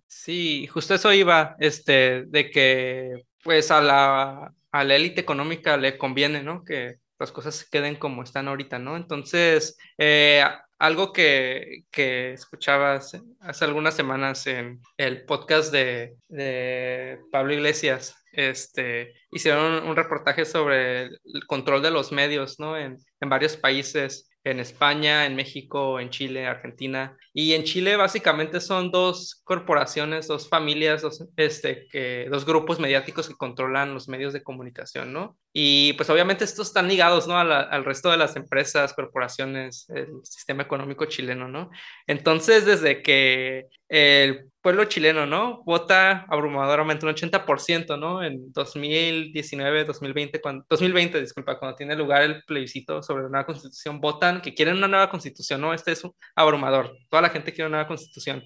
sí, 0.07 0.68
justo 0.68 0.95
eso 0.95 1.14
iba, 1.14 1.55
este, 1.59 2.26
de 2.26 2.51
que 2.51 3.24
pues 3.43 3.72
a 3.72 3.80
la, 3.80 4.53
a 4.74 4.84
la 4.84 4.95
élite 4.95 5.22
económica 5.22 5.78
le 5.78 5.97
conviene, 5.97 6.43
¿no? 6.43 6.66
Que 6.66 6.97
las 7.18 7.32
cosas 7.32 7.55
se 7.55 7.66
queden 7.72 7.95
como 7.95 8.24
están 8.24 8.49
ahorita, 8.49 8.78
¿no? 8.78 8.97
Entonces, 8.97 9.78
eh, 9.97 10.43
algo 10.80 11.13
que, 11.13 11.84
que 11.91 12.34
escuchabas 12.34 13.21
hace 13.39 13.65
algunas 13.65 13.95
semanas 13.95 14.45
en 14.47 14.82
el 14.97 15.26
podcast 15.26 15.71
de, 15.71 16.15
de 16.28 17.19
Pablo 17.32 17.53
Iglesias, 17.53 18.22
este, 18.34 19.13
hicieron 19.31 19.88
un 19.88 19.95
reportaje 19.95 20.45
sobre 20.45 21.03
el 21.05 21.47
control 21.47 21.81
de 21.81 21.91
los 21.91 22.11
medios, 22.11 22.59
¿no? 22.59 22.77
En, 22.77 22.97
en 23.21 23.29
varios 23.29 23.55
países 23.55 24.29
en 24.45 24.59
España, 24.59 25.25
en 25.25 25.36
México, 25.36 25.99
en 25.99 26.09
Chile, 26.09 26.45
Argentina. 26.45 27.17
Y 27.34 27.53
en 27.53 27.63
Chile 27.63 27.95
básicamente 27.95 28.59
son 28.59 28.91
dos 28.91 29.41
corporaciones, 29.45 30.27
dos 30.27 30.49
familias, 30.49 31.01
dos, 31.01 31.25
este, 31.38 31.88
que, 31.88 32.27
dos 32.29 32.45
grupos 32.45 32.79
mediáticos 32.79 33.29
que 33.29 33.36
controlan 33.36 33.93
los 33.93 34.09
medios 34.09 34.34
de 34.34 34.43
comunicación, 34.43 35.13
¿no? 35.13 35.38
Y 35.53 35.93
pues 35.93 36.09
obviamente 36.09 36.43
estos 36.43 36.67
están 36.67 36.88
ligados, 36.88 37.27
¿no? 37.27 37.38
al 37.38 37.86
resto 37.86 38.11
de 38.11 38.17
las 38.17 38.36
empresas, 38.36 38.93
corporaciones, 38.93 39.89
el 39.89 40.09
sistema 40.23 40.63
económico 40.63 41.05
chileno, 41.05 41.47
¿no? 41.47 41.69
Entonces, 42.07 42.65
desde 42.65 43.01
que 43.01 43.67
el 43.88 44.49
pueblo 44.64 44.86
chileno, 44.86 45.26
¿no? 45.26 45.61
Vota 45.66 46.26
abrumadoramente 46.30 47.05
un 47.05 47.14
80%, 47.14 47.99
¿no? 47.99 48.24
En 48.24 48.51
2019, 48.53 49.84
2020, 49.84 50.39
cuando, 50.39 50.66
2020, 50.70 51.20
disculpa, 51.20 51.59
cuando 51.59 51.76
tiene 51.76 51.95
lugar 51.97 52.24
el 52.24 52.43
plebiscito 52.45 53.03
sobre 53.03 53.24
la 53.24 53.30
nueva 53.30 53.45
constitución, 53.45 53.99
votan 53.99 54.41
que 54.41 54.53
quieren 54.53 54.78
una 54.78 54.88
nueva 54.88 55.09
constitución, 55.09 55.59
¿no? 55.59 55.74
Este 55.74 55.91
es 55.91 56.03
un 56.05 56.14
abrumador. 56.34 56.97
Toda 57.09 57.22
la 57.22 57.30
gente 57.30 57.51
quiere 57.51 57.68
una 57.68 57.78
nueva 57.78 57.89
constitución. 57.89 58.41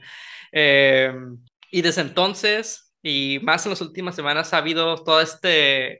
Eh, 0.51 1.13
y 1.69 1.83
desde 1.83 2.01
entonces, 2.01 2.95
y 3.03 3.39
más 3.43 3.67
en 3.67 3.69
las 3.69 3.81
últimas 3.81 4.15
semanas, 4.15 4.53
ha 4.53 4.57
habido 4.57 4.95
toda 5.03 5.21
esta 5.21 5.49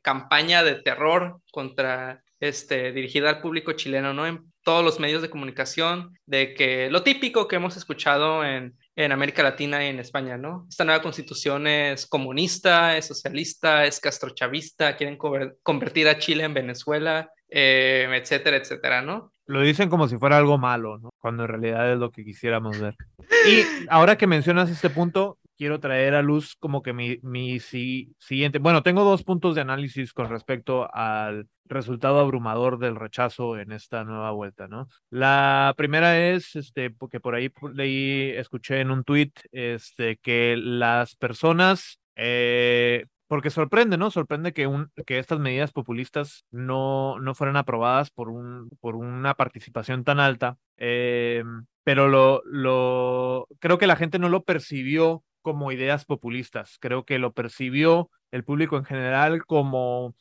campaña 0.02 0.64
de 0.64 0.82
terror 0.82 1.42
contra, 1.52 2.24
este, 2.40 2.92
dirigida 2.92 3.30
al 3.30 3.42
público 3.42 3.74
chileno, 3.74 4.16
¿no? 4.16 4.26
En 4.26 4.52
todos 4.64 4.84
los 4.84 5.00
medios 5.00 5.22
de 5.22 5.30
comunicación, 5.30 6.18
de 6.26 6.56
que 6.56 6.90
lo 6.90 7.04
típico 7.04 7.48
que 7.48 7.58
hemos 7.58 7.78
escuchado 7.78 8.44
en 8.44 8.76
en 8.98 9.12
América 9.12 9.44
Latina 9.44 9.86
y 9.86 9.90
en 9.90 10.00
España, 10.00 10.38
¿no? 10.38 10.66
Esta 10.68 10.84
nueva 10.84 11.04
constitución 11.04 11.68
es 11.68 12.08
comunista, 12.08 12.98
es 12.98 13.06
socialista, 13.06 13.86
es 13.86 14.00
castrochavista, 14.00 14.98
quieren 14.98 15.18
convertir 15.62 16.08
a 16.08 16.18
Chile 16.18 16.44
en 16.44 16.56
Venezuela, 16.56 17.30
eh, 17.48 18.10
etcétera, 18.12 18.58
etcétera, 18.58 19.04
¿no? 19.04 19.34
Lo 19.46 19.62
dicen 19.62 19.88
como 19.88 20.08
si 20.08 20.18
fuera 20.18 20.38
algo 20.38 20.58
malo, 20.58 20.98
¿no? 20.98 21.12
Cuando 21.20 21.44
en 21.44 21.50
realidad 21.50 21.94
es 21.94 22.00
lo 22.00 22.12
que 22.12 22.26
quisiéramos 22.26 22.80
ver. 22.80 22.96
Y 23.48 23.64
ahora 23.90 24.18
que 24.18 24.28
mencionas 24.28 24.70
este 24.70 24.90
punto, 24.90 25.38
quiero 25.58 25.80
traer 25.80 26.16
a 26.16 26.22
luz 26.22 26.56
como 26.60 26.82
que 26.82 26.94
mi, 26.94 27.20
mi 27.24 27.60
siguiente, 27.60 28.60
bueno, 28.60 28.84
tengo 28.84 29.04
dos 29.04 29.24
puntos 29.24 29.56
de 29.56 29.62
análisis 29.62 30.14
con 30.14 30.30
respecto 30.30 30.94
al 30.94 31.48
resultado 31.66 32.20
abrumador 32.20 32.80
del 32.80 32.96
rechazo 32.96 33.58
en 33.58 33.72
esta 33.72 34.04
nueva 34.04 34.32
vuelta, 34.32 34.68
¿no? 34.68 34.88
La 35.10 35.74
primera 35.78 36.18
es, 36.20 36.56
este, 36.56 36.92
porque 36.92 37.20
por 37.20 37.36
ahí 37.36 37.52
leí, 37.74 38.32
escuché 38.32 38.80
en 38.80 38.92
un 38.92 39.04
tuit, 39.04 39.38
este, 39.52 40.18
que 40.18 40.56
las 40.58 41.16
personas 41.16 42.00
eh, 42.16 43.06
porque 43.28 43.50
sorprende, 43.50 43.98
¿no? 43.98 44.10
Sorprende 44.10 44.54
que, 44.54 44.68
un, 44.68 44.90
que 45.06 45.20
estas 45.20 45.40
medidas 45.40 45.72
populistas 45.74 46.46
no, 46.50 47.20
no 47.20 47.36
fueran 47.36 47.58
aprobadas 47.58 48.10
por, 48.10 48.30
un, 48.30 48.70
por 48.80 48.96
una 48.96 49.34
participación 49.34 50.04
tan 50.04 50.20
alta. 50.20 50.58
Eh, 50.78 51.44
pero 51.84 52.08
lo, 52.08 52.42
lo, 52.46 53.48
creo 53.60 53.78
que 53.78 53.88
la 53.88 53.96
gente 53.96 54.20
no 54.20 54.30
lo 54.30 54.44
percibió 54.44 55.24
como 55.48 55.72
ideas 55.72 56.04
populistas. 56.04 56.76
Creo 56.82 57.06
que 57.06 57.20
lo 57.20 57.32
percibió 57.32 58.10
el 58.32 58.44
público 58.44 58.76
en 58.76 58.84
general 58.84 59.46
como 59.46 60.14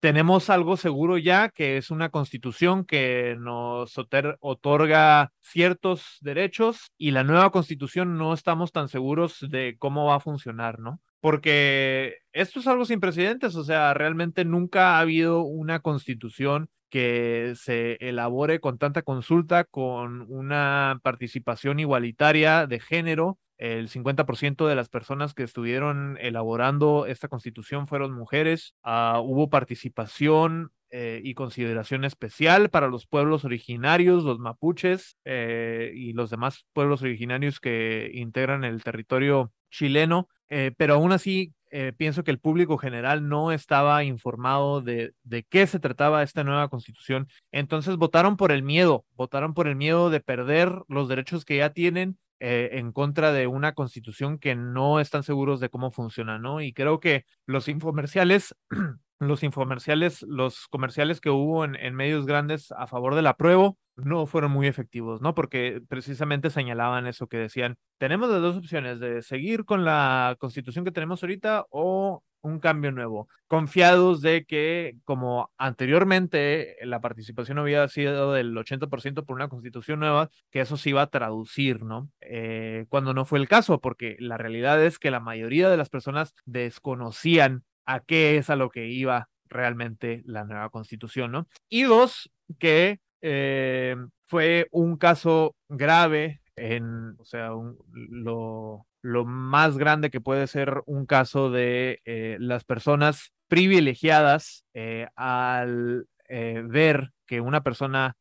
tenemos 0.00 0.50
algo 0.50 0.76
seguro 0.76 1.16
ya, 1.16 1.48
que 1.48 1.78
es 1.78 1.90
una 1.90 2.10
constitución 2.10 2.84
que 2.84 3.38
nos 3.40 3.96
otorga 3.96 5.32
ciertos 5.40 6.18
derechos 6.20 6.92
y 6.98 7.12
la 7.12 7.24
nueva 7.24 7.50
constitución 7.52 8.18
no 8.18 8.34
estamos 8.34 8.70
tan 8.70 8.90
seguros 8.90 9.46
de 9.48 9.76
cómo 9.78 10.04
va 10.04 10.16
a 10.16 10.20
funcionar, 10.20 10.78
¿no? 10.78 11.00
Porque 11.20 12.18
esto 12.34 12.60
es 12.60 12.66
algo 12.66 12.84
sin 12.84 13.00
precedentes, 13.00 13.56
o 13.56 13.64
sea, 13.64 13.94
realmente 13.94 14.44
nunca 14.44 14.96
ha 14.96 15.00
habido 15.00 15.40
una 15.40 15.80
constitución 15.80 16.68
que 16.90 17.54
se 17.56 17.96
elabore 18.00 18.60
con 18.60 18.76
tanta 18.76 19.00
consulta, 19.00 19.64
con 19.64 20.26
una 20.28 21.00
participación 21.02 21.80
igualitaria 21.80 22.66
de 22.66 22.78
género. 22.78 23.38
El 23.60 23.90
50% 23.90 24.66
de 24.66 24.74
las 24.74 24.88
personas 24.88 25.34
que 25.34 25.42
estuvieron 25.42 26.16
elaborando 26.18 27.04
esta 27.04 27.28
constitución 27.28 27.86
fueron 27.86 28.10
mujeres. 28.10 28.74
Ah, 28.82 29.20
hubo 29.22 29.50
participación 29.50 30.72
eh, 30.88 31.20
y 31.22 31.34
consideración 31.34 32.06
especial 32.06 32.70
para 32.70 32.88
los 32.88 33.06
pueblos 33.06 33.44
originarios, 33.44 34.24
los 34.24 34.38
mapuches 34.38 35.18
eh, 35.26 35.92
y 35.94 36.14
los 36.14 36.30
demás 36.30 36.64
pueblos 36.72 37.02
originarios 37.02 37.60
que 37.60 38.10
integran 38.14 38.64
el 38.64 38.82
territorio 38.82 39.52
chileno. 39.70 40.30
Eh, 40.48 40.72
pero 40.78 40.94
aún 40.94 41.12
así 41.12 41.52
pienso 41.98 42.24
que 42.24 42.32
el 42.32 42.40
público 42.40 42.78
general 42.78 43.28
no 43.28 43.52
estaba 43.52 44.02
informado 44.02 44.80
de, 44.80 45.12
de, 45.22 45.44
qué 45.44 45.68
se 45.68 45.78
trataba 45.78 46.22
esta 46.22 46.42
nueva 46.44 46.68
constitución. 46.68 47.28
Entonces 47.52 47.96
votaron 47.96 48.36
por 48.36 48.50
el 48.50 48.62
miedo, 48.64 49.04
votaron 49.14 49.54
por 49.54 49.68
el 49.68 49.76
miedo 49.76 50.10
de 50.10 50.18
perder 50.20 50.72
los 50.88 51.08
derechos 51.08 51.44
que 51.44 51.58
ya 51.58 51.72
tienen 51.72 52.18
eh, 52.40 52.70
en 52.72 52.92
contra 52.92 53.32
de 53.32 53.46
una 53.46 53.74
constitución 53.74 54.38
que 54.38 54.54
no 54.54 55.00
están 55.00 55.22
seguros 55.22 55.60
de 55.60 55.68
cómo 55.70 55.90
funciona, 55.90 56.38
¿no? 56.38 56.60
Y 56.60 56.72
creo 56.72 57.00
que 57.00 57.24
los 57.46 57.68
infomerciales 57.68 58.54
los 59.20 59.42
infomerciales, 59.42 60.22
los 60.22 60.66
comerciales 60.68 61.20
que 61.20 61.30
hubo 61.30 61.64
en, 61.64 61.94
medios 61.94 62.24
grandes 62.26 62.72
a 62.72 62.86
favor 62.86 63.14
del 63.14 63.26
apruebo 63.26 63.78
no 63.96 64.26
fueron 64.26 64.50
muy 64.50 64.66
efectivos, 64.66 65.20
¿no? 65.20 65.34
Porque 65.34 65.82
precisamente 65.88 66.48
señalaban 66.48 67.06
eso 67.06 67.26
que 67.26 67.36
decían, 67.36 67.76
tenemos 67.98 68.30
las 68.30 68.40
dos 68.40 68.56
opciones 68.56 68.98
de 68.98 69.20
seguir 69.20 69.66
con 69.66 69.84
la 69.84 70.36
constitución 70.40 70.86
que 70.86 70.90
tenemos 70.90 71.22
ahorita 71.22 71.66
o 71.68 72.22
un 72.42 72.60
cambio 72.60 72.92
nuevo, 72.92 73.28
confiados 73.46 74.22
de 74.22 74.44
que 74.44 74.96
como 75.04 75.50
anteriormente 75.58 76.76
la 76.82 77.00
participación 77.00 77.58
había 77.58 77.86
sido 77.88 78.32
del 78.32 78.56
80% 78.56 79.24
por 79.24 79.36
una 79.36 79.48
constitución 79.48 80.00
nueva, 80.00 80.30
que 80.50 80.60
eso 80.60 80.76
se 80.76 80.90
iba 80.90 81.02
a 81.02 81.10
traducir, 81.10 81.82
¿no? 81.82 82.10
Eh, 82.20 82.86
cuando 82.88 83.14
no 83.14 83.24
fue 83.24 83.38
el 83.38 83.48
caso, 83.48 83.80
porque 83.80 84.16
la 84.18 84.36
realidad 84.36 84.82
es 84.84 84.98
que 84.98 85.10
la 85.10 85.20
mayoría 85.20 85.68
de 85.68 85.76
las 85.76 85.88
personas 85.90 86.34
desconocían 86.44 87.64
a 87.86 88.00
qué 88.00 88.36
es 88.36 88.50
a 88.50 88.56
lo 88.56 88.70
que 88.70 88.88
iba 88.88 89.28
realmente 89.48 90.22
la 90.24 90.44
nueva 90.44 90.70
constitución, 90.70 91.32
¿no? 91.32 91.48
Y 91.68 91.82
dos, 91.82 92.30
que 92.58 93.00
eh, 93.20 93.96
fue 94.26 94.68
un 94.70 94.96
caso 94.96 95.56
grave 95.68 96.40
en, 96.56 97.16
o 97.18 97.24
sea, 97.24 97.50
lo, 97.92 98.86
lo, 99.02 99.24
más 99.24 99.78
grande 99.78 100.10
que 100.10 100.20
puede 100.20 100.46
ser 100.46 100.82
un 100.86 101.06
caso 101.06 101.50
de 101.50 102.00
eh, 102.04 102.36
las 102.40 102.64
personas 102.64 103.32
privilegiadas 103.48 104.64
eh, 104.74 105.08
al 105.16 106.06
ver 106.28 107.10
que 107.26 107.40
una 107.40 107.64
persona 107.64 108.16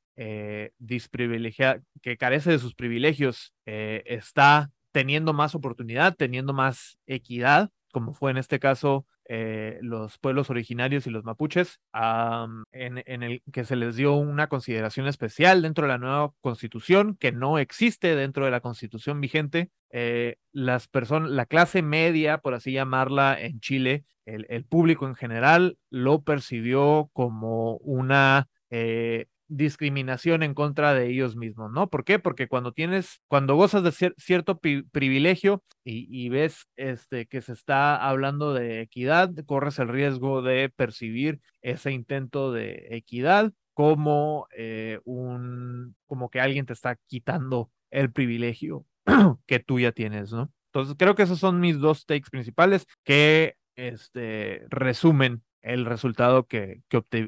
disprivilegiada, 0.79 1.79
que 2.01 2.17
carece 2.17 2.49
de 2.49 2.57
sus 2.57 2.73
privilegios, 2.73 3.53
está 3.65 4.71
teniendo 4.91 5.31
más 5.31 5.53
oportunidad, 5.53 6.15
teniendo 6.15 6.51
más 6.51 6.97
equidad, 7.05 7.69
como 7.91 8.15
fue 8.15 8.31
en 8.31 8.37
este 8.37 8.59
caso 8.59 9.05
eh, 9.31 9.77
los 9.83 10.17
pueblos 10.17 10.49
originarios 10.49 11.05
y 11.05 11.11
los 11.11 11.23
mapuches, 11.23 11.79
en, 11.93 12.97
el 13.05 13.43
que 13.53 13.63
se 13.63 13.75
les 13.75 13.95
dio 13.95 14.15
una 14.15 14.47
consideración 14.47 15.05
especial 15.05 15.61
dentro 15.61 15.83
de 15.83 15.89
la 15.89 15.99
nueva 15.99 16.33
constitución 16.41 17.15
que 17.15 17.31
no 17.31 17.59
existe 17.59 18.15
dentro 18.15 18.45
de 18.45 18.51
la 18.51 18.59
constitución 18.59 19.21
vigente. 19.21 19.69
Eh, 19.91 20.37
las 20.51 20.87
personas, 20.87 21.29
la 21.29 21.45
clase 21.45 21.83
media, 21.83 22.39
por 22.39 22.55
así 22.55 22.71
llamarla, 22.71 23.39
en 23.39 23.59
Chile, 23.59 24.03
el, 24.25 24.65
público 24.65 25.05
en 25.05 25.13
general 25.13 25.77
lo 25.91 26.23
percibió 26.23 27.11
como 27.13 27.77
una 27.77 28.47
eh, 28.71 29.27
discriminación 29.49 30.43
en 30.43 30.53
contra 30.53 30.93
de 30.93 31.07
ellos 31.07 31.35
mismos, 31.35 31.71
¿no? 31.71 31.89
¿Por 31.89 32.05
qué? 32.05 32.19
Porque 32.19 32.47
cuando 32.47 32.71
tienes, 32.71 33.21
cuando 33.27 33.55
gozas 33.55 33.83
de 33.83 34.13
cierto 34.17 34.59
privilegio 34.59 35.63
y, 35.83 36.29
ves 36.29 36.67
este, 36.77 37.25
que 37.25 37.41
se 37.41 37.53
está 37.53 37.95
hablando 38.07 38.53
de 38.53 38.81
equidad, 38.81 39.31
corres 39.45 39.79
el 39.79 39.89
riesgo 39.89 40.41
de 40.41 40.69
percibir 40.69 41.41
ese 41.61 41.91
intento 41.91 42.51
de 42.51 42.87
equidad 42.91 43.51
como 43.73 44.47
eh, 44.55 44.99
un, 45.03 45.95
como 46.05 46.29
que 46.29 46.41
alguien 46.41 46.65
te 46.65 46.73
está 46.73 46.97
quitando 47.07 47.71
el 47.89 48.11
privilegio 48.11 48.85
que 49.47 49.59
tú 49.59 49.79
ya 49.79 49.91
tienes, 49.91 50.31
¿no? 50.31 50.51
Entonces 50.67 50.95
creo 50.97 51.15
que 51.15 51.23
esos 51.23 51.39
son 51.39 51.59
mis 51.59 51.79
dos 51.79 52.05
takes 52.05 52.29
principales 52.29 52.85
que 53.03 53.55
este, 53.75 54.63
resumen 54.69 55.43
el 55.61 55.85
resultado 55.85 56.45
que 56.45 56.81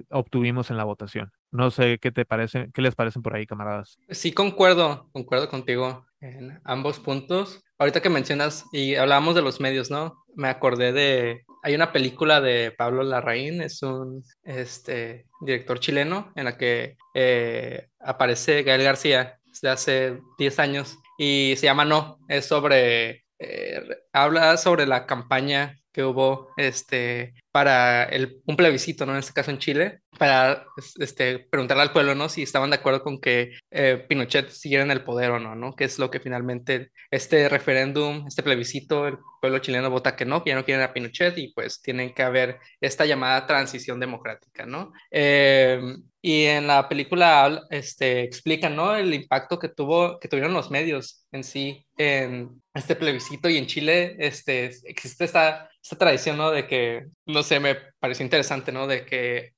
obtuvimos 0.09 0.69
en 0.69 0.78
la 0.78 0.84
votación. 0.84 1.32
No 1.52 1.70
sé 1.70 1.99
qué 1.99 2.12
te 2.12 2.26
parece, 2.26 2.70
qué 2.74 2.82
les 2.82 2.95
parecen 2.95 3.22
por 3.22 3.36
ahí, 3.36 3.45
camaradas. 3.45 3.97
Sí, 4.10 4.32
concuerdo, 4.32 5.10
concuerdo 5.12 5.49
contigo 5.49 6.06
en 6.22 6.62
ambos 6.64 6.99
puntos. 6.99 7.62
Ahorita 7.78 8.02
que 8.02 8.10
mencionas 8.10 8.66
y 8.72 8.95
hablábamos 8.95 9.36
de 9.36 9.41
los 9.41 9.60
medios, 9.60 9.91
¿no? 9.91 10.24
Me 10.36 10.47
acordé 10.47 10.93
de, 10.93 11.43
hay 11.64 11.76
una 11.76 11.91
película 11.91 12.39
de 12.39 12.72
Pablo 12.72 13.04
Larraín, 13.04 13.62
es 13.62 13.84
un 13.84 14.24
este, 14.43 15.26
director 15.41 15.80
chileno 15.80 16.32
en 16.36 16.45
la 16.45 16.58
que 16.58 16.95
eh, 17.14 17.88
aparece 17.99 18.64
Gael 18.64 18.84
García 18.84 19.39
de 19.62 19.70
hace 19.70 20.20
10 20.38 20.60
años 20.60 20.97
y 21.18 21.56
se 21.58 21.66
llama 21.66 21.86
No, 21.86 22.20
es 22.28 22.45
sobre, 22.45 23.26
eh, 23.39 23.84
habla 24.14 24.58
sobre 24.58 24.86
la 24.86 25.06
campaña 25.06 25.78
que 25.91 26.04
hubo 26.04 26.49
este, 26.58 27.34
para 27.52 28.06
el, 28.06 28.41
un 28.45 28.56
plebiscito, 28.56 29.06
¿no? 29.06 29.14
En 29.14 29.20
este 29.20 29.34
caso 29.34 29.52
en 29.52 29.60
Chile, 29.60 30.02
para 30.22 30.67
este, 30.99 31.39
preguntarle 31.39 31.82
al 31.82 31.91
pueblo, 31.93 32.13
¿no? 32.13 32.30
Si 32.30 32.43
estaban 32.43 32.69
de 32.69 32.76
acuerdo 32.76 33.01
con 33.01 33.19
que 33.19 33.53
eh, 33.72 34.05
Pinochet 34.07 34.51
siguiera 34.51 34.84
en 34.84 34.91
el 34.91 35.03
poder 35.03 35.32
o 35.32 35.39
no, 35.39 35.55
¿no? 35.55 35.76
Que 35.76 35.86
es 35.86 35.97
lo 35.97 36.11
que 36.11 36.19
finalmente 36.19 36.91
este 37.09 37.49
referéndum, 37.49 38.28
este 38.28 38.43
plebiscito, 38.43 39.07
el 39.07 39.17
pueblo 39.41 39.57
chileno 39.57 39.89
vota 39.89 40.15
que 40.15 40.26
no, 40.26 40.43
que 40.43 40.51
ya 40.51 40.55
no 40.55 40.63
quieren 40.63 40.84
a 40.84 40.93
Pinochet 40.93 41.36
y 41.39 41.51
pues 41.53 41.82
tienen 41.82 42.13
que 42.13 42.22
haber 42.22 42.59
esta 42.80 43.07
llamada 43.07 43.47
transición 43.47 43.99
democrática, 43.99 44.63
¿no? 44.67 44.93
Em, 45.09 46.03
y 46.22 46.43
en 46.43 46.67
la 46.67 46.88
película 46.88 47.63
este, 47.72 48.22
explican, 48.22 48.76
¿no? 48.76 48.95
El 48.95 49.11
impacto 49.15 49.57
que, 49.57 49.69
tuvo, 49.69 50.19
que 50.19 50.28
tuvieron 50.28 50.53
los 50.53 50.69
medios 50.69 51.26
en 51.32 51.43
sí 51.43 51.88
en 51.97 52.61
este 52.76 52.95
plebiscito 52.95 53.49
y 53.49 53.57
en 53.57 53.65
Chile 53.65 54.15
este, 54.19 54.65
existe 54.86 55.26
esta, 55.26 55.67
esta 55.82 55.97
tradición, 55.97 56.38
¿no? 56.38 56.51
De 56.51 56.67
que, 56.67 57.07
no 57.32 57.43
sé, 57.43 57.59
me 57.59 57.75
pareció 57.99 58.23
interesante, 58.23 58.71
¿no? 58.71 58.88
De 58.88 59.05
que 59.05 59.53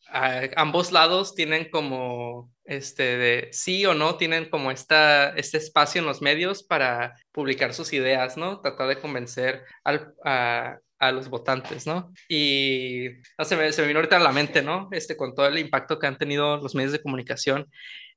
ambos 0.55 0.91
lados 0.91 1.35
tienen 1.35 1.69
como, 1.69 2.51
este, 2.63 3.17
de 3.17 3.49
sí 3.51 3.85
o 3.85 3.93
no, 3.93 4.15
tienen 4.15 4.49
como 4.49 4.71
esta, 4.71 5.29
este 5.35 5.57
espacio 5.57 5.99
en 5.99 6.05
los 6.05 6.21
medios 6.21 6.63
para 6.63 7.15
publicar 7.31 7.73
sus 7.73 7.93
ideas, 7.93 8.37
¿no? 8.37 8.61
Tratar 8.61 8.87
de 8.87 8.99
convencer 8.99 9.63
al, 9.83 10.13
a, 10.23 10.77
a 10.99 11.11
los 11.11 11.29
votantes, 11.29 11.85
¿no? 11.85 12.13
Y 12.29 13.07
no, 13.37 13.45
se, 13.45 13.55
me, 13.55 13.71
se 13.71 13.81
me 13.81 13.87
vino 13.87 13.99
ahorita 13.99 14.17
a 14.17 14.19
la 14.19 14.31
mente, 14.31 14.61
¿no? 14.61 14.87
Este, 14.91 15.17
con 15.17 15.35
todo 15.35 15.47
el 15.47 15.57
impacto 15.57 15.99
que 15.99 16.07
han 16.07 16.17
tenido 16.17 16.57
los 16.57 16.75
medios 16.75 16.93
de 16.93 17.01
comunicación 17.01 17.67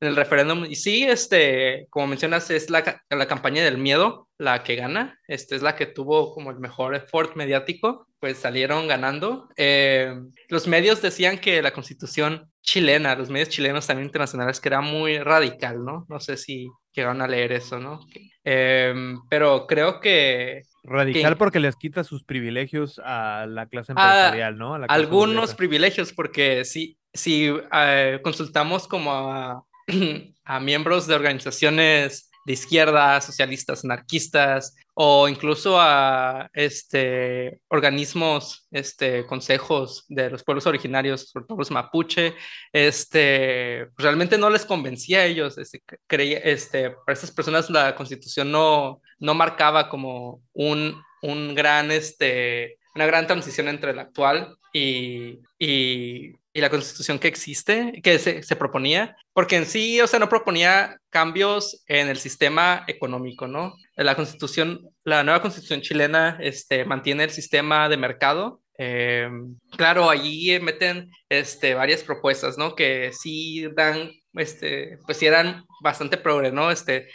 en 0.00 0.08
el 0.08 0.16
referéndum. 0.16 0.64
Y 0.64 0.76
sí, 0.76 1.04
este, 1.04 1.86
como 1.90 2.06
mencionas, 2.06 2.50
es 2.50 2.70
la, 2.70 3.02
la 3.10 3.26
campaña 3.26 3.64
del 3.64 3.78
miedo 3.78 4.25
la 4.38 4.62
que 4.62 4.76
gana. 4.76 5.18
Este 5.26 5.56
es 5.56 5.62
la 5.62 5.76
que 5.76 5.86
tuvo 5.86 6.34
como 6.34 6.50
el 6.50 6.58
mejor 6.58 6.94
effort 6.94 7.36
mediático, 7.36 8.06
pues 8.18 8.38
salieron 8.38 8.88
ganando. 8.88 9.48
Eh, 9.56 10.14
los 10.48 10.66
medios 10.66 11.02
decían 11.02 11.38
que 11.38 11.62
la 11.62 11.72
constitución 11.72 12.50
chilena, 12.62 13.14
los 13.14 13.30
medios 13.30 13.48
chilenos 13.48 13.86
también 13.86 14.06
internacionales, 14.06 14.60
que 14.60 14.68
era 14.68 14.80
muy 14.80 15.18
radical, 15.18 15.84
¿no? 15.84 16.06
No 16.08 16.20
sé 16.20 16.36
si 16.36 16.68
llegaron 16.92 17.22
a 17.22 17.28
leer 17.28 17.52
eso, 17.52 17.78
¿no? 17.78 18.00
Eh, 18.44 18.94
pero 19.28 19.66
creo 19.66 20.00
que 20.00 20.62
Radical 20.86 21.36
porque 21.36 21.58
les 21.58 21.74
quita 21.74 22.04
sus 22.04 22.22
privilegios 22.22 23.00
a 23.04 23.46
la 23.48 23.66
clase 23.66 23.92
empresarial, 23.92 24.56
¿no? 24.56 24.74
algunos 24.88 25.54
privilegios, 25.54 26.12
porque 26.12 26.64
si, 26.64 26.96
si 27.12 27.52
eh, 27.72 28.20
consultamos 28.22 28.86
como 28.86 29.12
a, 29.12 29.64
a, 30.44 30.60
miembros 30.60 31.08
de 31.08 31.16
organizaciones 31.16 32.30
de 32.46 32.52
izquierda, 32.52 33.20
socialistas, 33.20 33.84
anarquistas, 33.84 34.76
o 34.94 35.28
incluso 35.28 35.78
a 35.80 36.48
este, 36.54 37.58
organismos, 37.68 38.68
este, 38.70 39.26
consejos 39.26 40.04
de 40.08 40.30
los 40.30 40.44
pueblos 40.44 40.64
originarios, 40.66 41.30
sobre 41.30 41.46
todo 41.46 41.58
los 41.58 41.72
mapuche, 41.72 42.34
este, 42.72 43.88
pues, 43.96 44.04
realmente 44.04 44.38
no 44.38 44.48
les 44.48 44.64
convencía 44.64 45.18
a 45.18 45.24
ellos. 45.24 45.58
Este, 45.58 45.82
creía, 46.06 46.38
este, 46.38 46.90
para 46.90 47.14
estas 47.14 47.32
personas 47.32 47.68
la 47.68 47.96
constitución 47.96 48.52
no, 48.52 49.02
no 49.18 49.34
marcaba 49.34 49.88
como 49.88 50.40
un, 50.52 51.02
un 51.22 51.54
gran, 51.56 51.90
este, 51.90 52.78
una 52.94 53.06
gran 53.06 53.26
transición 53.26 53.66
entre 53.66 53.90
el 53.90 53.98
actual 53.98 54.56
y, 54.72 55.40
y, 55.58 56.32
y 56.56 56.60
la 56.62 56.70
constitución 56.70 57.18
que 57.18 57.28
existe, 57.28 58.00
que 58.02 58.18
se, 58.18 58.42
se, 58.42 58.56
proponía, 58.56 59.14
porque 59.34 59.56
en 59.56 59.66
sí, 59.66 60.00
o 60.00 60.06
sea, 60.06 60.18
no 60.18 60.30
proponía 60.30 60.98
cambios 61.10 61.84
en 61.86 62.08
el 62.08 62.16
sistema 62.16 62.82
económico, 62.88 63.46
¿no? 63.46 63.74
La 63.94 64.14
constitución, 64.14 64.88
la 65.04 65.22
nueva 65.22 65.42
constitución 65.42 65.82
chilena, 65.82 66.38
este, 66.40 66.86
mantiene 66.86 67.24
el 67.24 67.30
sistema 67.30 67.90
de 67.90 67.98
mercado. 67.98 68.62
Eh, 68.78 69.28
claro, 69.76 70.08
allí 70.08 70.58
meten 70.60 71.10
este, 71.28 71.74
varias 71.74 72.02
propuestas, 72.02 72.56
¿no? 72.56 72.74
Que 72.74 73.12
sí 73.12 73.68
dan, 73.76 74.10
este, 74.32 74.96
pues 75.04 75.18
sí 75.18 75.26
eran 75.26 75.62
bastante 75.82 76.16
progres, 76.16 76.54
¿no? 76.54 76.70
Este, 76.70 77.08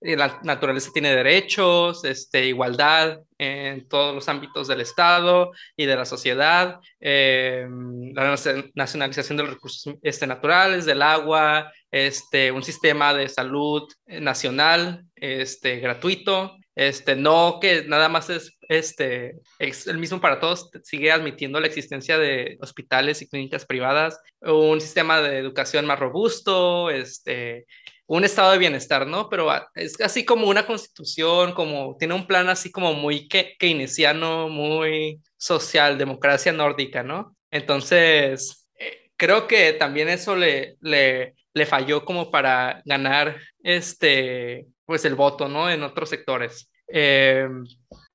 la 0.00 0.40
naturaleza 0.42 0.90
tiene 0.92 1.14
derechos, 1.14 2.04
este, 2.04 2.46
igualdad 2.46 3.20
en 3.38 3.88
todos 3.88 4.14
los 4.14 4.28
ámbitos 4.28 4.68
del 4.68 4.80
Estado 4.82 5.52
y 5.76 5.86
de 5.86 5.96
la 5.96 6.04
sociedad, 6.04 6.78
eh, 7.00 7.66
la 8.12 8.36
nacionalización 8.74 9.36
de 9.36 9.42
los 9.44 9.54
recursos 9.54 9.94
este, 10.02 10.26
naturales, 10.26 10.84
del 10.84 11.02
agua, 11.02 11.72
este, 11.90 12.52
un 12.52 12.62
sistema 12.62 13.14
de 13.14 13.28
salud 13.28 13.88
nacional 14.06 15.04
este, 15.16 15.78
gratuito, 15.78 16.56
este, 16.74 17.16
no 17.16 17.58
que 17.58 17.84
nada 17.84 18.10
más 18.10 18.28
es, 18.28 18.56
este, 18.68 19.36
es 19.58 19.86
el 19.86 19.96
mismo 19.96 20.20
para 20.20 20.38
todos, 20.40 20.70
sigue 20.84 21.10
admitiendo 21.10 21.58
la 21.58 21.68
existencia 21.68 22.18
de 22.18 22.58
hospitales 22.60 23.22
y 23.22 23.28
clínicas 23.28 23.64
privadas, 23.64 24.20
un 24.42 24.80
sistema 24.80 25.22
de 25.22 25.38
educación 25.38 25.86
más 25.86 25.98
robusto, 25.98 26.90
este, 26.90 27.64
un 28.06 28.24
estado 28.24 28.52
de 28.52 28.58
bienestar, 28.58 29.06
¿no? 29.06 29.28
Pero 29.28 29.50
es 29.74 30.00
así 30.00 30.24
como 30.24 30.48
una 30.48 30.66
constitución, 30.66 31.52
como 31.52 31.96
tiene 31.98 32.14
un 32.14 32.26
plan 32.26 32.48
así 32.48 32.70
como 32.70 32.94
muy 32.94 33.28
keynesiano, 33.28 34.48
muy 34.48 35.20
social, 35.36 35.98
democracia 35.98 36.52
nórdica, 36.52 37.02
¿no? 37.02 37.36
Entonces, 37.50 38.68
eh, 38.78 39.10
creo 39.16 39.46
que 39.48 39.72
también 39.72 40.08
eso 40.08 40.36
le, 40.36 40.76
le, 40.80 41.34
le 41.52 41.66
falló 41.66 42.04
como 42.04 42.30
para 42.30 42.82
ganar 42.84 43.40
este, 43.62 44.66
pues 44.84 45.04
el 45.04 45.16
voto, 45.16 45.48
¿no? 45.48 45.68
En 45.68 45.82
otros 45.82 46.08
sectores. 46.08 46.70
Eh, 46.88 47.48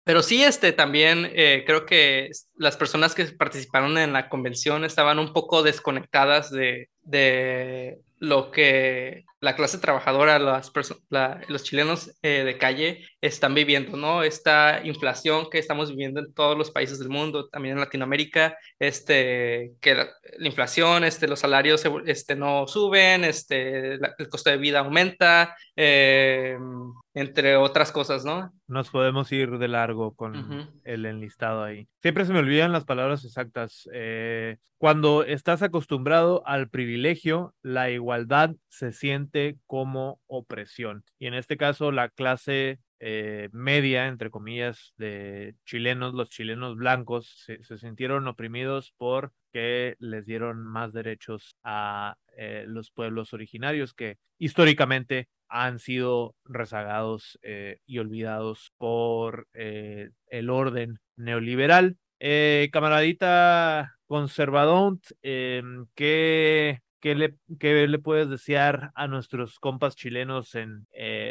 pero 0.03 0.23
sí, 0.23 0.43
este, 0.43 0.71
también 0.71 1.29
eh, 1.33 1.63
creo 1.65 1.85
que 1.85 2.31
las 2.55 2.77
personas 2.77 3.13
que 3.13 3.25
participaron 3.25 3.97
en 3.97 4.13
la 4.13 4.29
convención 4.29 4.83
estaban 4.83 5.19
un 5.19 5.33
poco 5.33 5.63
desconectadas 5.63 6.49
de, 6.49 6.89
de 7.01 7.99
lo 8.17 8.51
que 8.51 9.25
la 9.41 9.55
clase 9.55 9.79
trabajadora, 9.79 10.39
las 10.39 10.71
los 11.49 11.63
chilenos 11.63 12.13
eh, 12.21 12.43
de 12.45 12.57
calle 12.57 13.05
están 13.21 13.53
viviendo, 13.53 13.95
¿no? 13.95 14.23
Esta 14.23 14.83
inflación 14.83 15.47
que 15.51 15.59
estamos 15.59 15.91
viviendo 15.91 16.19
en 16.19 16.33
todos 16.33 16.57
los 16.57 16.71
países 16.71 16.97
del 16.97 17.09
mundo, 17.09 17.47
también 17.49 17.75
en 17.75 17.79
Latinoamérica, 17.79 18.57
este, 18.79 19.73
que 19.79 19.93
la, 19.93 20.09
inflación, 20.39 21.03
este, 21.03 21.27
los 21.27 21.39
salarios 21.39 21.83
este, 22.07 22.35
no 22.35 22.67
suben, 22.67 23.23
este, 23.23 23.93
el 23.93 24.29
costo 24.29 24.49
de 24.49 24.57
vida 24.57 24.79
aumenta, 24.79 25.55
eh, 25.75 26.57
entre 27.13 27.57
otras 27.57 27.91
cosas, 27.91 28.25
¿no? 28.25 28.51
Nos 28.67 28.89
podemos 28.89 29.31
ir 29.31 29.57
de 29.59 29.67
largo 29.67 30.15
con 30.15 30.71
el 30.83 31.05
enlistado 31.05 31.63
ahí. 31.63 31.87
Siempre 32.01 32.25
se 32.25 32.33
me 32.33 32.39
olvidan 32.39 32.71
las 32.71 32.85
palabras 32.85 33.23
exactas. 33.23 33.87
Eh, 33.93 34.57
cuando 34.77 35.23
estás 35.23 35.61
acostumbrado 35.61 36.41
al 36.47 36.69
privilegio, 36.69 37.53
la 37.61 37.91
igualdad 37.91 38.55
se 38.69 38.93
siente 38.93 39.57
como 39.67 40.19
opresión. 40.25 41.03
Y 41.19 41.27
en 41.27 41.35
este 41.35 41.55
caso, 41.55 41.91
la 41.91 42.09
clase 42.09 42.79
eh, 43.03 43.49
media, 43.51 44.05
entre 44.07 44.29
comillas, 44.29 44.93
de 44.95 45.55
chilenos, 45.65 46.13
los 46.13 46.29
chilenos 46.29 46.75
blancos, 46.75 47.47
se, 47.47 47.77
sintieron 47.79 48.27
oprimidos 48.27 48.93
porque 48.95 49.95
les 49.97 50.27
dieron 50.27 50.63
más 50.63 50.93
derechos 50.93 51.55
a 51.63 52.15
eh, 52.37 52.65
los 52.67 52.91
pueblos 52.91 53.33
originarios 53.33 53.95
que 53.95 54.19
históricamente 54.37 55.29
han 55.49 55.79
sido 55.79 56.35
rezagados 56.45 57.39
eh, 57.41 57.79
y 57.87 57.97
olvidados 57.97 58.71
por 58.77 59.47
el 59.53 60.49
orden 60.51 60.99
neoliberal. 61.15 61.97
Camaradita 62.71 63.95
conservador, 64.05 64.99
em, 65.23 65.87
¿qué, 65.95 66.81
qué, 66.99 67.15
le, 67.15 67.35
¿qué 67.59 67.87
le 67.87 67.97
puedes 67.97 68.29
desear 68.29 68.91
a 68.93 69.07
nuestros 69.07 69.57
compas 69.57 69.95
chilenos 69.95 70.53
en 70.53 70.85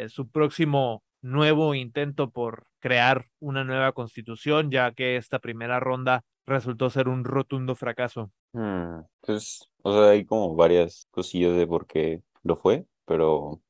su 0.09 0.29
próximo 0.29 1.01
nuevo 1.21 1.75
intento 1.75 2.29
por 2.31 2.65
crear 2.79 3.25
una 3.39 3.63
nueva 3.63 3.91
constitución, 3.91 4.71
ya 4.71 4.91
que 4.91 5.17
esta 5.17 5.39
primera 5.39 5.79
ronda 5.79 6.23
resultó 6.45 6.89
ser 6.89 7.07
un 7.07 7.23
rotundo 7.23 7.75
fracaso? 7.75 8.31
Hmm, 8.53 9.01
pues, 9.21 9.69
o 9.83 9.93
sea, 9.93 10.09
hay 10.09 10.25
como 10.25 10.55
varias 10.55 11.07
cosillas 11.11 11.55
de 11.55 11.67
por 11.67 11.87
qué 11.87 12.21
lo 12.43 12.55
fue, 12.55 12.85
pero 13.05 13.61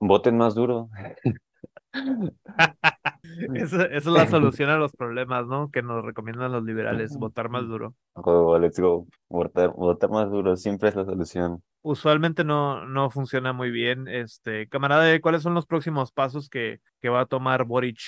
Voten 0.00 0.36
más 0.36 0.54
duro. 0.54 0.90
Esa, 3.54 3.84
es 3.86 4.06
la 4.06 4.26
solución 4.28 4.70
a 4.70 4.76
los 4.76 4.92
problemas, 4.92 5.46
¿no? 5.46 5.70
Que 5.70 5.82
nos 5.82 6.04
recomiendan 6.04 6.52
los 6.52 6.64
liberales, 6.64 7.16
votar 7.16 7.48
más 7.48 7.66
duro. 7.66 7.94
let's 8.60 8.78
go. 8.78 9.06
Votar, 9.28 9.70
votar 9.70 10.10
más 10.10 10.30
duro 10.30 10.56
siempre 10.56 10.88
es 10.88 10.96
la 10.96 11.04
solución. 11.04 11.62
Usualmente 11.82 12.44
no, 12.44 12.86
no 12.86 13.10
funciona 13.10 13.52
muy 13.52 13.70
bien. 13.70 14.08
Este, 14.08 14.68
camarada, 14.68 15.18
¿cuáles 15.20 15.42
son 15.42 15.54
los 15.54 15.66
próximos 15.66 16.12
pasos 16.12 16.48
que, 16.48 16.80
que 17.00 17.08
va 17.08 17.20
a 17.22 17.26
tomar 17.26 17.64
Boric? 17.64 18.00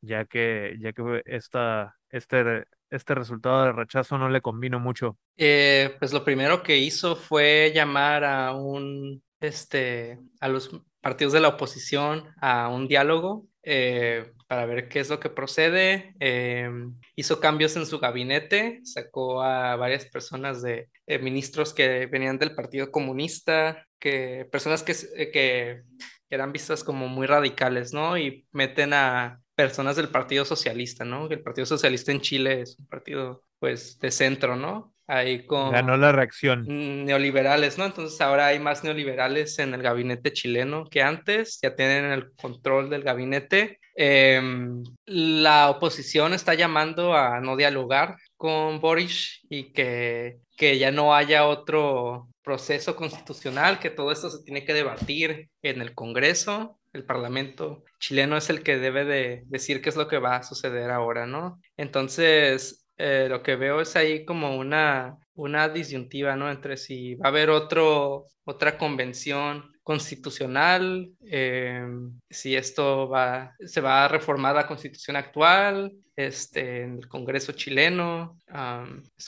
Ya 0.00 0.24
que, 0.24 0.76
ya 0.80 0.92
que 0.92 1.22
esta, 1.26 1.96
este, 2.10 2.66
este 2.90 3.14
resultado 3.14 3.64
de 3.64 3.72
rechazo 3.72 4.18
no 4.18 4.28
le 4.28 4.40
convino 4.40 4.80
mucho. 4.80 5.16
Eh, 5.36 5.94
pues 5.98 6.12
lo 6.12 6.24
primero 6.24 6.62
que 6.62 6.78
hizo 6.78 7.16
fue 7.16 7.72
llamar 7.74 8.24
a 8.24 8.52
un 8.52 9.22
este, 9.42 10.20
a 10.40 10.48
los 10.48 10.70
partidos 11.00 11.32
de 11.32 11.40
la 11.40 11.48
oposición 11.48 12.24
a 12.40 12.68
un 12.68 12.86
diálogo 12.88 13.46
eh, 13.62 14.32
para 14.46 14.66
ver 14.66 14.88
qué 14.88 15.00
es 15.00 15.08
lo 15.08 15.20
que 15.20 15.30
procede. 15.30 16.14
Eh, 16.20 16.68
hizo 17.16 17.40
cambios 17.40 17.76
en 17.76 17.86
su 17.86 17.98
gabinete, 17.98 18.80
sacó 18.84 19.42
a 19.42 19.76
varias 19.76 20.06
personas 20.06 20.62
de 20.62 20.88
eh, 21.06 21.18
ministros 21.18 21.72
que 21.72 22.06
venían 22.06 22.38
del 22.38 22.54
Partido 22.54 22.90
Comunista, 22.90 23.86
que 23.98 24.48
personas 24.50 24.82
que, 24.82 24.94
que 25.32 25.82
eran 26.28 26.52
vistas 26.52 26.82
como 26.82 27.08
muy 27.08 27.26
radicales, 27.26 27.92
¿no? 27.92 28.18
Y 28.18 28.46
meten 28.52 28.94
a 28.94 29.40
personas 29.54 29.96
del 29.96 30.08
Partido 30.08 30.44
Socialista, 30.44 31.04
¿no? 31.04 31.28
El 31.28 31.42
Partido 31.42 31.66
Socialista 31.66 32.10
en 32.10 32.20
Chile 32.20 32.62
es 32.62 32.78
un 32.78 32.86
partido, 32.86 33.44
pues, 33.58 33.98
de 34.00 34.10
centro, 34.10 34.56
¿no? 34.56 34.94
Ahí 35.06 35.46
con... 35.46 35.72
Ganó 35.72 35.96
la 35.96 36.12
reacción. 36.12 36.64
Neoliberales, 37.04 37.78
¿no? 37.78 37.86
Entonces 37.86 38.20
ahora 38.20 38.46
hay 38.46 38.58
más 38.58 38.84
neoliberales 38.84 39.58
en 39.58 39.74
el 39.74 39.82
gabinete 39.82 40.32
chileno 40.32 40.84
que 40.90 41.02
antes, 41.02 41.58
ya 41.62 41.74
tienen 41.74 42.12
el 42.12 42.32
control 42.32 42.90
del 42.90 43.02
gabinete. 43.02 43.78
Em, 43.94 44.82
la 45.04 45.70
oposición 45.70 46.32
está 46.32 46.54
llamando 46.54 47.14
a 47.14 47.40
no 47.40 47.56
dialogar 47.56 48.16
con 48.36 48.80
Boris 48.80 49.40
y 49.48 49.72
que, 49.72 50.38
que 50.56 50.78
ya 50.78 50.90
no 50.90 51.14
haya 51.14 51.46
otro 51.46 52.28
proceso 52.42 52.96
constitucional, 52.96 53.78
que 53.78 53.90
todo 53.90 54.10
esto 54.10 54.30
se 54.30 54.42
tiene 54.44 54.64
que 54.64 54.74
debatir 54.74 55.48
en 55.62 55.80
el 55.80 55.94
Congreso, 55.94 56.78
el 56.92 57.04
Parlamento 57.04 57.84
chileno 57.98 58.36
es 58.36 58.50
el 58.50 58.62
que 58.62 58.78
debe 58.78 59.04
de 59.04 59.44
decir 59.46 59.80
qué 59.80 59.88
es 59.88 59.96
lo 59.96 60.08
que 60.08 60.18
va 60.18 60.36
a 60.36 60.42
suceder 60.42 60.90
ahora, 60.90 61.26
¿no? 61.26 61.60
Entonces, 61.76 62.81
eh, 63.04 63.26
lo 63.28 63.42
que 63.42 63.56
veo 63.56 63.80
es 63.80 63.96
ahí 63.96 64.24
como 64.24 64.56
una, 64.56 65.18
una 65.34 65.68
disyuntiva, 65.68 66.36
¿no? 66.36 66.48
Entre 66.48 66.76
si 66.76 67.16
va 67.16 67.26
a 67.26 67.28
haber 67.30 67.50
otro, 67.50 68.26
otra 68.44 68.78
convención 68.78 69.72
constitucional, 69.82 71.10
eh, 71.26 71.84
si 72.30 72.54
esto 72.54 73.08
va, 73.08 73.56
se 73.58 73.80
va 73.80 74.04
a 74.04 74.08
reformar 74.08 74.54
la 74.54 74.68
constitución 74.68 75.16
actual, 75.16 75.92
este, 76.14 76.82
en 76.82 76.98
el 76.98 77.08
Congreso 77.08 77.50
chileno. 77.50 78.38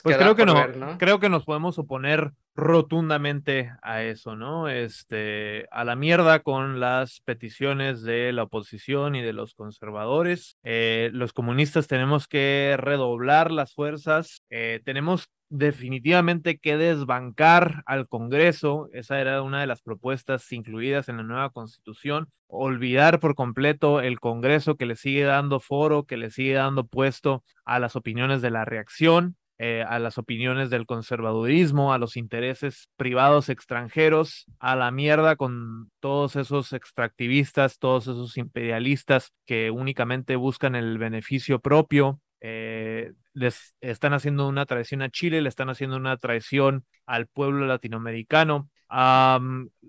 pues 0.03 0.15
creo 0.15 0.37
que 0.37 0.45
no, 0.45 0.97
creo 0.97 1.19
que 1.19 1.27
nos 1.27 1.43
podemos 1.43 1.77
oponer 1.77 2.31
rotundamente 2.55 3.71
a 3.81 4.03
eso, 4.03 4.35
¿no? 4.35 4.69
Este, 4.69 5.67
a 5.71 5.83
la 5.83 5.95
mierda 5.95 6.39
con 6.39 6.79
las 6.79 7.19
peticiones 7.21 8.01
de 8.01 8.31
la 8.31 8.43
oposición 8.43 9.15
y 9.15 9.21
de 9.21 9.33
los 9.33 9.53
conservadores. 9.55 10.57
Eh, 10.63 11.09
los 11.13 11.33
comunistas 11.33 11.87
tenemos 11.87 12.27
que 12.27 12.75
redoblar 12.77 13.51
las 13.51 13.73
fuerzas, 13.73 14.41
eh, 14.49 14.81
tenemos 14.85 15.29
definitivamente 15.49 16.57
que 16.57 16.77
desbancar 16.77 17.83
al 17.85 18.07
Congreso. 18.07 18.89
Esa 18.93 19.19
era 19.19 19.41
una 19.41 19.61
de 19.61 19.67
las 19.67 19.81
propuestas 19.81 20.51
incluidas 20.51 21.09
en 21.09 21.17
la 21.17 21.23
nueva 21.23 21.49
constitución. 21.49 22.29
Olvidar 22.47 23.19
por 23.19 23.35
completo 23.35 24.01
el 24.01 24.19
Congreso 24.19 24.75
que 24.75 24.85
le 24.85 24.95
sigue 24.95 25.23
dando 25.23 25.59
foro, 25.59 26.05
que 26.05 26.17
le 26.17 26.31
sigue 26.31 26.53
dando 26.53 26.85
puesto 26.87 27.43
a 27.65 27.79
las 27.79 27.95
opiniones 27.95 28.41
de 28.41 28.51
la 28.51 28.65
reacción. 28.65 29.35
Eh, 29.57 29.85
a 29.87 29.99
las 29.99 30.17
opiniones 30.17 30.69
del 30.69 30.85
conservadurismo, 30.85 31.93
a 31.93 31.97
los 31.97 32.17
intereses 32.17 32.89
privados 32.97 33.47
extranjeros, 33.47 34.45
a 34.59 34.75
la 34.75 34.91
mierda 34.91 35.37
con 35.37 35.89
todos 36.01 36.35
esos 36.35 36.73
extractivistas, 36.73 37.79
todos 37.79 38.03
esos 38.03 38.35
imperialistas 38.37 39.31
que 39.45 39.71
únicamente 39.71 40.35
buscan 40.35 40.75
el 40.75 40.97
beneficio 40.97 41.59
propio. 41.59 42.19
Eh, 42.41 43.13
les 43.33 43.75
están 43.79 44.13
haciendo 44.13 44.47
una 44.47 44.65
traición 44.65 45.01
a 45.01 45.09
Chile, 45.09 45.41
le 45.41 45.49
están 45.49 45.69
haciendo 45.69 45.95
una 45.95 46.17
traición 46.17 46.85
al 47.05 47.27
pueblo 47.27 47.65
latinoamericano. 47.65 48.69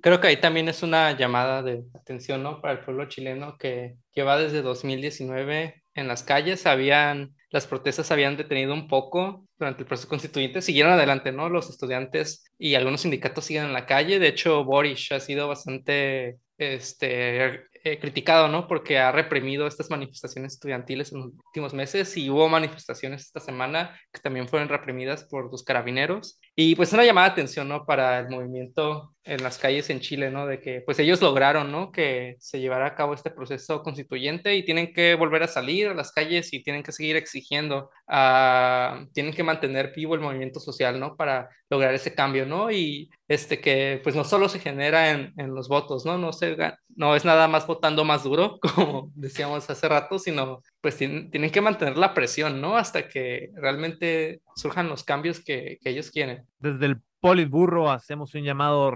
Creo 0.01 0.21
que 0.21 0.27
ahí 0.29 0.41
también 0.41 0.69
es 0.69 0.83
una 0.83 1.13
llamada 1.13 1.63
de 1.63 1.85
atención, 1.95 2.43
¿no? 2.43 2.61
Para 2.61 2.75
el 2.75 2.85
pueblo 2.85 3.07
chileno 3.07 3.57
que 3.59 3.97
lleva 4.15 4.39
desde 4.39 4.63
2019 4.63 5.83
en 5.95 6.09
las 6.09 6.23
calles, 6.23 6.67
habían, 6.67 7.36
las 7.51 7.67
protestas 7.67 8.11
habían 8.11 8.37
detenido 8.37 8.75
un 8.75 8.89
poco 8.89 9.47
durante 9.59 9.83
el 9.83 9.89
proceso 9.89 10.09
constituyente, 10.09 10.63
siguieron 10.63 10.93
adelante, 10.93 11.33
¿no? 11.33 11.49
Los 11.49 11.71
estudiantes 11.71 12.45
y 12.59 12.75
algunos 12.75 13.03
sindicatos 13.03 13.45
siguen 13.45 13.65
en 13.65 13.73
la 13.73 13.87
calle, 13.87 14.19
de 14.19 14.29
hecho 14.29 14.65
Boris 14.65 15.13
ha 15.13 15.21
sido 15.21 15.49
bastante 15.49 16.39
este, 16.59 17.67
eh, 17.85 17.99
criticado, 18.01 18.49
¿no? 18.49 18.67
Porque 18.67 18.99
ha 18.99 19.13
reprimido 19.13 19.67
estas 19.67 19.91
manifestaciones 19.91 20.55
estudiantiles 20.55 21.13
en 21.13 21.21
los 21.21 21.27
últimos 21.47 21.73
meses 21.73 22.17
y 22.17 22.29
hubo 22.31 22.49
manifestaciones 22.49 23.23
esta 23.23 23.41
semana 23.41 23.97
que 24.13 24.21
también 24.21 24.49
fueron 24.49 24.69
reprimidas 24.69 25.25
por 25.25 25.51
los 25.51 25.63
carabineros. 25.63 26.41
Y 26.55 26.75
pues 26.75 26.93
una 26.93 27.05
llamada 27.05 27.29
de 27.29 27.33
atención, 27.33 27.69
¿no? 27.69 27.87
Para 27.87 28.21
el 28.21 28.29
movimiento 28.29 29.15
en 29.27 29.43
las 29.43 29.59
calles 29.59 29.91
en 29.91 30.01
Chile, 30.01 30.31
¿no? 30.31 30.47
De 30.47 30.61
que 30.61 30.81
pues 30.81 30.99
ellos 30.99 31.21
lograron, 31.21 31.73
¿no? 31.73 31.91
Que 31.91 32.37
se 32.39 32.61
llevara 32.61 32.87
a 32.87 32.95
cabo 32.95 33.15
este 33.15 33.31
proceso 33.31 33.83
constituyente 33.83 34.55
y 34.55 34.65
tienen 34.65 34.93
que 34.93 35.15
volver 35.15 35.43
a 35.43 35.49
salir 35.49 35.89
a 35.89 35.95
las 35.95 36.13
calles 36.13 36.53
y 36.53 36.63
tienen 36.63 36.83
que 36.83 36.93
seguir 36.93 37.17
exigiendo, 37.17 37.91
uh, 38.09 39.07
tienen 39.13 39.33
que 39.35 39.43
mantener 39.43 39.93
vivo 39.95 40.15
el 40.15 40.21
movimiento 40.21 40.61
social, 40.61 40.99
¿no? 41.01 41.17
Para 41.17 41.49
lograr 41.69 41.95
ese 41.95 42.15
cambio, 42.15 42.47
¿no? 42.47 42.71
Y 42.71 43.11
este 43.29 43.61
que 43.61 44.01
pues 44.03 44.15
no 44.15 44.25
solo 44.25 44.49
se 44.49 44.61
genera 44.61 45.11
en, 45.11 45.33
en 45.37 45.55
los 45.55 45.69
votos, 45.69 46.07
¿no? 46.07 46.17
No, 46.17 46.33
se, 46.33 46.57
no 46.95 47.17
es 47.17 47.25
nada 47.25 47.49
más 47.49 47.67
votando 47.67 48.05
más 48.05 48.23
duro, 48.23 48.59
como 48.75 49.11
decíamos 49.15 49.69
hace 49.69 49.89
rato, 49.89 50.19
sino 50.19 50.63
pues 50.81 50.97
tienen, 50.97 51.51
que 51.51 51.61
mantener 51.61 51.97
la 51.97 52.15
presión, 52.15 52.61
¿no? 52.61 52.77
Hasta 52.77 53.09
que 53.09 53.51
realmente 53.55 54.41
surjan 54.55 54.89
los 54.89 55.03
cambios 55.03 55.41
que, 55.41 55.79
que 55.83 55.91
ellos 55.91 56.11
quieren. 56.11 56.47
Desde 56.59 56.87
el 56.87 57.01
Politburro 57.21 57.91
hacemos 57.91 58.35
un 58.35 58.43
llamado 58.43 58.91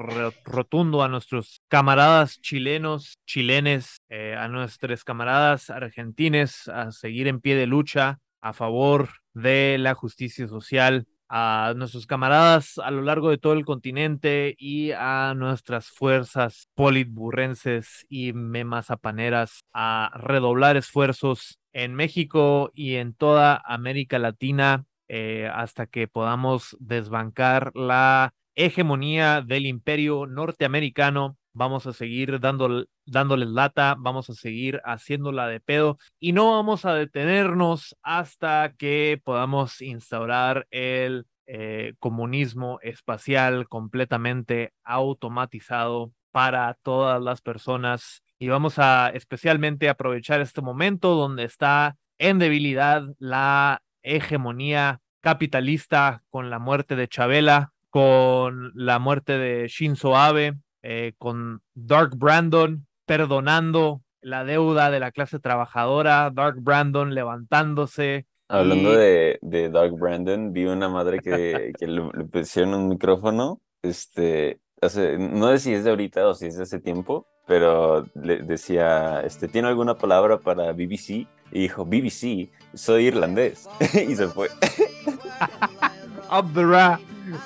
rotundo 0.44 1.02
a 1.02 1.08
nuestros 1.08 1.62
camaradas 1.68 2.40
chilenos, 2.40 3.18
chilenes, 3.26 4.02
eh, 4.08 4.36
a 4.38 4.46
nuestros 4.48 5.04
camaradas 5.04 5.70
argentines 5.70 6.68
a 6.68 6.92
seguir 6.92 7.28
en 7.28 7.40
pie 7.40 7.56
de 7.56 7.66
lucha 7.66 8.18
a 8.40 8.52
favor 8.52 9.08
de 9.34 9.76
la 9.78 9.94
justicia 9.94 10.46
social, 10.48 11.06
a 11.28 11.74
nuestros 11.76 12.06
camaradas 12.06 12.78
a 12.78 12.90
lo 12.90 13.02
largo 13.02 13.30
de 13.30 13.38
todo 13.38 13.52
el 13.54 13.64
continente 13.64 14.54
y 14.58 14.90
a 14.92 15.34
nuestras 15.36 15.88
fuerzas 15.88 16.68
politburrenses 16.74 18.06
y 18.08 18.32
memazapaneras 18.32 19.60
a 19.72 20.10
redoblar 20.14 20.76
esfuerzos 20.76 21.58
en 21.72 21.94
México 21.94 22.70
y 22.74 22.96
en 22.96 23.14
toda 23.14 23.62
América 23.64 24.18
Latina 24.18 24.84
eh, 25.12 25.50
hasta 25.52 25.86
que 25.86 26.06
podamos 26.06 26.76
desbancar 26.78 27.72
la 27.74 28.32
hegemonía 28.54 29.42
del 29.42 29.66
imperio 29.66 30.26
norteamericano. 30.26 31.36
Vamos 31.52 31.84
a 31.88 31.92
seguir 31.92 32.38
dando, 32.38 32.86
dándoles 33.06 33.48
lata, 33.48 33.96
vamos 33.98 34.30
a 34.30 34.34
seguir 34.34 34.80
haciéndola 34.84 35.48
de 35.48 35.58
pedo 35.58 35.98
y 36.20 36.30
no 36.30 36.52
vamos 36.52 36.84
a 36.84 36.94
detenernos 36.94 37.96
hasta 38.04 38.72
que 38.78 39.20
podamos 39.24 39.82
instaurar 39.82 40.68
el 40.70 41.26
eh, 41.48 41.94
comunismo 41.98 42.78
espacial 42.80 43.66
completamente 43.66 44.72
automatizado 44.84 46.12
para 46.30 46.78
todas 46.84 47.20
las 47.20 47.40
personas 47.40 48.22
y 48.38 48.46
vamos 48.46 48.78
a 48.78 49.08
especialmente 49.08 49.88
aprovechar 49.88 50.40
este 50.40 50.62
momento 50.62 51.16
donde 51.16 51.42
está 51.42 51.96
en 52.18 52.38
debilidad 52.38 53.02
la 53.18 53.82
hegemonía 54.02 55.00
capitalista 55.20 56.22
con 56.30 56.50
la 56.50 56.58
muerte 56.58 56.96
de 56.96 57.08
Chabela, 57.08 57.72
con 57.90 58.72
la 58.74 58.98
muerte 58.98 59.38
de 59.38 59.68
Shinzo 59.68 60.16
Abe, 60.16 60.54
eh, 60.82 61.12
con 61.18 61.60
Dark 61.74 62.16
Brandon 62.16 62.86
perdonando 63.04 64.02
la 64.22 64.44
deuda 64.44 64.90
de 64.90 65.00
la 65.00 65.10
clase 65.10 65.38
trabajadora, 65.38 66.30
Dark 66.30 66.56
Brandon 66.60 67.14
levantándose. 67.14 68.26
Hablando 68.48 68.92
de, 68.92 69.38
de, 69.42 69.68
Dark 69.68 69.92
Brandon, 69.92 70.52
vi 70.52 70.66
una 70.66 70.88
madre 70.88 71.20
que, 71.20 71.72
que 71.78 71.86
le, 71.86 72.02
pusieron 72.30 72.74
un 72.74 72.88
micrófono, 72.88 73.60
este, 73.82 74.60
hace, 74.80 75.18
no 75.18 75.48
sé 75.48 75.58
si 75.58 75.74
es 75.74 75.84
de 75.84 75.90
ahorita 75.90 76.26
o 76.26 76.34
si 76.34 76.46
es 76.46 76.56
de 76.56 76.64
hace 76.64 76.80
tiempo, 76.80 77.26
pero 77.46 78.06
le 78.14 78.38
decía, 78.42 79.20
este, 79.20 79.48
¿tiene 79.48 79.68
alguna 79.68 79.96
palabra 79.96 80.38
para 80.38 80.72
BBC? 80.72 81.26
Y 81.52 81.60
dijo, 81.60 81.84
BBC, 81.84 82.50
soy 82.74 83.06
irlandés. 83.06 83.68
y 83.94 84.14
se 84.14 84.28
fue. 84.28 84.48
up 86.30 86.52
the 86.54 86.64
Ra, 86.64 87.00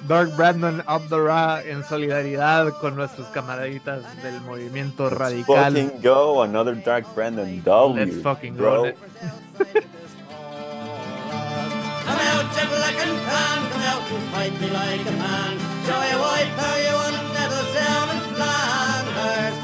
Dark 0.07 0.37
Brandon 0.37 0.83
Up 0.87 1.09
the 1.09 1.19
Ra 1.19 1.63
en 1.63 1.83
solidaridad 1.85 2.79
con 2.81 2.97
nuestros 2.97 3.29
camaraditas 3.29 4.03
del 4.23 4.41
movimiento 4.43 5.05
Let's 5.05 5.19
radical. 5.19 5.57
Fucking 5.57 6.03
go, 6.03 6.43
another 6.43 6.75
Dark 6.75 7.07
Brandon 7.15 7.63
W. 7.65 8.05
Let's 8.05 8.23
fucking 8.23 8.57
bro. 8.57 8.85
go. 8.85 8.93
Come 12.05 12.19
out, 12.21 12.45
black 12.53 12.97
and 13.01 13.19
tan, 13.25 13.71
come 13.71 13.83
out 13.83 14.11
and 14.13 14.25
fight 14.31 14.61
me 14.61 14.69
like 14.69 15.01
a 15.07 15.13
man. 15.13 15.59
Show 15.87 15.95
a 15.95 16.17
white 16.21 16.53
power 16.57 16.81
you 16.81 16.95
want, 16.95 17.17
that'll 17.33 17.65
down 17.73 18.09
in 18.11 18.21
Flanders. 18.35 19.57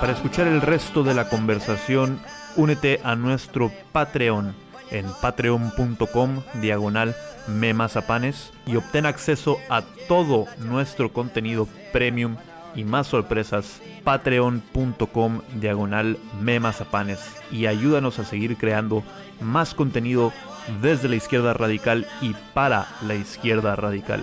Para 0.00 0.12
escuchar 0.12 0.46
el 0.46 0.60
resto 0.60 1.02
de 1.02 1.14
la 1.14 1.28
conversación, 1.28 2.20
únete 2.56 3.00
a 3.04 3.16
nuestro 3.16 3.72
Patreon 3.92 4.54
en 4.90 5.06
patreon.com 5.20 6.42
diagonal 6.60 7.16
memazapanes 7.48 8.52
y 8.66 8.76
obtén 8.76 9.06
acceso 9.06 9.58
a 9.68 9.82
todo 10.08 10.46
nuestro 10.58 11.12
contenido 11.12 11.66
premium 11.92 12.36
y 12.74 12.84
más 12.84 13.06
sorpresas 13.06 13.80
patreon.com 14.04 15.40
diagonal 15.54 16.18
memazapanes 16.40 17.20
y 17.50 17.66
ayúdanos 17.66 18.18
a 18.18 18.24
seguir 18.24 18.56
creando 18.56 19.02
más 19.40 19.74
contenido 19.74 20.32
desde 20.82 21.08
la 21.08 21.16
izquierda 21.16 21.54
radical 21.54 22.06
y 22.20 22.34
para 22.52 22.86
la 23.06 23.14
izquierda 23.14 23.76
radical. 23.76 24.22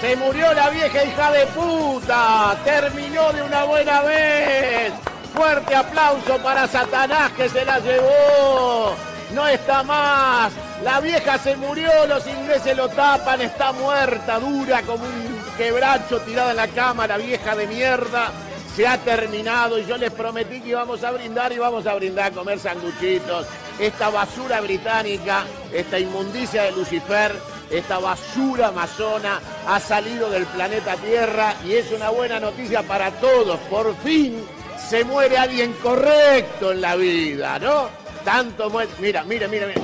Se 0.00 0.16
murió 0.16 0.52
la 0.54 0.70
vieja 0.70 1.04
hija 1.04 1.30
de 1.30 1.46
puta, 1.48 2.56
terminó 2.64 3.32
de 3.34 3.42
una 3.42 3.64
buena 3.64 4.00
vez. 4.00 4.92
Fuerte 5.34 5.76
aplauso 5.76 6.38
para 6.38 6.66
Satanás 6.66 7.32
que 7.32 7.50
se 7.50 7.64
la 7.66 7.78
llevó. 7.80 8.94
No 9.34 9.46
está 9.46 9.82
más. 9.82 10.52
La 10.82 11.00
vieja 11.00 11.36
se 11.36 11.54
murió, 11.56 11.90
los 12.08 12.26
ingleses 12.26 12.74
lo 12.74 12.88
tapan, 12.88 13.42
está 13.42 13.72
muerta, 13.72 14.38
dura 14.38 14.80
como 14.82 15.04
un 15.04 15.44
quebracho 15.58 16.18
tirada 16.20 16.52
en 16.52 16.56
la 16.56 16.68
cama, 16.68 17.06
la 17.06 17.18
vieja 17.18 17.54
de 17.54 17.66
mierda. 17.66 18.32
Se 18.74 18.88
ha 18.88 18.96
terminado 18.96 19.78
y 19.78 19.84
yo 19.84 19.98
les 19.98 20.12
prometí 20.12 20.60
que 20.60 20.70
íbamos 20.70 21.04
a 21.04 21.10
brindar 21.10 21.52
y 21.52 21.58
vamos 21.58 21.86
a 21.86 21.94
brindar, 21.94 22.32
a 22.32 22.34
comer 22.34 22.58
sanguchitos. 22.58 23.46
Esta 23.78 24.08
basura 24.08 24.62
británica, 24.62 25.44
esta 25.72 25.98
inmundicia 25.98 26.62
de 26.62 26.72
Lucifer, 26.72 27.34
esta 27.70 27.98
basura 27.98 28.68
amazona 28.68 29.40
ha 29.66 29.78
salido 29.78 30.28
del 30.28 30.44
planeta 30.46 30.96
Tierra 30.96 31.54
y 31.64 31.74
es 31.74 31.92
una 31.92 32.10
buena 32.10 32.40
noticia 32.40 32.82
para 32.82 33.12
todos. 33.12 33.58
Por 33.70 33.94
fin 33.98 34.44
se 34.88 35.04
muere 35.04 35.38
alguien 35.38 35.72
correcto 35.74 36.72
en 36.72 36.80
la 36.80 36.96
vida, 36.96 37.60
¿no? 37.60 37.88
Tanto 38.24 38.70
muere. 38.70 38.90
Mira, 38.98 39.22
mira, 39.22 39.46
mira, 39.46 39.68
mira. 39.68 39.80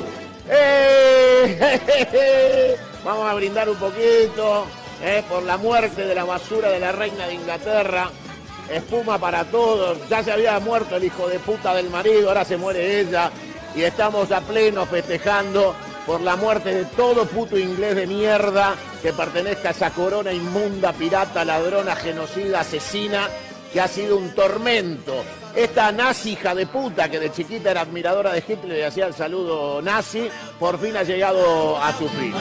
¡Eh! 0.49 1.57
Vamos 3.05 3.31
a 3.31 3.35
brindar 3.35 3.69
un 3.69 3.77
poquito 3.77 4.67
eh, 5.03 5.23
por 5.29 5.45
la 5.45 5.57
muerte 5.57 6.05
de 6.05 6.15
la 6.15 6.25
basura 6.25 6.71
de 6.71 6.81
la 6.81 6.91
reina 6.91 7.29
de 7.29 7.35
Inglaterra. 7.35 8.11
espuma 8.69 9.17
para 9.17 9.45
todos. 9.45 9.99
Ya 10.09 10.25
se 10.25 10.33
había 10.33 10.59
muerto 10.59 10.97
el 10.97 11.05
hijo 11.05 11.29
de 11.29 11.39
puta 11.39 11.73
del 11.73 11.89
marido, 11.89 12.29
ahora 12.29 12.45
se 12.45 12.57
muere 12.57 13.01
ella. 13.01 13.31
Y 13.77 13.83
estamos 13.83 14.33
a 14.33 14.41
pleno 14.41 14.87
festejando 14.87 15.77
por 16.07 16.21
la 16.21 16.37
muerte 16.37 16.73
de 16.73 16.85
todo 16.85 17.27
puto 17.27 17.59
inglés 17.59 17.97
de 17.97 18.07
mierda 18.07 18.75
que 19.03 19.13
pertenezca 19.13 19.69
a 19.69 19.73
esa 19.73 19.91
corona 19.91 20.33
inmunda, 20.33 20.93
pirata, 20.93 21.45
ladrona, 21.45 21.97
genocida, 21.97 22.61
asesina, 22.61 23.29
que 23.73 23.81
ha 23.81 23.89
sido 23.89 24.17
un 24.17 24.33
tormento. 24.35 25.25
Esta 25.55 25.91
nazi 25.91 26.33
hija 26.33 26.55
de 26.55 26.67
puta 26.67 27.09
que 27.09 27.19
de 27.19 27.33
chiquita 27.33 27.71
era 27.71 27.81
admiradora 27.81 28.33
de 28.33 28.45
Hitler 28.47 28.79
y 28.79 28.83
hacía 28.83 29.07
el 29.07 29.15
saludo 29.15 29.83
nazi, 29.83 30.29
por 30.61 30.79
fin 30.79 30.97
ha 30.97 31.03
llegado 31.03 31.77
a 31.83 31.93
su 31.93 32.09
fin. 32.09 32.33